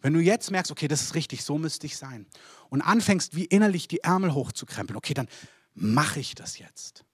Wenn 0.00 0.12
du 0.12 0.20
jetzt 0.20 0.50
merkst, 0.50 0.70
okay, 0.70 0.88
das 0.88 1.02
ist 1.02 1.14
richtig, 1.14 1.44
so 1.44 1.58
müsste 1.58 1.86
ich 1.86 1.96
sein, 1.96 2.26
und 2.68 2.82
anfängst, 2.82 3.34
wie 3.34 3.44
innerlich 3.44 3.88
die 3.88 4.00
Ärmel 4.00 4.34
hochzukrempeln, 4.34 4.96
okay, 4.96 5.14
dann 5.14 5.28
mache 5.74 6.20
ich 6.20 6.34
das 6.34 6.58
jetzt, 6.58 7.04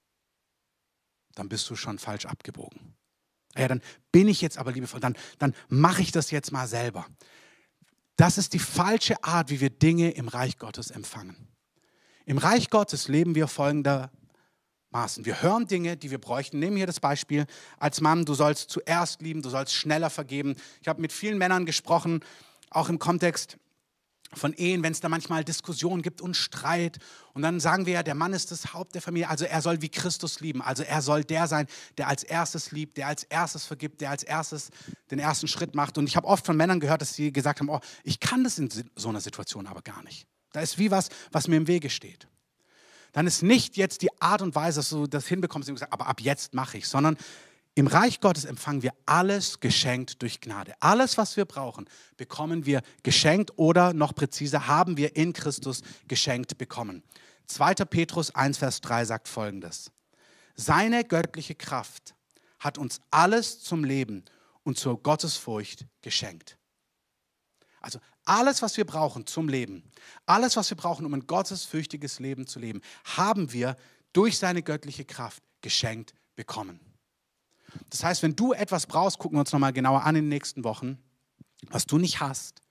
dann 1.35 1.49
bist 1.49 1.69
du 1.69 1.75
schon 1.75 1.99
falsch 1.99 2.25
abgebogen. 2.25 2.95
Ja, 3.55 3.67
dann 3.67 3.81
bin 4.11 4.27
ich 4.27 4.41
jetzt 4.41 4.57
aber 4.57 4.71
liebevoll, 4.71 4.99
dann, 4.99 5.15
dann 5.37 5.53
mache 5.69 6.01
ich 6.01 6.11
das 6.11 6.31
jetzt 6.31 6.51
mal 6.51 6.67
selber. 6.67 7.05
Das 8.15 8.37
ist 8.37 8.53
die 8.53 8.59
falsche 8.59 9.23
Art, 9.23 9.49
wie 9.49 9.59
wir 9.59 9.69
Dinge 9.69 10.11
im 10.11 10.27
Reich 10.27 10.57
Gottes 10.57 10.91
empfangen. 10.91 11.47
Im 12.25 12.37
Reich 12.37 12.69
Gottes 12.69 13.07
leben 13.07 13.35
wir 13.35 13.47
folgendermaßen. 14.93 15.25
Wir 15.25 15.41
hören 15.41 15.67
Dinge, 15.67 15.97
die 15.97 16.11
wir 16.11 16.19
bräuchten. 16.19 16.59
Nehmen 16.59 16.77
hier 16.77 16.87
das 16.87 16.99
Beispiel 16.99 17.45
als 17.79 18.01
Mann, 18.01 18.25
du 18.25 18.33
sollst 18.33 18.69
zuerst 18.69 19.21
lieben, 19.21 19.41
du 19.41 19.49
sollst 19.49 19.73
schneller 19.73 20.09
vergeben. 20.09 20.55
Ich 20.81 20.87
habe 20.87 21.01
mit 21.01 21.11
vielen 21.11 21.37
Männern 21.37 21.65
gesprochen, 21.65 22.21
auch 22.69 22.89
im 22.89 22.99
Kontext 22.99 23.57
von 24.35 24.53
Ehen, 24.53 24.81
wenn 24.81 24.93
es 24.93 24.99
da 24.99 25.09
manchmal 25.09 25.43
Diskussionen 25.43 26.01
gibt 26.01 26.19
und 26.19 26.35
Streit. 26.35 26.97
Und 27.33 27.43
dann 27.43 27.59
sagen 27.59 27.85
wir 27.85 27.93
ja, 27.93 28.03
der 28.03 28.15
Mann 28.15 28.33
ist 28.33 28.49
das 28.51 28.73
Haupt 28.73 28.95
der 28.95 29.01
Familie, 29.01 29.29
also 29.29 29.45
er 29.45 29.61
soll 29.61 29.81
wie 29.83 29.89
Christus 29.89 30.39
lieben. 30.39 30.61
Also 30.61 30.81
er 30.81 31.03
soll 31.03 31.23
der 31.23 31.47
sein, 31.47 31.67
der 31.99 32.07
als 32.07 32.23
erstes 32.23 32.71
liebt, 32.71 32.97
der 32.97 33.07
als 33.07 33.23
erstes 33.23 33.65
vergibt, 33.65 34.01
der 34.01 34.09
als 34.09 34.23
erstes 34.23 34.71
den 35.11 35.19
ersten 35.19 35.47
Schritt 35.47 35.75
macht. 35.75 35.99
Und 35.99 36.07
ich 36.07 36.15
habe 36.15 36.27
oft 36.27 36.45
von 36.47 36.57
Männern 36.57 36.79
gehört, 36.79 37.01
dass 37.01 37.13
sie 37.13 37.31
gesagt 37.31 37.59
haben, 37.59 37.69
oh, 37.69 37.79
ich 38.03 38.19
kann 38.19 38.43
das 38.43 38.57
in 38.57 38.69
so 38.95 39.09
einer 39.09 39.21
Situation 39.21 39.67
aber 39.67 39.83
gar 39.83 40.01
nicht. 40.03 40.25
Da 40.51 40.61
ist 40.61 40.79
wie 40.79 40.89
was, 40.89 41.09
was 41.31 41.47
mir 41.47 41.57
im 41.57 41.67
Wege 41.67 41.89
steht. 41.91 42.27
Dann 43.13 43.27
ist 43.27 43.41
nicht 43.43 43.77
jetzt 43.77 44.01
die 44.01 44.09
Art 44.21 44.41
und 44.41 44.55
Weise, 44.55 44.79
dass 44.79 44.89
du 44.89 45.07
das 45.07 45.27
hinbekommst, 45.27 45.71
aber 45.91 46.07
ab 46.07 46.19
jetzt 46.19 46.53
mache 46.53 46.77
ich, 46.77 46.87
sondern 46.87 47.15
im 47.75 47.87
Reich 47.87 48.19
Gottes 48.19 48.45
empfangen 48.45 48.83
wir 48.83 48.93
alles 49.05 49.59
geschenkt 49.59 50.21
durch 50.21 50.41
Gnade. 50.41 50.73
Alles, 50.79 51.17
was 51.17 51.37
wir 51.37 51.45
brauchen, 51.45 51.89
bekommen 52.17 52.67
wir 52.67 52.81
geschenkt 53.01 53.51
oder 53.55 53.93
noch 53.93 54.13
präziser, 54.13 54.67
haben 54.67 54.97
wir 54.97 55.15
in 55.15 55.33
Christus 55.33 55.81
geschenkt 56.07 56.57
bekommen. 56.57 57.03
2. 57.47 57.73
Petrus 57.85 58.33
1, 58.35 58.59
Vers 58.59 58.81
3 58.81 59.05
sagt 59.05 59.27
folgendes. 59.27 59.91
Seine 60.55 61.03
göttliche 61.03 61.55
Kraft 61.55 62.13
hat 62.59 62.77
uns 62.77 63.01
alles 63.09 63.61
zum 63.61 63.83
Leben 63.83 64.23
und 64.63 64.77
zur 64.77 65.01
Gottesfurcht 65.01 65.87
geschenkt. 66.01 66.57
Also 67.81 67.99
alles, 68.25 68.61
was 68.61 68.77
wir 68.77 68.85
brauchen 68.85 69.25
zum 69.27 69.49
Leben, 69.49 69.83
alles, 70.25 70.55
was 70.55 70.69
wir 70.69 70.77
brauchen, 70.77 71.05
um 71.05 71.13
ein 71.13 71.27
gottesfürchtiges 71.27 72.19
Leben 72.19 72.47
zu 72.47 72.59
leben, 72.59 72.81
haben 73.03 73.51
wir 73.53 73.75
durch 74.13 74.37
seine 74.37 74.63
göttliche 74.63 75.05
Kraft 75.05 75.43
geschenkt 75.61 76.13
bekommen. 76.35 76.79
Das 77.89 78.03
heißt, 78.03 78.23
wenn 78.23 78.35
du 78.35 78.53
etwas 78.53 78.85
brauchst, 78.85 79.17
gucken 79.17 79.37
wir 79.37 79.41
uns 79.41 79.51
nochmal 79.51 79.73
genauer 79.73 80.03
an 80.03 80.15
in 80.15 80.25
den 80.25 80.29
nächsten 80.29 80.63
Wochen, 80.63 80.97
was 81.69 81.85
du 81.85 81.97
nicht 81.97 82.19
hast, 82.19 82.61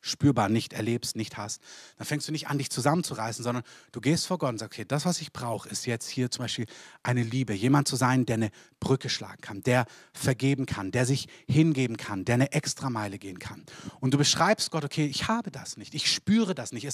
spürbar 0.00 0.48
nicht 0.48 0.72
erlebst, 0.72 1.16
nicht 1.16 1.36
hast, 1.36 1.60
dann 1.96 2.06
fängst 2.06 2.26
du 2.26 2.32
nicht 2.32 2.48
an, 2.48 2.58
dich 2.58 2.70
zusammenzureißen, 2.70 3.44
sondern 3.44 3.64
du 3.92 4.00
gehst 4.00 4.26
vor 4.26 4.38
Gott 4.38 4.50
und 4.50 4.58
sagst, 4.58 4.74
okay, 4.74 4.84
das, 4.86 5.04
was 5.04 5.20
ich 5.20 5.32
brauche, 5.32 5.68
ist 5.68 5.86
jetzt 5.86 6.08
hier 6.08 6.30
zum 6.30 6.44
Beispiel 6.44 6.66
eine 7.02 7.22
Liebe, 7.22 7.52
jemand 7.52 7.88
zu 7.88 7.96
sein, 7.96 8.26
der 8.26 8.34
eine 8.34 8.50
Brücke 8.80 9.08
schlagen 9.08 9.40
kann, 9.40 9.62
der 9.62 9.86
vergeben 10.12 10.66
kann, 10.66 10.90
der 10.90 11.06
sich 11.06 11.28
hingeben 11.46 11.96
kann, 11.96 12.24
der 12.24 12.36
eine 12.36 12.52
Extrameile 12.52 13.18
gehen 13.18 13.38
kann. 13.38 13.64
Und 14.00 14.14
du 14.14 14.18
beschreibst 14.18 14.70
Gott, 14.70 14.84
okay, 14.84 15.06
ich 15.06 15.28
habe 15.28 15.50
das 15.50 15.76
nicht, 15.76 15.94
ich 15.94 16.10
spüre 16.10 16.54
das 16.54 16.72
nicht, 16.72 16.88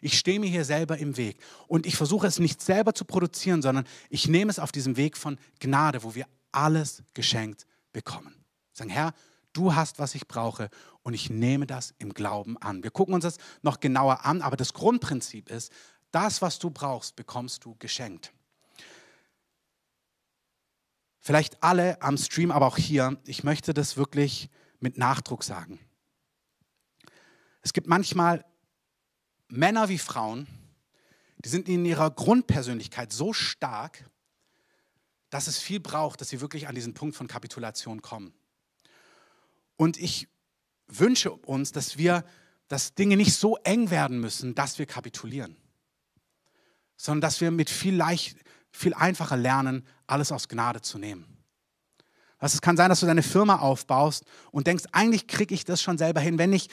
ich 0.00 0.18
stehe 0.18 0.40
mir 0.40 0.50
hier 0.50 0.64
selber 0.64 0.98
im 0.98 1.16
Weg 1.16 1.38
und 1.68 1.86
ich 1.86 1.96
versuche 1.96 2.26
es 2.26 2.38
nicht 2.38 2.60
selber 2.60 2.94
zu 2.94 3.04
produzieren, 3.04 3.62
sondern 3.62 3.86
ich 4.10 4.28
nehme 4.28 4.50
es 4.50 4.58
auf 4.58 4.72
diesem 4.72 4.96
Weg 4.96 5.16
von 5.16 5.38
Gnade, 5.60 6.02
wo 6.02 6.14
wir 6.14 6.26
alles 6.52 7.02
geschenkt 7.14 7.66
bekommen. 7.92 8.44
Sagen, 8.72 8.90
Herr, 8.90 9.14
du 9.52 9.74
hast, 9.74 9.98
was 9.98 10.14
ich 10.14 10.28
brauche 10.28 10.70
und 11.02 11.14
ich 11.14 11.30
nehme 11.30 11.66
das 11.66 11.94
im 11.98 12.14
Glauben 12.14 12.56
an. 12.58 12.82
Wir 12.82 12.90
gucken 12.90 13.14
uns 13.14 13.24
das 13.24 13.38
noch 13.62 13.80
genauer 13.80 14.24
an, 14.24 14.42
aber 14.42 14.56
das 14.56 14.72
Grundprinzip 14.72 15.50
ist, 15.50 15.72
das, 16.10 16.42
was 16.42 16.58
du 16.58 16.70
brauchst, 16.70 17.16
bekommst 17.16 17.64
du 17.64 17.74
geschenkt. 17.78 18.32
Vielleicht 21.20 21.62
alle 21.62 22.02
am 22.02 22.16
Stream, 22.16 22.50
aber 22.50 22.66
auch 22.66 22.76
hier, 22.76 23.18
ich 23.26 23.44
möchte 23.44 23.74
das 23.74 23.96
wirklich 23.96 24.50
mit 24.80 24.98
Nachdruck 24.98 25.44
sagen. 25.44 25.78
Es 27.62 27.72
gibt 27.72 27.86
manchmal 27.86 28.44
Männer 29.48 29.88
wie 29.88 29.98
Frauen, 29.98 30.46
die 31.44 31.48
sind 31.48 31.68
in 31.68 31.84
ihrer 31.84 32.10
Grundpersönlichkeit 32.10 33.12
so 33.12 33.32
stark, 33.32 34.08
dass 35.30 35.46
es 35.46 35.58
viel 35.58 35.80
braucht, 35.80 36.20
dass 36.20 36.28
sie 36.28 36.40
wirklich 36.40 36.68
an 36.68 36.74
diesen 36.74 36.94
Punkt 36.94 37.16
von 37.16 37.26
Kapitulation 37.26 38.02
kommen. 38.02 38.34
Und 39.76 39.96
ich 39.96 40.28
wünsche 40.98 41.32
uns, 41.32 41.72
dass 41.72 41.98
wir, 41.98 42.24
dass 42.68 42.94
Dinge 42.94 43.16
nicht 43.16 43.34
so 43.34 43.56
eng 43.64 43.90
werden 43.90 44.20
müssen, 44.20 44.54
dass 44.54 44.78
wir 44.78 44.86
kapitulieren, 44.86 45.56
sondern 46.96 47.22
dass 47.22 47.40
wir 47.40 47.50
mit 47.50 47.70
viel 47.70 47.94
leicht, 47.94 48.36
viel 48.70 48.94
einfacher 48.94 49.36
lernen, 49.36 49.86
alles 50.06 50.32
aus 50.32 50.48
Gnade 50.48 50.80
zu 50.80 50.98
nehmen. 50.98 51.26
Also 52.38 52.56
es 52.56 52.60
kann 52.60 52.76
sein, 52.76 52.88
dass 52.88 53.00
du 53.00 53.06
deine 53.06 53.22
Firma 53.22 53.60
aufbaust 53.60 54.24
und 54.50 54.66
denkst, 54.66 54.84
eigentlich 54.92 55.28
kriege 55.28 55.54
ich 55.54 55.64
das 55.64 55.80
schon 55.80 55.96
selber 55.96 56.20
hin, 56.20 56.38
wenn 56.38 56.52
ich 56.52 56.68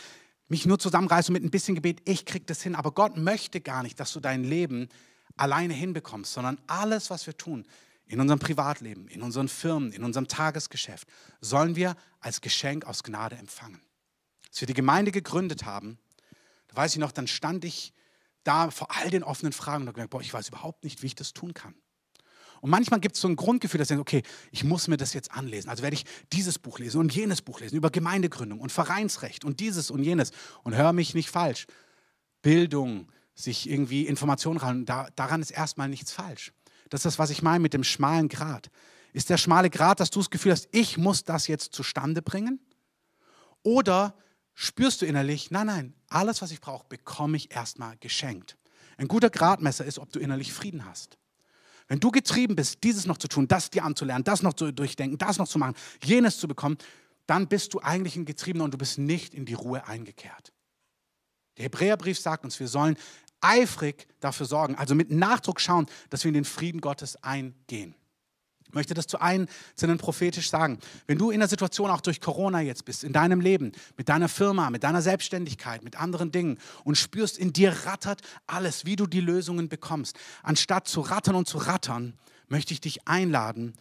mich 0.47 0.65
nur 0.65 0.79
zusammenreiße 0.79 1.31
mit 1.31 1.43
ein 1.43 1.51
bisschen 1.51 1.75
Gebet, 1.75 2.01
ich 2.05 2.25
kriege 2.25 2.45
das 2.45 2.63
hin. 2.63 2.73
Aber 2.73 2.91
Gott 2.91 3.17
möchte 3.17 3.61
gar 3.61 3.83
nicht, 3.83 3.99
dass 3.99 4.11
du 4.11 4.19
dein 4.19 4.43
Leben 4.43 4.89
alleine 5.37 5.73
hinbekommst, 5.73 6.33
sondern 6.33 6.59
alles, 6.65 7.11
was 7.11 7.27
wir 7.27 7.37
tun, 7.37 7.65
in 8.07 8.19
unserem 8.19 8.39
Privatleben, 8.39 9.07
in 9.07 9.21
unseren 9.21 9.47
Firmen, 9.47 9.91
in 9.91 10.03
unserem 10.03 10.27
Tagesgeschäft, 10.27 11.07
sollen 11.39 11.75
wir 11.75 11.95
als 12.19 12.41
Geschenk 12.41 12.85
aus 12.85 13.03
Gnade 13.03 13.35
empfangen. 13.35 13.79
Als 14.49 14.61
wir 14.61 14.67
die 14.67 14.73
Gemeinde 14.73 15.11
gegründet 15.11 15.65
haben, 15.65 15.97
da 16.67 16.75
weiß 16.77 16.93
ich 16.93 16.99
noch, 16.99 17.11
dann 17.11 17.27
stand 17.27 17.65
ich 17.65 17.93
da 18.43 18.71
vor 18.71 18.87
all 18.95 19.09
den 19.09 19.23
offenen 19.23 19.53
Fragen 19.53 19.83
und 19.83 19.87
habe 19.87 19.95
gedacht, 19.95 20.11
boah, 20.11 20.21
ich 20.21 20.33
weiß 20.33 20.49
überhaupt 20.49 20.83
nicht, 20.83 21.01
wie 21.01 21.07
ich 21.07 21.15
das 21.15 21.33
tun 21.33 21.53
kann. 21.53 21.75
Und 22.61 22.69
manchmal 22.69 22.99
gibt 22.99 23.15
es 23.15 23.21
so 23.21 23.27
ein 23.27 23.35
Grundgefühl, 23.35 23.77
dass 23.77 23.89
ich 23.89 23.95
denke, 23.95 24.01
okay, 24.01 24.23
ich 24.51 24.63
muss 24.63 24.87
mir 24.87 24.97
das 24.97 25.13
jetzt 25.13 25.31
anlesen. 25.31 25.69
Also 25.69 25.83
werde 25.83 25.95
ich 25.95 26.05
dieses 26.33 26.59
Buch 26.59 26.79
lesen 26.79 26.99
und 26.99 27.13
jenes 27.13 27.41
Buch 27.41 27.59
lesen 27.59 27.75
über 27.75 27.89
Gemeindegründung 27.89 28.59
und 28.59 28.71
Vereinsrecht 28.71 29.45
und 29.45 29.59
dieses 29.59 29.91
und 29.91 30.03
jenes. 30.03 30.31
Und 30.63 30.75
hör 30.75 30.91
mich 30.91 31.13
nicht 31.13 31.29
falsch. 31.29 31.67
Bildung, 32.41 33.07
sich 33.33 33.69
irgendwie 33.69 34.05
Informationen 34.05 34.57
ran, 34.57 34.85
da, 34.85 35.07
daran 35.15 35.41
ist 35.41 35.51
erstmal 35.51 35.87
nichts 35.87 36.11
falsch. 36.11 36.51
Das 36.89 36.99
ist 36.99 37.05
das, 37.05 37.19
was 37.19 37.29
ich 37.29 37.41
meine 37.41 37.61
mit 37.61 37.73
dem 37.73 37.83
schmalen 37.83 38.27
Grat. 38.27 38.69
Ist 39.13 39.29
der 39.29 39.37
schmale 39.37 39.69
Grat, 39.69 39.99
dass 39.99 40.09
du 40.09 40.19
das 40.19 40.29
Gefühl 40.29 40.51
hast, 40.51 40.67
ich 40.71 40.97
muss 40.97 41.23
das 41.23 41.47
jetzt 41.47 41.73
zustande 41.73 42.21
bringen? 42.21 42.59
Oder 43.63 44.15
spürst 44.59 45.01
du 45.01 45.05
innerlich, 45.05 45.51
nein, 45.51 45.67
nein, 45.67 45.93
alles, 46.09 46.41
was 46.41 46.51
ich 46.51 46.59
brauche, 46.59 46.85
bekomme 46.89 47.37
ich 47.37 47.55
erstmal 47.55 47.95
geschenkt. 47.97 48.57
Ein 48.97 49.07
guter 49.07 49.29
Gradmesser 49.29 49.85
ist, 49.85 49.99
ob 49.99 50.11
du 50.11 50.19
innerlich 50.19 50.51
Frieden 50.51 50.83
hast. 50.83 51.17
Wenn 51.87 52.01
du 52.01 52.11
getrieben 52.11 52.57
bist, 52.57 52.83
dieses 52.83 53.05
noch 53.05 53.17
zu 53.17 53.29
tun, 53.29 53.47
das 53.47 53.69
dir 53.69 53.85
anzulernen, 53.85 54.25
das 54.25 54.43
noch 54.43 54.53
zu 54.53 54.73
durchdenken, 54.73 55.17
das 55.17 55.37
noch 55.37 55.47
zu 55.47 55.59
machen, 55.59 55.75
jenes 56.03 56.39
zu 56.39 56.47
bekommen, 56.49 56.77
dann 57.25 57.47
bist 57.47 57.73
du 57.73 57.79
eigentlich 57.79 58.17
ein 58.17 58.25
Getriebener 58.25 58.65
und 58.65 58.73
du 58.73 58.77
bist 58.77 58.97
nicht 58.97 59.33
in 59.33 59.45
die 59.45 59.53
Ruhe 59.53 59.87
eingekehrt. 59.87 60.51
Der 61.55 61.63
Hebräerbrief 61.63 62.19
sagt 62.19 62.43
uns, 62.43 62.59
wir 62.59 62.67
sollen 62.67 62.97
eifrig 63.39 64.07
dafür 64.19 64.45
sorgen, 64.45 64.75
also 64.75 64.93
mit 64.93 65.09
Nachdruck 65.09 65.61
schauen, 65.61 65.85
dass 66.09 66.25
wir 66.25 66.29
in 66.29 66.33
den 66.33 66.45
Frieden 66.45 66.81
Gottes 66.81 67.15
eingehen. 67.23 67.95
Ich 68.69 68.75
möchte 68.75 68.93
das 68.93 69.07
zu 69.07 69.19
einzelnen 69.19 69.97
prophetisch 69.97 70.51
sagen. 70.51 70.77
Wenn 71.07 71.17
du 71.17 71.31
in 71.31 71.39
der 71.39 71.49
Situation 71.49 71.89
auch 71.89 72.01
durch 72.01 72.21
Corona 72.21 72.61
jetzt 72.61 72.85
bist, 72.85 73.03
in 73.03 73.13
deinem 73.13 73.41
Leben, 73.41 73.71
mit 73.97 74.09
deiner 74.09 74.29
Firma, 74.29 74.69
mit 74.69 74.83
deiner 74.83 75.01
Selbstständigkeit, 75.01 75.83
mit 75.83 75.99
anderen 75.99 76.31
Dingen 76.31 76.59
und 76.83 76.95
spürst, 76.95 77.39
in 77.39 77.51
dir 77.51 77.71
rattert 77.85 78.21
alles, 78.45 78.85
wie 78.85 78.95
du 78.95 79.07
die 79.07 79.21
Lösungen 79.21 79.69
bekommst, 79.69 80.17
anstatt 80.43 80.87
zu 80.87 81.01
rattern 81.01 81.33
und 81.33 81.47
zu 81.47 81.57
rattern, 81.57 82.13
möchte 82.47 82.73
ich 82.73 82.79
dich 82.79 83.07
einladen, 83.07 83.73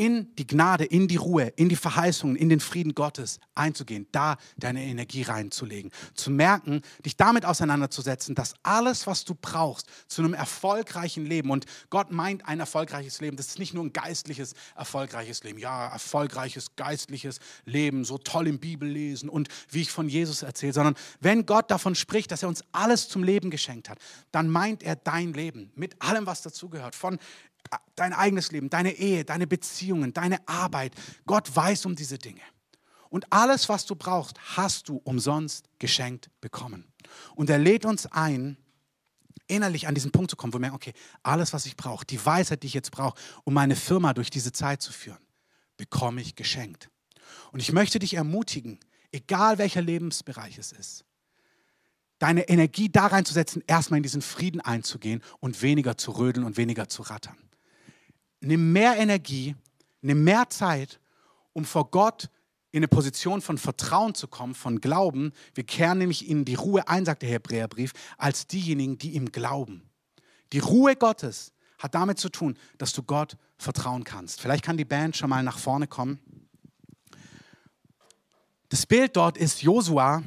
in 0.00 0.34
die 0.36 0.46
Gnade, 0.46 0.86
in 0.86 1.08
die 1.08 1.16
Ruhe, 1.16 1.52
in 1.56 1.68
die 1.68 1.76
Verheißungen, 1.76 2.34
in 2.34 2.48
den 2.48 2.60
Frieden 2.60 2.94
Gottes 2.94 3.38
einzugehen, 3.54 4.06
da 4.12 4.38
deine 4.56 4.82
Energie 4.82 5.20
reinzulegen, 5.20 5.90
zu 6.14 6.30
merken, 6.30 6.80
dich 7.04 7.18
damit 7.18 7.44
auseinanderzusetzen, 7.44 8.34
dass 8.34 8.54
alles, 8.62 9.06
was 9.06 9.26
du 9.26 9.34
brauchst 9.34 9.88
zu 10.08 10.22
einem 10.22 10.32
erfolgreichen 10.32 11.26
Leben, 11.26 11.50
und 11.50 11.66
Gott 11.90 12.12
meint 12.12 12.48
ein 12.48 12.60
erfolgreiches 12.60 13.20
Leben, 13.20 13.36
das 13.36 13.48
ist 13.48 13.58
nicht 13.58 13.74
nur 13.74 13.84
ein 13.84 13.92
geistliches, 13.92 14.54
erfolgreiches 14.74 15.44
Leben, 15.44 15.58
ja, 15.58 15.88
erfolgreiches, 15.88 16.76
geistliches 16.76 17.38
Leben, 17.66 18.06
so 18.06 18.16
toll 18.16 18.48
im 18.48 18.58
Bibel 18.58 18.88
lesen 18.88 19.28
und 19.28 19.48
wie 19.68 19.82
ich 19.82 19.90
von 19.90 20.08
Jesus 20.08 20.42
erzähle, 20.42 20.72
sondern 20.72 20.94
wenn 21.20 21.44
Gott 21.44 21.70
davon 21.70 21.94
spricht, 21.94 22.30
dass 22.30 22.42
er 22.42 22.48
uns 22.48 22.64
alles 22.72 23.10
zum 23.10 23.22
Leben 23.22 23.50
geschenkt 23.50 23.90
hat, 23.90 23.98
dann 24.32 24.48
meint 24.48 24.82
er 24.82 24.96
dein 24.96 25.34
Leben 25.34 25.72
mit 25.74 26.00
allem, 26.00 26.24
was 26.24 26.40
dazugehört, 26.40 26.94
von 26.94 27.18
dein 27.94 28.12
eigenes 28.12 28.52
Leben, 28.52 28.70
deine 28.70 28.92
Ehe, 28.92 29.24
deine 29.24 29.46
Beziehungen, 29.46 30.12
deine 30.12 30.46
Arbeit. 30.48 30.94
Gott 31.26 31.54
weiß 31.54 31.86
um 31.86 31.96
diese 31.96 32.18
Dinge. 32.18 32.40
Und 33.08 33.32
alles, 33.32 33.68
was 33.68 33.86
du 33.86 33.96
brauchst, 33.96 34.38
hast 34.56 34.88
du 34.88 34.96
umsonst 35.04 35.68
geschenkt 35.78 36.30
bekommen. 36.40 36.92
Und 37.34 37.50
er 37.50 37.58
lädt 37.58 37.84
uns 37.84 38.06
ein, 38.06 38.56
innerlich 39.48 39.88
an 39.88 39.94
diesen 39.94 40.12
Punkt 40.12 40.30
zu 40.30 40.36
kommen, 40.36 40.52
wo 40.52 40.58
wir 40.58 40.60
merken, 40.60 40.76
okay, 40.76 40.92
alles, 41.24 41.52
was 41.52 41.66
ich 41.66 41.76
brauche, 41.76 42.06
die 42.06 42.24
Weisheit, 42.24 42.62
die 42.62 42.68
ich 42.68 42.74
jetzt 42.74 42.92
brauche, 42.92 43.18
um 43.44 43.52
meine 43.52 43.74
Firma 43.74 44.14
durch 44.14 44.30
diese 44.30 44.52
Zeit 44.52 44.80
zu 44.80 44.92
führen, 44.92 45.18
bekomme 45.76 46.20
ich 46.20 46.36
geschenkt. 46.36 46.88
Und 47.50 47.60
ich 47.60 47.72
möchte 47.72 47.98
dich 47.98 48.14
ermutigen, 48.14 48.78
egal 49.10 49.58
welcher 49.58 49.82
Lebensbereich 49.82 50.56
es 50.58 50.70
ist, 50.70 51.04
deine 52.20 52.48
Energie 52.48 52.88
da 52.90 53.06
reinzusetzen, 53.06 53.64
erstmal 53.66 53.96
in 53.96 54.02
diesen 54.04 54.22
Frieden 54.22 54.60
einzugehen 54.60 55.22
und 55.40 55.62
weniger 55.62 55.98
zu 55.98 56.12
rödeln 56.12 56.46
und 56.46 56.56
weniger 56.56 56.88
zu 56.88 57.02
rattern. 57.02 57.36
Nimm 58.40 58.72
mehr 58.72 58.96
Energie, 58.96 59.54
nimm 60.00 60.24
mehr 60.24 60.48
Zeit, 60.50 61.00
um 61.52 61.64
vor 61.64 61.90
Gott 61.90 62.30
in 62.72 62.78
eine 62.78 62.88
Position 62.88 63.40
von 63.40 63.58
Vertrauen 63.58 64.14
zu 64.14 64.28
kommen, 64.28 64.54
von 64.54 64.80
Glauben. 64.80 65.32
Wir 65.54 65.64
kehren 65.64 65.98
nämlich 65.98 66.28
in 66.28 66.44
die 66.44 66.54
Ruhe 66.54 66.86
ein, 66.88 67.04
sagt 67.04 67.22
der 67.22 67.28
Hebräerbrief, 67.28 67.92
als 68.16 68.46
diejenigen, 68.46 68.96
die 68.96 69.12
ihm 69.12 69.32
glauben. 69.32 69.82
Die 70.52 70.60
Ruhe 70.60 70.96
Gottes 70.96 71.52
hat 71.78 71.94
damit 71.94 72.18
zu 72.18 72.28
tun, 72.28 72.56
dass 72.78 72.92
du 72.92 73.02
Gott 73.02 73.36
vertrauen 73.58 74.04
kannst. 74.04 74.40
Vielleicht 74.40 74.64
kann 74.64 74.76
die 74.76 74.84
Band 74.84 75.16
schon 75.16 75.30
mal 75.30 75.42
nach 75.42 75.58
vorne 75.58 75.86
kommen. 75.86 76.20
Das 78.68 78.86
Bild 78.86 79.16
dort 79.16 79.36
ist 79.36 79.62
Josua, 79.62 80.22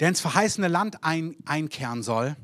der 0.00 0.08
ins 0.08 0.20
verheißene 0.20 0.68
Land 0.68 1.04
ein, 1.04 1.36
einkehren 1.44 2.02
soll. 2.02 2.36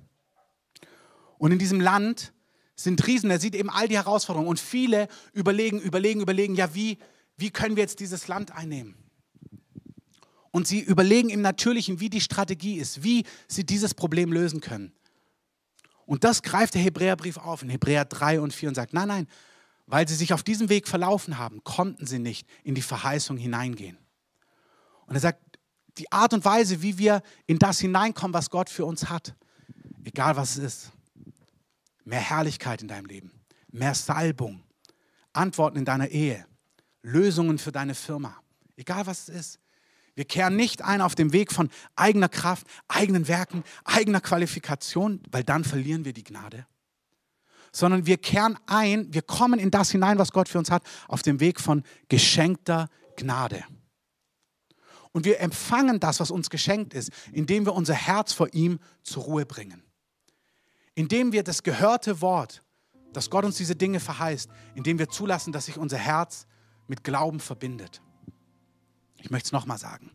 Und 1.38 1.52
in 1.52 1.58
diesem 1.58 1.80
Land 1.80 2.33
sind 2.76 3.06
Riesen, 3.06 3.30
er 3.30 3.40
sieht 3.40 3.54
eben 3.54 3.70
all 3.70 3.88
die 3.88 3.96
Herausforderungen 3.96 4.48
und 4.48 4.60
viele 4.60 5.08
überlegen, 5.32 5.80
überlegen, 5.80 6.20
überlegen, 6.20 6.54
ja, 6.54 6.74
wie, 6.74 6.98
wie 7.36 7.50
können 7.50 7.76
wir 7.76 7.82
jetzt 7.82 8.00
dieses 8.00 8.28
Land 8.28 8.52
einnehmen? 8.52 8.96
Und 10.50 10.66
sie 10.66 10.80
überlegen 10.80 11.30
im 11.30 11.40
Natürlichen, 11.40 12.00
wie 12.00 12.10
die 12.10 12.20
Strategie 12.20 12.76
ist, 12.76 13.02
wie 13.02 13.24
sie 13.48 13.64
dieses 13.64 13.94
Problem 13.94 14.32
lösen 14.32 14.60
können. 14.60 14.92
Und 16.06 16.24
das 16.24 16.42
greift 16.42 16.74
der 16.74 16.82
Hebräerbrief 16.82 17.38
auf 17.38 17.62
in 17.62 17.70
Hebräer 17.70 18.04
3 18.04 18.40
und 18.40 18.52
4 18.52 18.68
und 18.68 18.74
sagt, 18.74 18.92
nein, 18.92 19.08
nein, 19.08 19.28
weil 19.86 20.06
sie 20.06 20.14
sich 20.14 20.32
auf 20.32 20.42
diesem 20.42 20.68
Weg 20.68 20.88
verlaufen 20.88 21.38
haben, 21.38 21.62
konnten 21.64 22.06
sie 22.06 22.18
nicht 22.18 22.46
in 22.62 22.74
die 22.74 22.82
Verheißung 22.82 23.36
hineingehen. 23.36 23.98
Und 25.06 25.14
er 25.14 25.20
sagt, 25.20 25.58
die 25.98 26.10
Art 26.10 26.32
und 26.32 26.44
Weise, 26.44 26.82
wie 26.82 26.98
wir 26.98 27.22
in 27.46 27.58
das 27.58 27.78
hineinkommen, 27.80 28.34
was 28.34 28.50
Gott 28.50 28.68
für 28.68 28.84
uns 28.84 29.08
hat, 29.08 29.34
egal 30.04 30.36
was 30.36 30.56
es 30.56 30.64
ist, 30.64 30.92
mehr 32.04 32.20
Herrlichkeit 32.20 32.82
in 32.82 32.88
deinem 32.88 33.06
Leben, 33.06 33.32
mehr 33.70 33.94
Salbung, 33.94 34.62
Antworten 35.32 35.78
in 35.78 35.84
deiner 35.84 36.08
Ehe, 36.08 36.46
Lösungen 37.02 37.58
für 37.58 37.72
deine 37.72 37.94
Firma, 37.94 38.36
egal 38.76 39.06
was 39.06 39.28
es 39.28 39.34
ist. 39.34 39.60
Wir 40.14 40.24
kehren 40.24 40.54
nicht 40.54 40.82
ein 40.82 41.00
auf 41.00 41.16
dem 41.16 41.32
Weg 41.32 41.52
von 41.52 41.70
eigener 41.96 42.28
Kraft, 42.28 42.66
eigenen 42.86 43.26
Werken, 43.26 43.64
eigener 43.84 44.20
Qualifikation, 44.20 45.20
weil 45.30 45.42
dann 45.42 45.64
verlieren 45.64 46.04
wir 46.04 46.12
die 46.12 46.22
Gnade. 46.22 46.66
Sondern 47.72 48.06
wir 48.06 48.18
kehren 48.18 48.56
ein, 48.66 49.12
wir 49.12 49.22
kommen 49.22 49.58
in 49.58 49.72
das 49.72 49.90
hinein, 49.90 50.18
was 50.18 50.30
Gott 50.30 50.48
für 50.48 50.58
uns 50.58 50.70
hat, 50.70 50.84
auf 51.08 51.22
dem 51.22 51.40
Weg 51.40 51.60
von 51.60 51.82
geschenkter 52.08 52.88
Gnade. 53.16 53.64
Und 55.10 55.24
wir 55.24 55.40
empfangen 55.40 56.00
das, 56.00 56.20
was 56.20 56.30
uns 56.32 56.50
geschenkt 56.50 56.92
ist, 56.94 57.10
indem 57.32 57.66
wir 57.66 57.74
unser 57.74 57.94
Herz 57.94 58.32
vor 58.32 58.52
ihm 58.52 58.78
zur 59.02 59.24
Ruhe 59.24 59.46
bringen. 59.46 59.83
Indem 60.94 61.32
wir 61.32 61.42
das 61.42 61.62
gehörte 61.62 62.20
Wort, 62.20 62.62
dass 63.12 63.30
Gott 63.30 63.44
uns 63.44 63.56
diese 63.56 63.76
Dinge 63.76 64.00
verheißt, 64.00 64.50
indem 64.74 64.98
wir 64.98 65.08
zulassen, 65.08 65.52
dass 65.52 65.66
sich 65.66 65.78
unser 65.78 65.98
Herz 65.98 66.46
mit 66.86 67.04
Glauben 67.04 67.40
verbindet. 67.40 68.02
Ich 69.18 69.30
möchte 69.30 69.48
es 69.48 69.52
nochmal 69.52 69.78
sagen. 69.78 70.10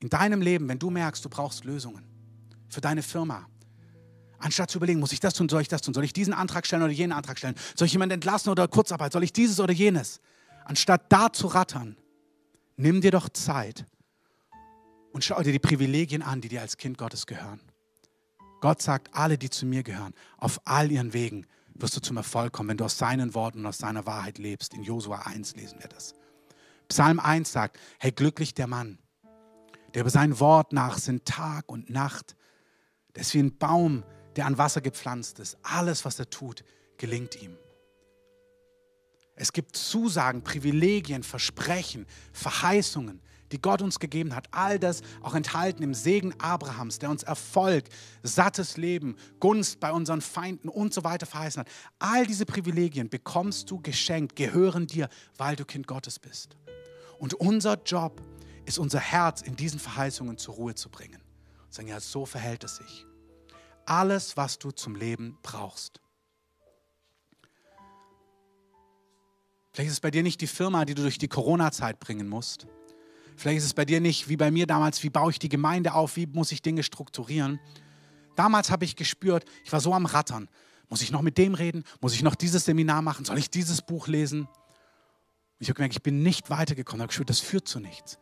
In 0.00 0.08
deinem 0.08 0.40
Leben, 0.40 0.68
wenn 0.68 0.78
du 0.78 0.90
merkst, 0.90 1.24
du 1.24 1.28
brauchst 1.28 1.64
Lösungen 1.64 2.04
für 2.68 2.80
deine 2.80 3.02
Firma, 3.02 3.46
anstatt 4.38 4.70
zu 4.70 4.78
überlegen, 4.78 4.98
muss 4.98 5.12
ich 5.12 5.20
das 5.20 5.34
tun, 5.34 5.48
soll 5.48 5.62
ich 5.62 5.68
das 5.68 5.82
tun, 5.82 5.94
soll 5.94 6.04
ich 6.04 6.12
diesen 6.12 6.32
Antrag 6.32 6.66
stellen 6.66 6.82
oder 6.82 6.92
jenen 6.92 7.12
Antrag 7.12 7.38
stellen, 7.38 7.54
soll 7.76 7.86
ich 7.86 7.92
jemanden 7.92 8.14
entlassen 8.14 8.50
oder 8.50 8.66
Kurzarbeit, 8.66 9.12
soll 9.12 9.22
ich 9.22 9.32
dieses 9.32 9.60
oder 9.60 9.72
jenes, 9.72 10.20
anstatt 10.64 11.12
da 11.12 11.32
zu 11.32 11.46
rattern, 11.48 11.96
Nimm 12.76 13.00
dir 13.00 13.10
doch 13.10 13.28
Zeit 13.28 13.86
und 15.12 15.24
schau 15.24 15.40
dir 15.42 15.52
die 15.52 15.58
Privilegien 15.58 16.22
an, 16.22 16.40
die 16.40 16.48
dir 16.48 16.62
als 16.62 16.76
Kind 16.76 16.98
Gottes 16.98 17.26
gehören. 17.26 17.60
Gott 18.62 18.80
sagt, 18.80 19.10
alle, 19.12 19.38
die 19.38 19.50
zu 19.50 19.66
mir 19.66 19.82
gehören, 19.82 20.14
auf 20.38 20.60
all 20.64 20.92
ihren 20.92 21.12
Wegen 21.12 21.48
wirst 21.74 21.96
du 21.96 22.00
zum 22.00 22.16
Erfolg 22.16 22.52
kommen, 22.52 22.68
wenn 22.68 22.76
du 22.76 22.84
aus 22.84 22.96
seinen 22.96 23.34
Worten 23.34 23.58
und 23.58 23.66
aus 23.66 23.78
seiner 23.78 24.06
Wahrheit 24.06 24.38
lebst. 24.38 24.72
In 24.72 24.84
Josua 24.84 25.22
1 25.22 25.56
lesen 25.56 25.80
wir 25.80 25.88
das. 25.88 26.14
Psalm 26.86 27.18
1 27.18 27.50
sagt, 27.50 27.80
hey, 27.98 28.12
glücklich 28.12 28.54
der 28.54 28.68
Mann, 28.68 28.98
der 29.94 30.02
über 30.02 30.10
sein 30.10 30.38
Wort 30.38 30.72
nachsinnt 30.72 31.24
Tag 31.24 31.68
und 31.72 31.90
Nacht. 31.90 32.36
Der 33.16 33.22
ist 33.22 33.34
wie 33.34 33.40
ein 33.40 33.58
Baum, 33.58 34.04
der 34.36 34.46
an 34.46 34.58
Wasser 34.58 34.80
gepflanzt 34.80 35.40
ist. 35.40 35.58
Alles, 35.64 36.04
was 36.04 36.20
er 36.20 36.30
tut, 36.30 36.62
gelingt 36.98 37.42
ihm. 37.42 37.58
Es 39.34 39.52
gibt 39.52 39.74
Zusagen, 39.74 40.44
Privilegien, 40.44 41.24
Versprechen, 41.24 42.06
Verheißungen, 42.32 43.22
die 43.52 43.60
Gott 43.60 43.82
uns 43.82 43.98
gegeben 43.98 44.34
hat. 44.34 44.48
All 44.50 44.78
das 44.78 45.02
auch 45.20 45.34
enthalten 45.34 45.82
im 45.82 45.94
Segen 45.94 46.34
Abrahams, 46.38 46.98
der 46.98 47.10
uns 47.10 47.22
Erfolg, 47.22 47.84
sattes 48.22 48.76
Leben, 48.76 49.16
Gunst 49.40 49.78
bei 49.80 49.92
unseren 49.92 50.20
Feinden 50.20 50.68
und 50.68 50.92
so 50.92 51.04
weiter 51.04 51.26
verheißen 51.26 51.60
hat. 51.60 51.68
All 51.98 52.26
diese 52.26 52.46
Privilegien 52.46 53.08
bekommst 53.08 53.70
du 53.70 53.80
geschenkt, 53.80 54.36
gehören 54.36 54.86
dir, 54.86 55.08
weil 55.36 55.56
du 55.56 55.64
Kind 55.64 55.86
Gottes 55.86 56.18
bist. 56.18 56.56
Und 57.18 57.34
unser 57.34 57.80
Job 57.84 58.20
ist, 58.64 58.78
unser 58.78 59.00
Herz 59.00 59.42
in 59.42 59.54
diesen 59.54 59.78
Verheißungen 59.78 60.38
zur 60.38 60.54
Ruhe 60.54 60.74
zu 60.74 60.88
bringen. 60.88 61.22
Und 61.64 61.74
sagen, 61.74 61.88
ja, 61.88 62.00
so 62.00 62.26
verhält 62.26 62.64
es 62.64 62.76
sich. 62.76 63.06
Alles, 63.84 64.36
was 64.36 64.58
du 64.58 64.70
zum 64.70 64.94
Leben 64.94 65.38
brauchst, 65.42 66.00
Vielleicht 69.74 69.88
ist 69.88 69.94
es 69.94 70.00
bei 70.00 70.10
dir 70.10 70.22
nicht 70.22 70.42
die 70.42 70.46
Firma, 70.46 70.84
die 70.84 70.94
du 70.94 71.00
durch 71.00 71.16
die 71.16 71.28
Corona-Zeit 71.28 71.98
bringen 71.98 72.28
musst. 72.28 72.66
Vielleicht 73.36 73.58
ist 73.58 73.64
es 73.64 73.74
bei 73.74 73.84
dir 73.84 74.00
nicht 74.00 74.28
wie 74.28 74.36
bei 74.36 74.50
mir 74.50 74.66
damals, 74.66 75.02
wie 75.02 75.10
baue 75.10 75.30
ich 75.30 75.38
die 75.38 75.48
Gemeinde 75.48 75.94
auf, 75.94 76.16
wie 76.16 76.26
muss 76.26 76.52
ich 76.52 76.62
Dinge 76.62 76.82
strukturieren. 76.82 77.60
Damals 78.36 78.70
habe 78.70 78.84
ich 78.84 78.96
gespürt, 78.96 79.44
ich 79.64 79.72
war 79.72 79.80
so 79.80 79.92
am 79.94 80.06
Rattern. 80.06 80.48
Muss 80.88 81.02
ich 81.02 81.10
noch 81.10 81.22
mit 81.22 81.38
dem 81.38 81.54
reden? 81.54 81.84
Muss 82.00 82.14
ich 82.14 82.22
noch 82.22 82.34
dieses 82.34 82.64
Seminar 82.64 83.02
machen? 83.02 83.24
Soll 83.24 83.38
ich 83.38 83.50
dieses 83.50 83.82
Buch 83.82 84.08
lesen? 84.08 84.48
ich 85.62 85.68
habe 85.68 85.76
gemerkt, 85.76 85.94
ich 85.94 86.02
bin 86.02 86.22
nicht 86.22 86.50
weitergekommen. 86.50 87.00
Ich 87.00 87.02
habe 87.02 87.08
gespürt, 87.08 87.30
das 87.30 87.40
führt 87.40 87.68
zu 87.68 87.78
nichts. 87.78 88.18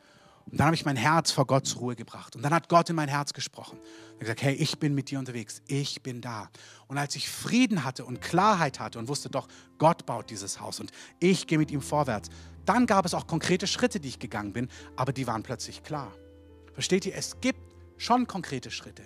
Und 0.50 0.58
dann 0.58 0.66
habe 0.66 0.74
ich 0.74 0.84
mein 0.84 0.96
Herz 0.96 1.30
vor 1.30 1.46
Gott 1.46 1.66
zur 1.66 1.80
Ruhe 1.80 1.96
gebracht. 1.96 2.36
Und 2.36 2.42
dann 2.42 2.52
hat 2.52 2.68
Gott 2.68 2.90
in 2.90 2.96
mein 2.96 3.08
Herz 3.08 3.32
gesprochen. 3.32 3.78
Er 3.78 4.12
hat 4.12 4.20
gesagt, 4.20 4.42
hey, 4.42 4.54
ich 4.54 4.78
bin 4.78 4.94
mit 4.94 5.10
dir 5.10 5.18
unterwegs. 5.18 5.62
Ich 5.66 6.02
bin 6.02 6.20
da. 6.20 6.50
Und 6.86 6.98
als 6.98 7.16
ich 7.16 7.28
Frieden 7.30 7.84
hatte 7.84 8.04
und 8.04 8.20
Klarheit 8.20 8.80
hatte 8.80 8.98
und 8.98 9.08
wusste 9.08 9.30
doch, 9.30 9.48
Gott 9.78 10.06
baut 10.06 10.28
dieses 10.28 10.60
Haus 10.60 10.80
und 10.80 10.90
ich 11.18 11.46
gehe 11.46 11.58
mit 11.58 11.70
ihm 11.70 11.80
vorwärts, 11.80 12.28
dann 12.70 12.86
gab 12.86 13.04
es 13.04 13.14
auch 13.14 13.26
konkrete 13.26 13.66
Schritte, 13.66 13.98
die 13.98 14.06
ich 14.06 14.20
gegangen 14.20 14.52
bin, 14.52 14.68
aber 14.94 15.12
die 15.12 15.26
waren 15.26 15.42
plötzlich 15.42 15.82
klar. 15.82 16.12
Versteht 16.72 17.04
ihr? 17.04 17.16
Es 17.16 17.40
gibt 17.40 17.58
schon 17.96 18.28
konkrete 18.28 18.70
Schritte. 18.70 19.02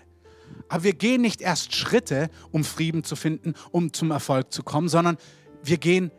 Aber 0.69 0.85
wir 0.85 0.93
gehen 0.93 1.23
nicht 1.23 1.41
erst 1.41 1.75
Schritte, 1.75 2.29
um 2.51 2.63
Frieden 2.63 3.05
zu 3.05 3.17
finden, 3.17 3.55
um 3.71 3.95
zum 3.95 4.11
Erfolg 4.11 4.53
zu 4.53 4.63
kommen, 4.63 4.91
sondern 4.91 5.17
wir 5.63 5.79
gehen 5.79 6.11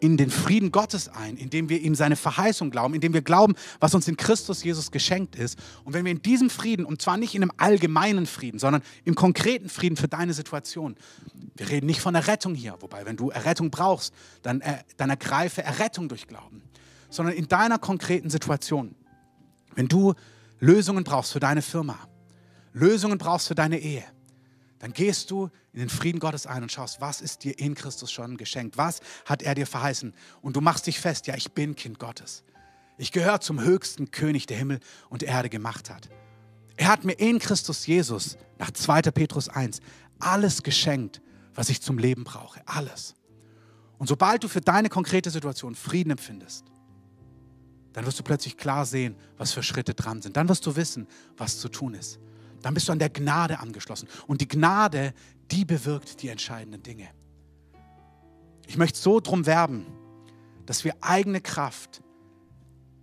in 0.00 0.16
den 0.16 0.30
Frieden 0.30 0.72
Gottes 0.72 1.08
ein, 1.08 1.36
indem 1.36 1.68
wir 1.68 1.80
ihm 1.80 1.94
seine 1.94 2.16
Verheißung 2.16 2.70
glauben, 2.70 2.94
indem 2.94 3.12
wir 3.12 3.22
glauben, 3.22 3.54
was 3.78 3.94
uns 3.94 4.08
in 4.08 4.16
Christus 4.16 4.64
Jesus 4.64 4.90
geschenkt 4.90 5.36
ist. 5.36 5.58
Und 5.84 5.92
wenn 5.92 6.04
wir 6.04 6.12
in 6.12 6.22
diesem 6.22 6.50
Frieden, 6.50 6.84
und 6.84 7.02
zwar 7.02 7.16
nicht 7.16 7.34
in 7.34 7.42
einem 7.42 7.52
allgemeinen 7.58 8.26
Frieden, 8.26 8.58
sondern 8.58 8.82
im 9.04 9.14
konkreten 9.14 9.68
Frieden 9.68 9.96
für 9.96 10.08
deine 10.08 10.32
Situation, 10.32 10.96
wir 11.56 11.68
reden 11.68 11.86
nicht 11.86 12.00
von 12.00 12.14
Errettung 12.14 12.54
hier, 12.54 12.76
wobei, 12.80 13.04
wenn 13.04 13.16
du 13.16 13.30
Errettung 13.30 13.70
brauchst, 13.70 14.14
dann, 14.42 14.60
äh, 14.62 14.78
dann 14.96 15.10
ergreife 15.10 15.62
Errettung 15.62 16.08
durch 16.08 16.26
Glauben, 16.26 16.62
sondern 17.10 17.34
in 17.34 17.48
deiner 17.48 17.78
konkreten 17.78 18.30
Situation, 18.30 18.94
wenn 19.74 19.88
du 19.88 20.14
Lösungen 20.58 21.04
brauchst 21.04 21.32
für 21.32 21.40
deine 21.40 21.62
Firma, 21.62 21.98
Lösungen 22.72 23.18
brauchst 23.18 23.48
für 23.48 23.54
deine 23.54 23.78
Ehe, 23.78 24.04
dann 24.80 24.94
gehst 24.94 25.30
du 25.30 25.50
in 25.72 25.80
den 25.80 25.88
Frieden 25.90 26.18
Gottes 26.18 26.46
ein 26.46 26.62
und 26.62 26.72
schaust, 26.72 27.02
was 27.02 27.20
ist 27.20 27.44
dir 27.44 27.56
in 27.58 27.74
Christus 27.74 28.10
schon 28.10 28.38
geschenkt? 28.38 28.78
Was 28.78 29.00
hat 29.26 29.42
er 29.42 29.54
dir 29.54 29.66
verheißen? 29.66 30.14
Und 30.40 30.56
du 30.56 30.62
machst 30.62 30.86
dich 30.86 30.98
fest, 30.98 31.26
ja, 31.26 31.36
ich 31.36 31.52
bin 31.52 31.76
Kind 31.76 31.98
Gottes. 31.98 32.42
Ich 32.96 33.12
gehöre 33.12 33.40
zum 33.40 33.60
höchsten 33.60 34.10
König, 34.10 34.46
der 34.46 34.56
Himmel 34.56 34.80
und 35.10 35.22
Erde 35.22 35.50
gemacht 35.50 35.90
hat. 35.90 36.08
Er 36.76 36.88
hat 36.88 37.04
mir 37.04 37.12
in 37.12 37.38
Christus 37.38 37.86
Jesus, 37.86 38.38
nach 38.58 38.70
2. 38.70 39.02
Petrus 39.02 39.50
1, 39.50 39.80
alles 40.18 40.62
geschenkt, 40.62 41.20
was 41.54 41.68
ich 41.68 41.82
zum 41.82 41.98
Leben 41.98 42.24
brauche. 42.24 42.62
Alles. 42.64 43.14
Und 43.98 44.06
sobald 44.06 44.42
du 44.44 44.48
für 44.48 44.62
deine 44.62 44.88
konkrete 44.88 45.30
Situation 45.30 45.74
Frieden 45.74 46.12
empfindest, 46.12 46.64
dann 47.92 48.06
wirst 48.06 48.18
du 48.18 48.22
plötzlich 48.22 48.56
klar 48.56 48.86
sehen, 48.86 49.14
was 49.36 49.52
für 49.52 49.62
Schritte 49.62 49.92
dran 49.92 50.22
sind. 50.22 50.38
Dann 50.38 50.48
wirst 50.48 50.64
du 50.64 50.74
wissen, 50.74 51.06
was 51.36 51.58
zu 51.58 51.68
tun 51.68 51.92
ist 51.92 52.18
dann 52.62 52.74
bist 52.74 52.88
du 52.88 52.92
an 52.92 52.98
der 52.98 53.10
Gnade 53.10 53.58
angeschlossen. 53.58 54.08
Und 54.26 54.40
die 54.40 54.48
Gnade, 54.48 55.14
die 55.50 55.64
bewirkt 55.64 56.22
die 56.22 56.28
entscheidenden 56.28 56.82
Dinge. 56.82 57.08
Ich 58.66 58.76
möchte 58.76 58.98
so 58.98 59.20
drum 59.20 59.46
werben, 59.46 59.86
dass 60.66 60.84
wir 60.84 60.94
eigene 61.00 61.40
Kraft 61.40 62.02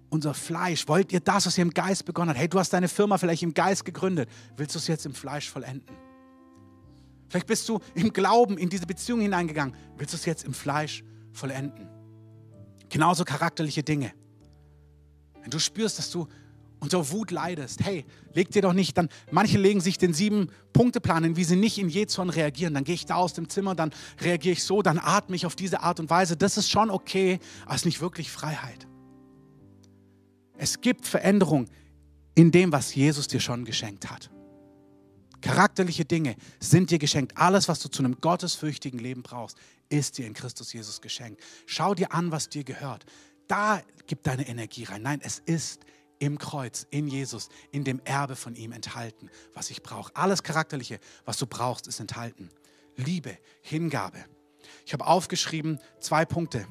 unser 0.10 0.34
Fleisch? 0.34 0.88
Wollt 0.88 1.12
ihr 1.12 1.20
das, 1.20 1.45
was 1.45 1.58
ihr 1.58 1.64
im 1.64 1.74
Geist 1.74 2.05
begonnen 2.05 2.30
habt? 2.30 2.39
Hey, 2.39 2.47
du 2.47 2.60
hast 2.60 2.72
deine 2.72 2.88
Firma 2.88 3.18
vielleicht 3.18 3.43
im 3.43 3.53
Geist 3.53 3.86
gegründet. 3.86 4.30
Willst 4.55 4.76
du 4.76 4.80
es 4.80 4.88
jetzt 4.88 5.05
im 5.05 5.14
Fleisch 5.14 5.49
vollenden? 5.49 5.95
Vielleicht 7.30 7.47
bist 7.47 7.68
du 7.68 7.80
im 7.93 8.14
Glauben 8.14 8.58
in 8.58 8.70
diese 8.70 8.86
Beziehung 8.86 9.20
hineingegangen. 9.22 9.76
Willst 9.97 10.14
du 10.14 10.18
es 10.18 10.26
jetzt 10.26 10.45
im 10.45 10.53
Fleisch 10.53 11.03
vollenden? 11.34 11.89
Genauso 12.89 13.26
charakterliche 13.26 13.84
Dinge. 13.84 14.14
Wenn 15.41 15.51
du 15.51 15.60
spürst, 15.60 15.97
dass 15.99 16.10
du 16.10 16.28
unter 16.80 17.12
Wut 17.12 17.32
leidest, 17.32 17.84
hey, 17.84 18.06
leg 18.34 18.52
dir 18.52 18.62
doch 18.62 18.74
nicht, 18.74 18.98
dann, 18.98 19.10
manche 19.32 19.58
legen 19.58 19.82
sich 19.82 19.98
den 19.98 20.14
sieben-Punkte-Plan 20.14 21.24
hin, 21.24 21.36
wie 21.36 21.44
sie 21.44 21.56
nicht 21.56 21.78
in 21.78 21.90
Jezorn 21.90 22.30
reagieren. 22.30 22.74
Dann 22.74 22.84
gehe 22.84 22.96
ich 22.96 23.06
da 23.06 23.16
aus 23.16 23.34
dem 23.34 23.50
Zimmer, 23.50 23.76
dann 23.76 23.92
reagiere 24.22 24.54
ich 24.54 24.64
so, 24.64 24.82
dann 24.82 25.00
atme 25.00 25.36
ich 25.36 25.46
auf 25.46 25.56
diese 25.56 25.82
Art 25.82 26.00
und 26.00 26.10
Weise. 26.10 26.38
Das 26.38 26.58
ist 26.58 26.70
schon 26.70 26.90
okay, 26.90 27.40
aber 27.66 27.76
es 27.76 27.82
ist 27.82 27.86
nicht 27.86 28.02
wirklich 28.02 28.32
Freiheit. 28.32 28.88
Es 30.58 30.82
gibt 30.82 31.06
Veränderung 31.06 31.68
in 32.36 32.52
dem, 32.52 32.72
was 32.72 32.94
Jesus 32.94 33.28
dir 33.28 33.40
schon 33.40 33.66
geschenkt 33.66 34.10
hat. 34.10 34.30
Charakterliche 35.42 36.04
Dinge 36.04 36.36
sind 36.60 36.90
dir 36.90 37.00
geschenkt. 37.00 37.38
Alles, 37.38 37.68
was 37.68 37.80
du 37.80 37.90
zu 37.90 38.04
einem 38.04 38.20
gottesfürchtigen 38.20 39.00
Leben 39.00 39.22
brauchst, 39.22 39.58
ist 39.90 40.18
dir 40.18 40.26
in 40.26 40.34
Christus 40.34 40.74
Jesus 40.74 41.00
geschenkt. 41.00 41.42
Schau 41.66 41.94
dir 41.94 42.12
an, 42.12 42.32
was 42.32 42.50
dir 42.50 42.64
gehört. 42.64 43.06
Da 43.48 43.82
gib 44.08 44.24
deine 44.24 44.48
Energie 44.48 44.84
rein. 44.84 45.04
Nein, 45.04 45.20
es 45.24 45.40
ist 45.40 45.86
im 46.20 46.38
Kreuz, 46.38 46.88
in 46.89 47.07
Jesus, 47.07 47.49
in 47.72 47.84
dem 47.84 47.99
Erbe 48.03 48.36
von 48.36 48.55
ihm 48.55 48.72
enthalten, 48.72 49.30
was 49.53 49.70
ich 49.70 49.84
brauche. 49.84 50.15
Alles 50.15 50.43
Charakterliche, 50.43 50.99
was 51.26 51.38
du 51.38 51.45
brauchst, 51.47 51.88
ist 51.88 51.99
enthalten. 51.99 52.49
Liebe, 52.95 53.38
Hingabe. 53.61 54.26
Ich 54.86 54.93
habe 54.93 55.05
aufgeschrieben 55.05 55.80
zwei 55.99 56.26
Punkte. 56.26 56.68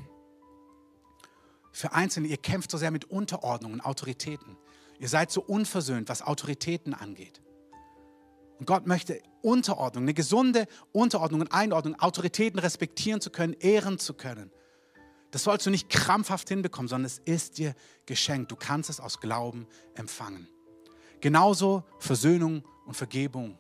Für 1.72 1.92
Einzelne, 1.92 2.28
ihr 2.28 2.38
kämpft 2.38 2.70
so 2.70 2.78
sehr 2.78 2.90
mit 2.90 3.05
Unterordnung 3.07 3.72
und 3.72 3.80
Autoritäten. 3.80 4.57
Ihr 4.99 5.09
seid 5.09 5.30
so 5.30 5.42
unversöhnt, 5.42 6.09
was 6.09 6.22
Autoritäten 6.22 6.94
angeht. 6.94 7.42
Und 8.59 8.66
Gott 8.66 8.86
möchte 8.86 9.20
Unterordnung, 9.42 10.05
eine 10.05 10.14
gesunde 10.14 10.66
Unterordnung 10.92 11.42
und 11.42 11.53
Einordnung, 11.53 12.01
Autoritäten 12.01 12.59
respektieren 12.59 13.20
zu 13.20 13.30
können, 13.30 13.53
ehren 13.53 13.99
zu 13.99 14.14
können. 14.14 14.51
Das 15.31 15.45
sollst 15.45 15.66
du 15.66 15.70
nicht 15.70 15.89
krampfhaft 15.89 16.49
hinbekommen, 16.49 16.89
sondern 16.89 17.07
es 17.07 17.20
ist 17.24 17.59
dir 17.59 17.74
geschenkt. 18.07 18.51
Du 18.51 18.57
kannst 18.57 18.91
es 18.91 19.01
aus 19.01 19.20
Glauben 19.20 19.66
empfangen. 19.95 20.49
Genauso 21.20 21.85
Versöhnung 21.99 22.64
und 22.87 22.95
Vergebung. 22.95 23.59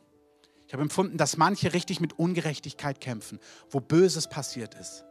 Ich 0.66 0.72
habe 0.72 0.82
empfunden, 0.82 1.16
dass 1.16 1.36
manche 1.36 1.72
richtig 1.72 2.00
mit 2.00 2.18
Ungerechtigkeit 2.18 3.00
kämpfen, 3.00 3.38
wo 3.70 3.80
Böses 3.80 4.28
passiert 4.28 4.74
ist. 4.74 5.04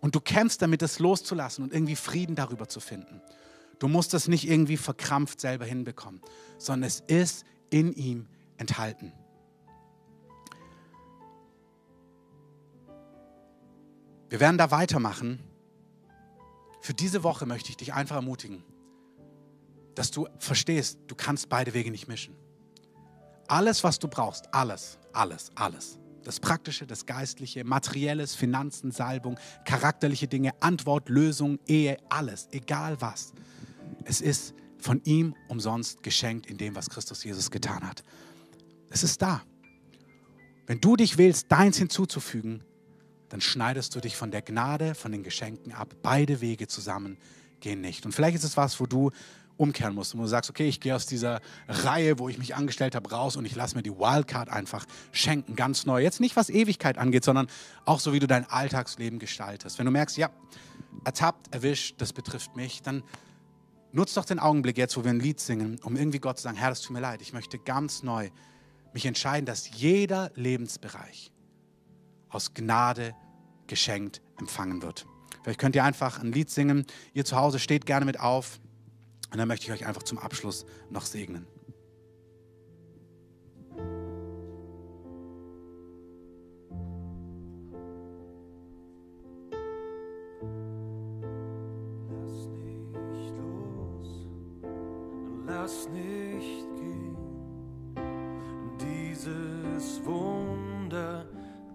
Und 0.00 0.14
du 0.14 0.20
kämpfst 0.20 0.62
damit, 0.62 0.82
es 0.82 0.98
loszulassen 0.98 1.64
und 1.64 1.72
irgendwie 1.72 1.96
Frieden 1.96 2.34
darüber 2.34 2.68
zu 2.68 2.80
finden. 2.80 3.20
Du 3.78 3.88
musst 3.88 4.14
es 4.14 4.28
nicht 4.28 4.48
irgendwie 4.48 4.76
verkrampft 4.76 5.40
selber 5.40 5.64
hinbekommen, 5.64 6.20
sondern 6.58 6.86
es 6.86 7.00
ist 7.00 7.44
in 7.70 7.92
ihm 7.92 8.26
enthalten. 8.56 9.12
Wir 14.30 14.38
werden 14.38 14.56
da 14.56 14.70
weitermachen. 14.70 15.40
Für 16.80 16.94
diese 16.94 17.24
Woche 17.24 17.46
möchte 17.46 17.68
ich 17.68 17.76
dich 17.76 17.92
einfach 17.92 18.16
ermutigen, 18.16 18.62
dass 19.96 20.12
du 20.12 20.28
verstehst, 20.38 20.98
du 21.08 21.14
kannst 21.14 21.48
beide 21.48 21.74
Wege 21.74 21.90
nicht 21.90 22.08
mischen. 22.08 22.34
Alles, 23.48 23.82
was 23.82 23.98
du 23.98 24.06
brauchst, 24.06 24.54
alles, 24.54 24.98
alles, 25.12 25.50
alles. 25.56 25.98
Das 26.22 26.38
Praktische, 26.38 26.86
das 26.86 27.06
Geistliche, 27.06 27.64
Materielles, 27.64 28.34
Finanzen, 28.34 28.92
Salbung, 28.92 29.38
charakterliche 29.64 30.28
Dinge, 30.28 30.52
Antwort, 30.60 31.08
Lösung, 31.08 31.58
Ehe, 31.66 31.98
alles, 32.08 32.48
egal 32.52 33.00
was. 33.00 33.32
Es 34.04 34.20
ist 34.20 34.54
von 34.78 35.02
ihm 35.04 35.34
umsonst 35.48 36.04
geschenkt 36.04 36.46
in 36.46 36.56
dem, 36.56 36.76
was 36.76 36.88
Christus 36.88 37.24
Jesus 37.24 37.50
getan 37.50 37.86
hat. 37.86 38.04
Es 38.90 39.02
ist 39.02 39.20
da. 39.20 39.42
Wenn 40.66 40.80
du 40.80 40.94
dich 40.94 41.18
willst, 41.18 41.50
deins 41.50 41.78
hinzuzufügen, 41.78 42.62
dann 43.30 43.40
schneidest 43.40 43.94
du 43.94 44.00
dich 44.00 44.16
von 44.16 44.30
der 44.30 44.42
Gnade, 44.42 44.94
von 44.94 45.12
den 45.12 45.22
Geschenken 45.22 45.72
ab. 45.72 45.94
Beide 46.02 46.40
Wege 46.40 46.68
zusammen 46.68 47.16
gehen 47.60 47.80
nicht. 47.80 48.04
Und 48.04 48.12
vielleicht 48.12 48.36
ist 48.36 48.44
es 48.44 48.56
was, 48.56 48.80
wo 48.80 48.86
du 48.86 49.10
umkehren 49.56 49.94
musst, 49.94 50.16
wo 50.16 50.22
du 50.22 50.26
sagst, 50.26 50.50
okay, 50.50 50.66
ich 50.68 50.80
gehe 50.80 50.96
aus 50.96 51.06
dieser 51.06 51.40
Reihe, 51.68 52.18
wo 52.18 52.28
ich 52.28 52.38
mich 52.38 52.54
angestellt 52.54 52.94
habe, 52.94 53.10
raus 53.10 53.36
und 53.36 53.44
ich 53.44 53.54
lasse 53.54 53.76
mir 53.76 53.82
die 53.82 53.90
Wildcard 53.90 54.48
einfach 54.48 54.86
schenken, 55.12 55.54
ganz 55.54 55.86
neu. 55.86 56.02
Jetzt 56.02 56.18
nicht, 56.18 56.34
was 56.34 56.48
Ewigkeit 56.48 56.98
angeht, 56.98 57.24
sondern 57.24 57.46
auch 57.84 58.00
so, 58.00 58.12
wie 58.12 58.18
du 58.18 58.26
dein 58.26 58.48
Alltagsleben 58.48 59.18
gestaltest. 59.18 59.78
Wenn 59.78 59.84
du 59.84 59.92
merkst, 59.92 60.16
ja, 60.16 60.30
ertappt, 61.04 61.54
erwischt, 61.54 61.96
das 61.98 62.12
betrifft 62.12 62.56
mich, 62.56 62.82
dann 62.82 63.02
nutz 63.92 64.14
doch 64.14 64.24
den 64.24 64.38
Augenblick 64.38 64.78
jetzt, 64.78 64.96
wo 64.96 65.04
wir 65.04 65.10
ein 65.10 65.20
Lied 65.20 65.40
singen, 65.40 65.78
um 65.84 65.94
irgendwie 65.94 66.20
Gott 66.20 66.38
zu 66.38 66.44
sagen, 66.44 66.56
Herr, 66.56 66.70
das 66.70 66.80
tut 66.80 66.94
mir 66.94 67.00
leid, 67.00 67.20
ich 67.22 67.32
möchte 67.32 67.58
ganz 67.58 68.02
neu 68.02 68.30
mich 68.92 69.06
entscheiden, 69.06 69.46
dass 69.46 69.70
jeder 69.70 70.32
Lebensbereich 70.34 71.32
aus 72.30 72.54
Gnade 72.54 73.14
geschenkt 73.66 74.22
empfangen 74.38 74.82
wird. 74.82 75.06
Vielleicht 75.42 75.60
könnt 75.60 75.74
ihr 75.74 75.84
einfach 75.84 76.18
ein 76.20 76.32
Lied 76.32 76.50
singen. 76.50 76.86
Ihr 77.12 77.24
zu 77.24 77.36
Hause 77.36 77.58
steht 77.58 77.86
gerne 77.86 78.04
mit 78.04 78.20
auf. 78.20 78.60
Und 79.30 79.38
dann 79.38 79.48
möchte 79.48 79.66
ich 79.66 79.72
euch 79.72 79.86
einfach 79.86 80.02
zum 80.02 80.18
Abschluss 80.18 80.66
noch 80.90 81.06
segnen. 81.06 81.46
Lass 92.08 92.48
nicht 92.64 93.36
los, 93.36 94.26
lass 95.46 95.88
nicht 95.88 96.19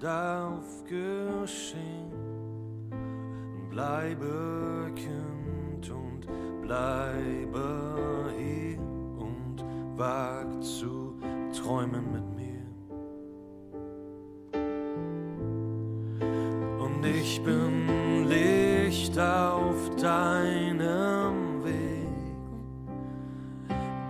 darf 0.05 0.83
geschehen. 0.83 2.11
Bleibe 3.71 4.91
Kind 4.95 5.89
und 5.89 6.27
bleibe 6.61 8.31
hier 8.37 8.79
und 9.17 9.65
wag 9.97 10.61
zu 10.61 11.15
träumen 11.51 12.11
mit 12.11 12.35
mir. 12.35 12.61
Und 16.79 17.03
ich 17.03 17.41
bin 17.41 18.27
Licht 18.29 19.17
auf 19.17 19.89
deinem 19.99 21.63
Weg, 21.63 22.37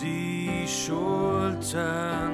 die 0.02 0.68
Schultern, 0.68 2.25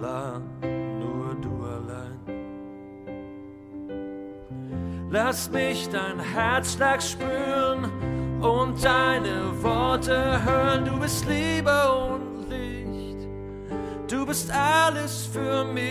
Plan, 0.00 0.42
nur 0.98 1.36
du 1.42 1.62
allein. 1.62 2.18
Lass 5.10 5.50
mich 5.50 5.90
dein 5.90 6.18
Herzschlag 6.20 7.02
spüren 7.02 7.84
und 8.40 8.82
deine 8.82 9.62
Worte 9.62 10.42
hören. 10.42 10.86
Du 10.86 10.98
bist 10.98 11.26
Liebe 11.28 11.70
und 11.92 12.48
Licht. 12.48 13.28
Du 14.08 14.24
bist 14.24 14.50
alles 14.50 15.26
für 15.26 15.64
mich 15.64 15.82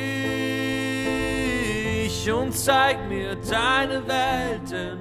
und 2.32 2.52
zeig 2.52 3.08
mir 3.08 3.36
deine 3.36 4.08
Welt, 4.08 4.72
denn 4.72 4.98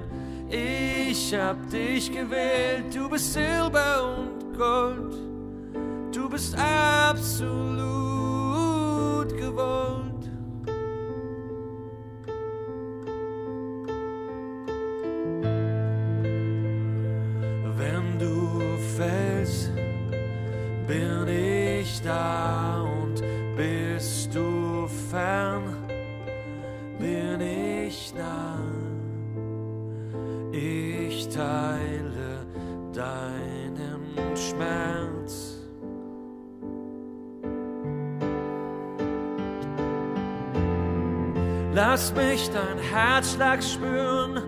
ich 0.51 1.33
hab 1.33 1.67
dich 1.71 2.11
gewählt. 2.11 2.93
Du 2.93 3.09
bist 3.09 3.33
Silber 3.33 4.17
und 4.19 4.55
Gold. 4.55 5.15
Du 6.11 6.29
bist 6.29 6.55
absolut 6.55 7.98
gewollt. 9.59 10.29
Wenn 17.77 18.19
du 18.19 18.59
fällst, 18.97 19.71
bin 20.87 21.27
ich 21.27 22.01
da 22.01 22.81
und 22.81 23.21
bist 23.55 24.33
du 24.33 24.48
Lass 41.99 42.13
mich 42.13 42.49
dein 42.51 42.79
Herzschlag 42.79 43.61
spüren 43.61 44.41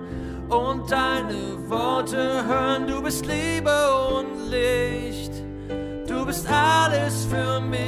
und 0.47 0.89
deine 0.89 1.69
Worte 1.69 2.45
hören. 2.47 2.87
Du 2.87 3.01
bist 3.03 3.25
Liebe 3.25 3.69
und 4.15 4.49
Licht. 4.49 5.33
Du 6.07 6.25
bist 6.25 6.47
alles 6.49 7.25
für 7.25 7.59
mich. 7.59 7.81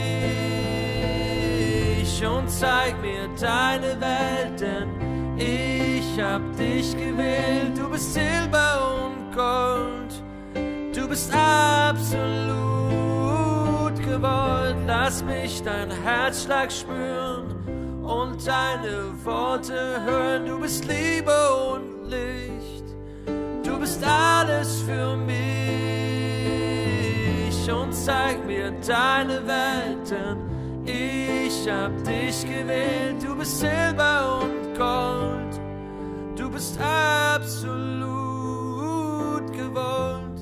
und 2.28 2.50
zeig 2.52 3.02
mir 3.02 3.30
deine 3.40 4.02
Welt, 4.02 4.60
denn 4.60 4.90
ich 5.38 6.20
hab 6.22 6.42
dich 6.58 6.92
gewählt. 6.98 7.78
Du 7.78 7.90
bist 7.90 8.14
Silber 8.14 9.06
und 9.06 9.32
Gold, 9.34 10.22
du 10.94 11.08
bist 11.08 11.32
absolut 11.34 12.36
gewollt. 13.96 14.76
Lass 14.86 15.24
mich 15.24 15.64
dein 15.64 15.90
Herzschlag 15.90 16.70
spüren 16.70 17.53
und 18.04 18.46
deine 18.46 19.14
Worte 19.24 20.02
hören. 20.06 20.46
Du 20.46 20.60
bist 20.60 20.86
Liebe 20.86 21.34
und 21.74 22.10
Licht, 22.10 22.84
du 23.64 23.80
bist 23.80 24.04
alles 24.04 24.82
für 24.82 25.16
mich 25.16 25.34
und 27.72 27.94
zeig 27.94 28.46
mir 28.46 28.72
deine 28.86 29.48
Welt, 29.48 30.12
denn 30.12 30.38
ich 30.86 31.70
hab 31.70 32.04
dich 32.04 32.44
gewählt, 32.46 33.24
du 33.24 33.36
bist 33.38 33.62
Silber 33.62 34.42
und 34.42 34.78
Gold, 34.78 35.62
du 36.36 36.50
bist 36.50 36.78
absolut 36.80 38.04
gewollt. 39.54 40.42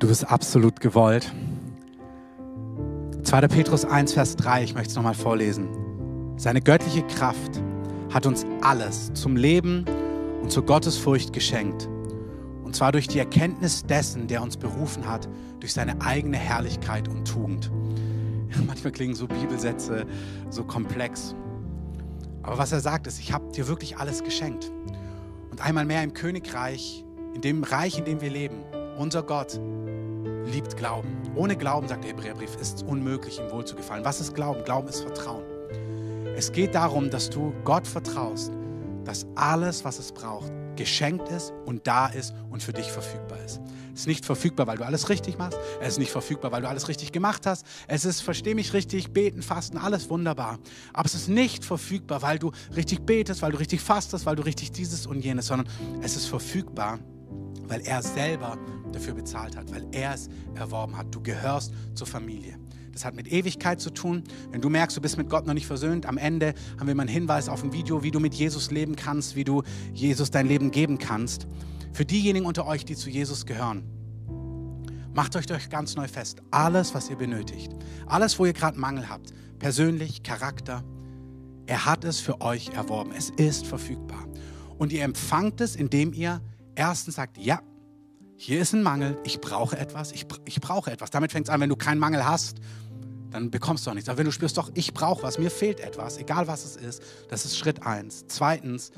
Du 0.00 0.08
bist 0.08 0.28
absolut 0.30 0.80
gewollt. 0.80 1.32
2. 3.30 3.46
Petrus 3.46 3.84
1, 3.84 4.14
Vers 4.14 4.34
3, 4.34 4.64
ich 4.64 4.74
möchte 4.74 4.90
es 4.90 4.96
nochmal 4.96 5.14
vorlesen. 5.14 5.68
Seine 6.36 6.60
göttliche 6.60 7.06
Kraft 7.06 7.62
hat 8.12 8.26
uns 8.26 8.44
alles 8.60 9.12
zum 9.14 9.36
Leben 9.36 9.84
und 10.42 10.50
zur 10.50 10.66
Gottesfurcht 10.66 11.32
geschenkt. 11.32 11.88
Und 12.64 12.74
zwar 12.74 12.90
durch 12.90 13.06
die 13.06 13.20
Erkenntnis 13.20 13.86
dessen, 13.86 14.26
der 14.26 14.42
uns 14.42 14.56
berufen 14.56 15.08
hat, 15.08 15.28
durch 15.60 15.72
seine 15.72 16.00
eigene 16.00 16.38
Herrlichkeit 16.38 17.06
und 17.06 17.24
Tugend. 17.24 17.70
Manchmal 18.66 18.92
klingen 18.92 19.14
so 19.14 19.28
Bibelsätze 19.28 20.06
so 20.50 20.64
komplex. 20.64 21.36
Aber 22.42 22.58
was 22.58 22.72
er 22.72 22.80
sagt 22.80 23.06
ist, 23.06 23.20
ich 23.20 23.32
habe 23.32 23.52
dir 23.52 23.68
wirklich 23.68 23.96
alles 23.96 24.24
geschenkt. 24.24 24.72
Und 25.52 25.64
einmal 25.64 25.84
mehr 25.84 26.02
im 26.02 26.14
Königreich, 26.14 27.04
in 27.36 27.42
dem 27.42 27.62
Reich, 27.62 27.96
in 27.96 28.04
dem 28.04 28.20
wir 28.22 28.30
leben, 28.30 28.56
unser 28.98 29.22
Gott 29.22 29.60
liebt 30.46 30.76
Glauben. 30.76 31.08
Ohne 31.34 31.56
Glauben, 31.56 31.88
sagt 31.88 32.04
der 32.04 32.10
Hebräerbrief, 32.10 32.56
ist 32.56 32.76
es 32.76 32.82
unmöglich, 32.82 33.38
ihm 33.38 33.50
wohl 33.50 33.64
zu 33.64 33.76
gefallen. 33.76 34.04
Was 34.04 34.20
ist 34.20 34.34
Glauben? 34.34 34.64
Glauben 34.64 34.88
ist 34.88 35.00
Vertrauen. 35.00 35.44
Es 36.36 36.52
geht 36.52 36.74
darum, 36.74 37.10
dass 37.10 37.30
du 37.30 37.52
Gott 37.64 37.86
vertraust, 37.86 38.52
dass 39.04 39.26
alles, 39.34 39.84
was 39.84 39.98
es 39.98 40.12
braucht, 40.12 40.52
geschenkt 40.76 41.28
ist 41.28 41.52
und 41.66 41.86
da 41.86 42.06
ist 42.06 42.34
und 42.50 42.62
für 42.62 42.72
dich 42.72 42.90
verfügbar 42.90 43.38
ist. 43.44 43.60
Es 43.92 44.00
ist 44.00 44.06
nicht 44.06 44.24
verfügbar, 44.24 44.66
weil 44.66 44.78
du 44.78 44.86
alles 44.86 45.10
richtig 45.10 45.36
machst. 45.36 45.58
Es 45.80 45.88
ist 45.88 45.98
nicht 45.98 46.10
verfügbar, 46.10 46.52
weil 46.52 46.62
du 46.62 46.68
alles 46.68 46.88
richtig 46.88 47.12
gemacht 47.12 47.44
hast. 47.44 47.66
Es 47.86 48.06
ist, 48.06 48.22
versteh 48.22 48.54
mich 48.54 48.72
richtig, 48.72 49.12
beten, 49.12 49.42
fasten, 49.42 49.76
alles 49.76 50.08
wunderbar. 50.08 50.58
Aber 50.94 51.04
es 51.04 51.14
ist 51.14 51.28
nicht 51.28 51.66
verfügbar, 51.66 52.22
weil 52.22 52.38
du 52.38 52.52
richtig 52.74 53.00
betest, 53.04 53.42
weil 53.42 53.52
du 53.52 53.58
richtig 53.58 53.82
fastest, 53.82 54.24
weil 54.24 54.36
du 54.36 54.42
richtig 54.42 54.72
dieses 54.72 55.06
und 55.06 55.20
jenes, 55.20 55.48
sondern 55.48 55.68
es 56.00 56.16
ist 56.16 56.26
verfügbar, 56.26 56.98
weil 57.70 57.80
er 57.82 58.02
selber 58.02 58.58
dafür 58.92 59.14
bezahlt 59.14 59.56
hat, 59.56 59.72
weil 59.72 59.86
er 59.92 60.14
es 60.14 60.28
erworben 60.54 60.96
hat. 60.96 61.14
Du 61.14 61.22
gehörst 61.22 61.72
zur 61.94 62.06
Familie. 62.06 62.58
Das 62.92 63.04
hat 63.04 63.14
mit 63.14 63.30
Ewigkeit 63.30 63.80
zu 63.80 63.90
tun. 63.90 64.24
Wenn 64.50 64.60
du 64.60 64.68
merkst, 64.68 64.96
du 64.96 65.00
bist 65.00 65.16
mit 65.16 65.30
Gott 65.30 65.46
noch 65.46 65.54
nicht 65.54 65.66
versöhnt, 65.66 66.04
am 66.04 66.18
Ende 66.18 66.54
haben 66.78 66.88
wir 66.88 66.94
mal 66.96 67.02
einen 67.02 67.10
Hinweis 67.10 67.48
auf 67.48 67.62
ein 67.62 67.72
Video, 67.72 68.02
wie 68.02 68.10
du 68.10 68.18
mit 68.18 68.34
Jesus 68.34 68.72
leben 68.72 68.96
kannst, 68.96 69.36
wie 69.36 69.44
du 69.44 69.62
Jesus 69.94 70.32
dein 70.32 70.48
Leben 70.48 70.72
geben 70.72 70.98
kannst. 70.98 71.46
Für 71.92 72.04
diejenigen 72.04 72.44
unter 72.44 72.66
euch, 72.66 72.84
die 72.84 72.96
zu 72.96 73.08
Jesus 73.08 73.46
gehören, 73.46 73.84
macht 75.14 75.36
euch 75.36 75.50
euch 75.52 75.70
ganz 75.70 75.94
neu 75.94 76.08
fest. 76.08 76.42
Alles, 76.50 76.92
was 76.92 77.08
ihr 77.08 77.16
benötigt, 77.16 77.72
alles, 78.06 78.38
wo 78.38 78.46
ihr 78.46 78.52
gerade 78.52 78.78
Mangel 78.78 79.08
habt, 79.08 79.32
persönlich, 79.60 80.24
Charakter, 80.24 80.82
er 81.66 81.86
hat 81.86 82.04
es 82.04 82.18
für 82.18 82.40
euch 82.40 82.70
erworben. 82.70 83.12
Es 83.16 83.30
ist 83.30 83.64
verfügbar. 83.64 84.26
Und 84.76 84.92
ihr 84.92 85.04
empfangt 85.04 85.60
es, 85.60 85.76
indem 85.76 86.12
ihr 86.12 86.40
erstens 86.80 87.16
sagt, 87.16 87.36
ja, 87.36 87.60
hier 88.36 88.60
ist 88.60 88.72
ein 88.72 88.82
Mangel, 88.82 89.18
ich 89.22 89.38
brauche 89.38 89.76
etwas, 89.76 90.12
ich, 90.12 90.24
ich 90.46 90.60
brauche 90.62 90.90
etwas. 90.90 91.10
Damit 91.10 91.30
fängt 91.30 91.46
es 91.46 91.52
an, 91.52 91.60
wenn 91.60 91.68
du 91.68 91.76
keinen 91.76 91.98
Mangel 91.98 92.26
hast, 92.26 92.56
dann 93.30 93.50
bekommst 93.50 93.86
du 93.86 93.90
auch 93.90 93.94
nichts. 93.94 94.08
Aber 94.08 94.16
wenn 94.16 94.24
du 94.24 94.32
spürst, 94.32 94.56
doch, 94.56 94.70
ich 94.74 94.94
brauche 94.94 95.22
was, 95.22 95.38
mir 95.38 95.50
fehlt 95.50 95.80
etwas, 95.80 96.16
egal 96.16 96.48
was 96.48 96.64
es 96.64 96.76
ist, 96.76 97.02
das 97.28 97.44
ist 97.44 97.58
Schritt 97.58 97.82
eins. 97.82 98.24
Zweitens, 98.28 98.92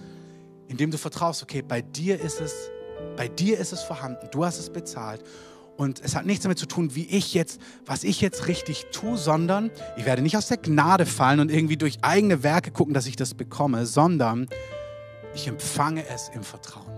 indem 0.69 0.93
du 0.93 0.97
vertraust, 0.97 1.43
okay, 1.43 1.61
bei 1.61 1.83
dir 1.83 2.21
ist 2.21 2.41
es, 2.41 2.71
bei 3.17 3.27
dir 3.27 3.59
ist 3.59 3.73
es 3.73 3.83
vorhanden, 3.83 4.29
du 4.31 4.45
hast 4.45 4.61
es 4.61 4.71
bezahlt. 4.71 5.25
Und 5.77 6.01
es 6.05 6.15
hat 6.15 6.25
nichts 6.25 6.45
damit 6.45 6.59
zu 6.59 6.67
tun, 6.67 6.95
wie 6.95 7.07
ich 7.07 7.35
jetzt, 7.35 7.61
was 7.85 8.05
ich 8.05 8.21
jetzt 8.21 8.47
richtig 8.47 8.87
tue, 8.93 9.17
sondern 9.17 9.73
ich 9.97 10.05
werde 10.05 10.23
nicht 10.23 10.37
aus 10.37 10.47
der 10.47 10.59
Gnade 10.59 11.05
fallen 11.05 11.41
und 11.41 11.51
irgendwie 11.51 11.77
durch 11.77 11.99
eigene 12.03 12.45
Werke 12.45 12.71
gucken, 12.71 12.95
dass 12.95 13.07
ich 13.07 13.17
das 13.17 13.35
bekomme, 13.35 13.87
sondern 13.87 14.49
ich 15.35 15.49
empfange 15.49 16.07
es 16.07 16.31
im 16.33 16.45
Vertrauen. 16.45 16.92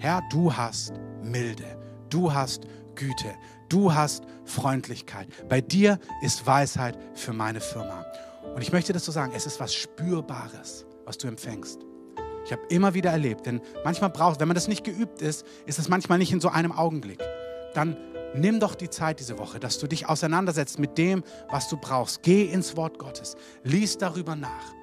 Herr, 0.00 0.22
du 0.30 0.56
hast 0.56 0.92
Milde, 1.24 1.76
du 2.08 2.32
hast 2.32 2.62
Güte, 2.94 3.34
du 3.68 3.92
hast 3.92 4.22
Freundlichkeit. 4.44 5.26
Bei 5.48 5.60
dir 5.60 5.98
ist 6.22 6.46
Weisheit 6.46 6.96
für 7.14 7.32
meine 7.32 7.60
Firma. 7.60 8.06
Und 8.54 8.62
ich 8.62 8.70
möchte 8.70 8.92
das 8.92 9.04
so 9.04 9.10
sagen, 9.10 9.32
es 9.34 9.44
ist 9.44 9.58
was 9.58 9.74
Spürbares, 9.74 10.86
was 11.04 11.18
du 11.18 11.26
empfängst. 11.26 11.80
Ich 12.44 12.52
habe 12.52 12.62
immer 12.68 12.94
wieder 12.94 13.10
erlebt, 13.10 13.46
denn 13.46 13.60
manchmal 13.84 14.10
braucht, 14.10 14.38
wenn 14.38 14.46
man 14.46 14.54
das 14.54 14.68
nicht 14.68 14.84
geübt 14.84 15.20
ist, 15.20 15.44
ist 15.66 15.80
es 15.80 15.88
manchmal 15.88 16.18
nicht 16.18 16.32
in 16.32 16.40
so 16.40 16.48
einem 16.48 16.70
Augenblick. 16.70 17.20
Dann 17.74 17.96
nimm 18.34 18.60
doch 18.60 18.76
die 18.76 18.90
Zeit 18.90 19.18
diese 19.18 19.36
Woche, 19.36 19.58
dass 19.58 19.80
du 19.80 19.88
dich 19.88 20.08
auseinandersetzt 20.08 20.78
mit 20.78 20.96
dem, 20.96 21.24
was 21.50 21.68
du 21.68 21.76
brauchst. 21.76 22.22
Geh 22.22 22.44
ins 22.44 22.76
Wort 22.76 23.00
Gottes, 23.00 23.34
lies 23.64 23.98
darüber 23.98 24.36
nach 24.36 24.77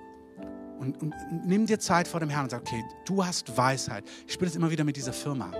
und, 0.79 1.01
und, 1.01 1.13
nimm 1.45 1.65
dir 1.65 1.79
Zeit 1.79 2.07
vor 2.07 2.19
dem 2.19 2.29
Herrn 2.29 2.43
und 2.43 2.49
sag, 2.49 2.61
okay, 2.61 2.83
du 3.05 3.25
hast 3.25 3.57
Weisheit. 3.57 4.03
Ich 4.27 4.33
spüre 4.33 4.49
das 4.49 4.55
immer 4.55 4.71
wieder 4.71 4.83
mit 4.83 4.95
dieser 4.95 5.13
Firma. 5.13 5.51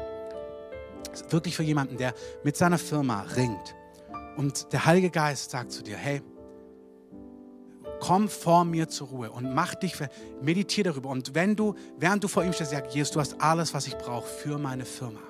Das 1.09 1.21
ist 1.21 1.31
wirklich 1.31 1.55
für 1.55 1.63
jemanden, 1.63 1.97
der 1.97 2.13
mit 2.43 2.57
seiner 2.57 2.77
Firma 2.77 3.21
ringt. 3.35 3.75
Und 4.37 4.71
der 4.73 4.85
Heilige 4.85 5.09
Geist 5.09 5.51
sagt 5.51 5.71
zu 5.71 5.81
dir, 5.81 5.95
hey, 5.95 6.21
komm 7.99 8.27
vor 8.27 8.65
mir 8.65 8.87
zur 8.89 9.07
Ruhe 9.07 9.31
und 9.31 9.53
mach 9.53 9.75
dich, 9.75 9.95
meditiere 10.41 10.89
darüber. 10.89 11.09
Und 11.09 11.33
wenn 11.33 11.55
du, 11.55 11.75
während 11.97 12.23
du 12.23 12.27
vor 12.27 12.43
ihm 12.43 12.53
stehst, 12.53 12.71
sagst, 12.71 12.93
Jesus, 12.93 13.11
du 13.11 13.19
hast 13.19 13.41
alles, 13.41 13.73
was 13.73 13.87
ich 13.87 13.97
brauche 13.97 14.27
für 14.27 14.57
meine 14.57 14.85
Firma. 14.85 15.21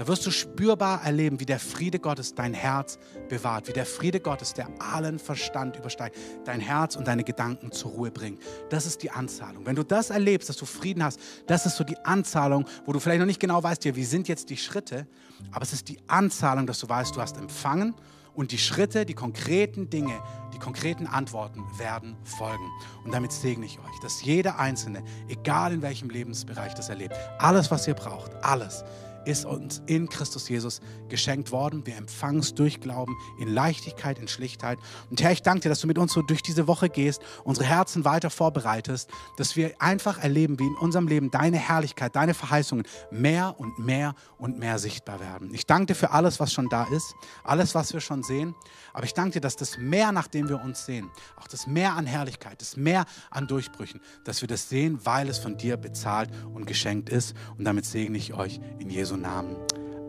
Da 0.00 0.08
wirst 0.08 0.24
du 0.24 0.30
spürbar 0.30 1.04
erleben, 1.04 1.40
wie 1.40 1.44
der 1.44 1.58
Friede 1.58 1.98
Gottes 1.98 2.34
dein 2.34 2.54
Herz 2.54 2.98
bewahrt, 3.28 3.68
wie 3.68 3.74
der 3.74 3.84
Friede 3.84 4.18
Gottes, 4.18 4.54
der 4.54 4.66
allen 4.78 5.18
Verstand 5.18 5.76
übersteigt, 5.76 6.16
dein 6.46 6.58
Herz 6.58 6.96
und 6.96 7.06
deine 7.06 7.22
Gedanken 7.22 7.70
zur 7.70 7.90
Ruhe 7.90 8.10
bringt. 8.10 8.40
Das 8.70 8.86
ist 8.86 9.02
die 9.02 9.10
Anzahlung. 9.10 9.66
Wenn 9.66 9.76
du 9.76 9.82
das 9.82 10.08
erlebst, 10.08 10.48
dass 10.48 10.56
du 10.56 10.64
Frieden 10.64 11.04
hast, 11.04 11.20
das 11.46 11.66
ist 11.66 11.76
so 11.76 11.84
die 11.84 11.98
Anzahlung, 11.98 12.64
wo 12.86 12.94
du 12.94 12.98
vielleicht 12.98 13.20
noch 13.20 13.26
nicht 13.26 13.40
genau 13.40 13.62
weißt, 13.62 13.94
wie 13.94 14.04
sind 14.04 14.26
jetzt 14.26 14.48
die 14.48 14.56
Schritte, 14.56 15.06
aber 15.52 15.64
es 15.64 15.74
ist 15.74 15.90
die 15.90 15.98
Anzahlung, 16.06 16.66
dass 16.66 16.78
du 16.78 16.88
weißt, 16.88 17.14
du 17.14 17.20
hast 17.20 17.36
empfangen 17.36 17.94
und 18.32 18.52
die 18.52 18.58
Schritte, 18.58 19.04
die 19.04 19.12
konkreten 19.12 19.90
Dinge, 19.90 20.18
die 20.54 20.58
konkreten 20.58 21.08
Antworten 21.08 21.62
werden 21.76 22.16
folgen. 22.24 22.70
Und 23.04 23.12
damit 23.12 23.32
segne 23.32 23.66
ich 23.66 23.78
euch, 23.78 24.00
dass 24.00 24.22
jeder 24.22 24.58
Einzelne, 24.58 25.02
egal 25.28 25.74
in 25.74 25.82
welchem 25.82 26.08
Lebensbereich 26.08 26.72
das 26.72 26.88
erlebt, 26.88 27.14
alles, 27.38 27.70
was 27.70 27.86
ihr 27.86 27.92
braucht, 27.92 28.32
alles, 28.42 28.82
ist 29.24 29.44
uns 29.44 29.82
in 29.86 30.08
Christus 30.08 30.48
Jesus 30.48 30.80
geschenkt 31.08 31.52
worden. 31.52 31.86
Wir 31.86 31.96
empfangen 31.96 32.40
es 32.40 32.54
durch 32.54 32.80
Glauben 32.80 33.16
in 33.38 33.48
Leichtigkeit, 33.48 34.18
in 34.18 34.28
Schlichtheit. 34.28 34.78
Und 35.10 35.22
Herr, 35.22 35.32
ich 35.32 35.42
danke 35.42 35.60
dir, 35.60 35.68
dass 35.68 35.80
du 35.80 35.86
mit 35.86 35.98
uns 35.98 36.12
so 36.12 36.22
durch 36.22 36.42
diese 36.42 36.66
Woche 36.66 36.88
gehst, 36.88 37.20
unsere 37.44 37.66
Herzen 37.66 38.04
weiter 38.04 38.30
vorbereitest, 38.30 39.10
dass 39.36 39.56
wir 39.56 39.80
einfach 39.80 40.18
erleben, 40.18 40.58
wie 40.58 40.66
in 40.66 40.76
unserem 40.76 41.08
Leben 41.08 41.30
deine 41.30 41.58
Herrlichkeit, 41.58 42.16
deine 42.16 42.34
Verheißungen 42.34 42.86
mehr 43.10 43.54
und 43.58 43.78
mehr 43.78 44.14
und 44.38 44.58
mehr 44.58 44.78
sichtbar 44.78 45.20
werden. 45.20 45.52
Ich 45.52 45.66
danke 45.66 45.86
dir 45.86 45.94
für 45.94 46.10
alles, 46.10 46.40
was 46.40 46.52
schon 46.52 46.68
da 46.68 46.84
ist, 46.84 47.14
alles, 47.44 47.74
was 47.74 47.92
wir 47.92 48.00
schon 48.00 48.22
sehen. 48.22 48.54
Aber 48.92 49.04
ich 49.04 49.14
danke 49.14 49.34
dir, 49.34 49.40
dass 49.40 49.56
das 49.56 49.78
Mehr, 49.78 50.12
nach 50.12 50.26
dem 50.26 50.48
wir 50.48 50.60
uns 50.60 50.86
sehen, 50.86 51.10
auch 51.36 51.46
das 51.46 51.66
Mehr 51.66 51.94
an 51.94 52.06
Herrlichkeit, 52.06 52.60
das 52.60 52.76
Mehr 52.76 53.04
an 53.30 53.46
Durchbrüchen, 53.46 54.00
dass 54.24 54.40
wir 54.40 54.48
das 54.48 54.68
sehen, 54.68 54.98
weil 55.04 55.28
es 55.28 55.38
von 55.38 55.56
dir 55.56 55.76
bezahlt 55.76 56.30
und 56.52 56.66
geschenkt 56.66 57.08
ist. 57.08 57.34
Und 57.56 57.64
damit 57.64 57.84
segne 57.84 58.18
ich 58.18 58.34
euch 58.34 58.60
in 58.78 58.90
Jesu 59.10 59.16
Namen. 59.16 59.56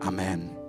Amen. 0.00 0.61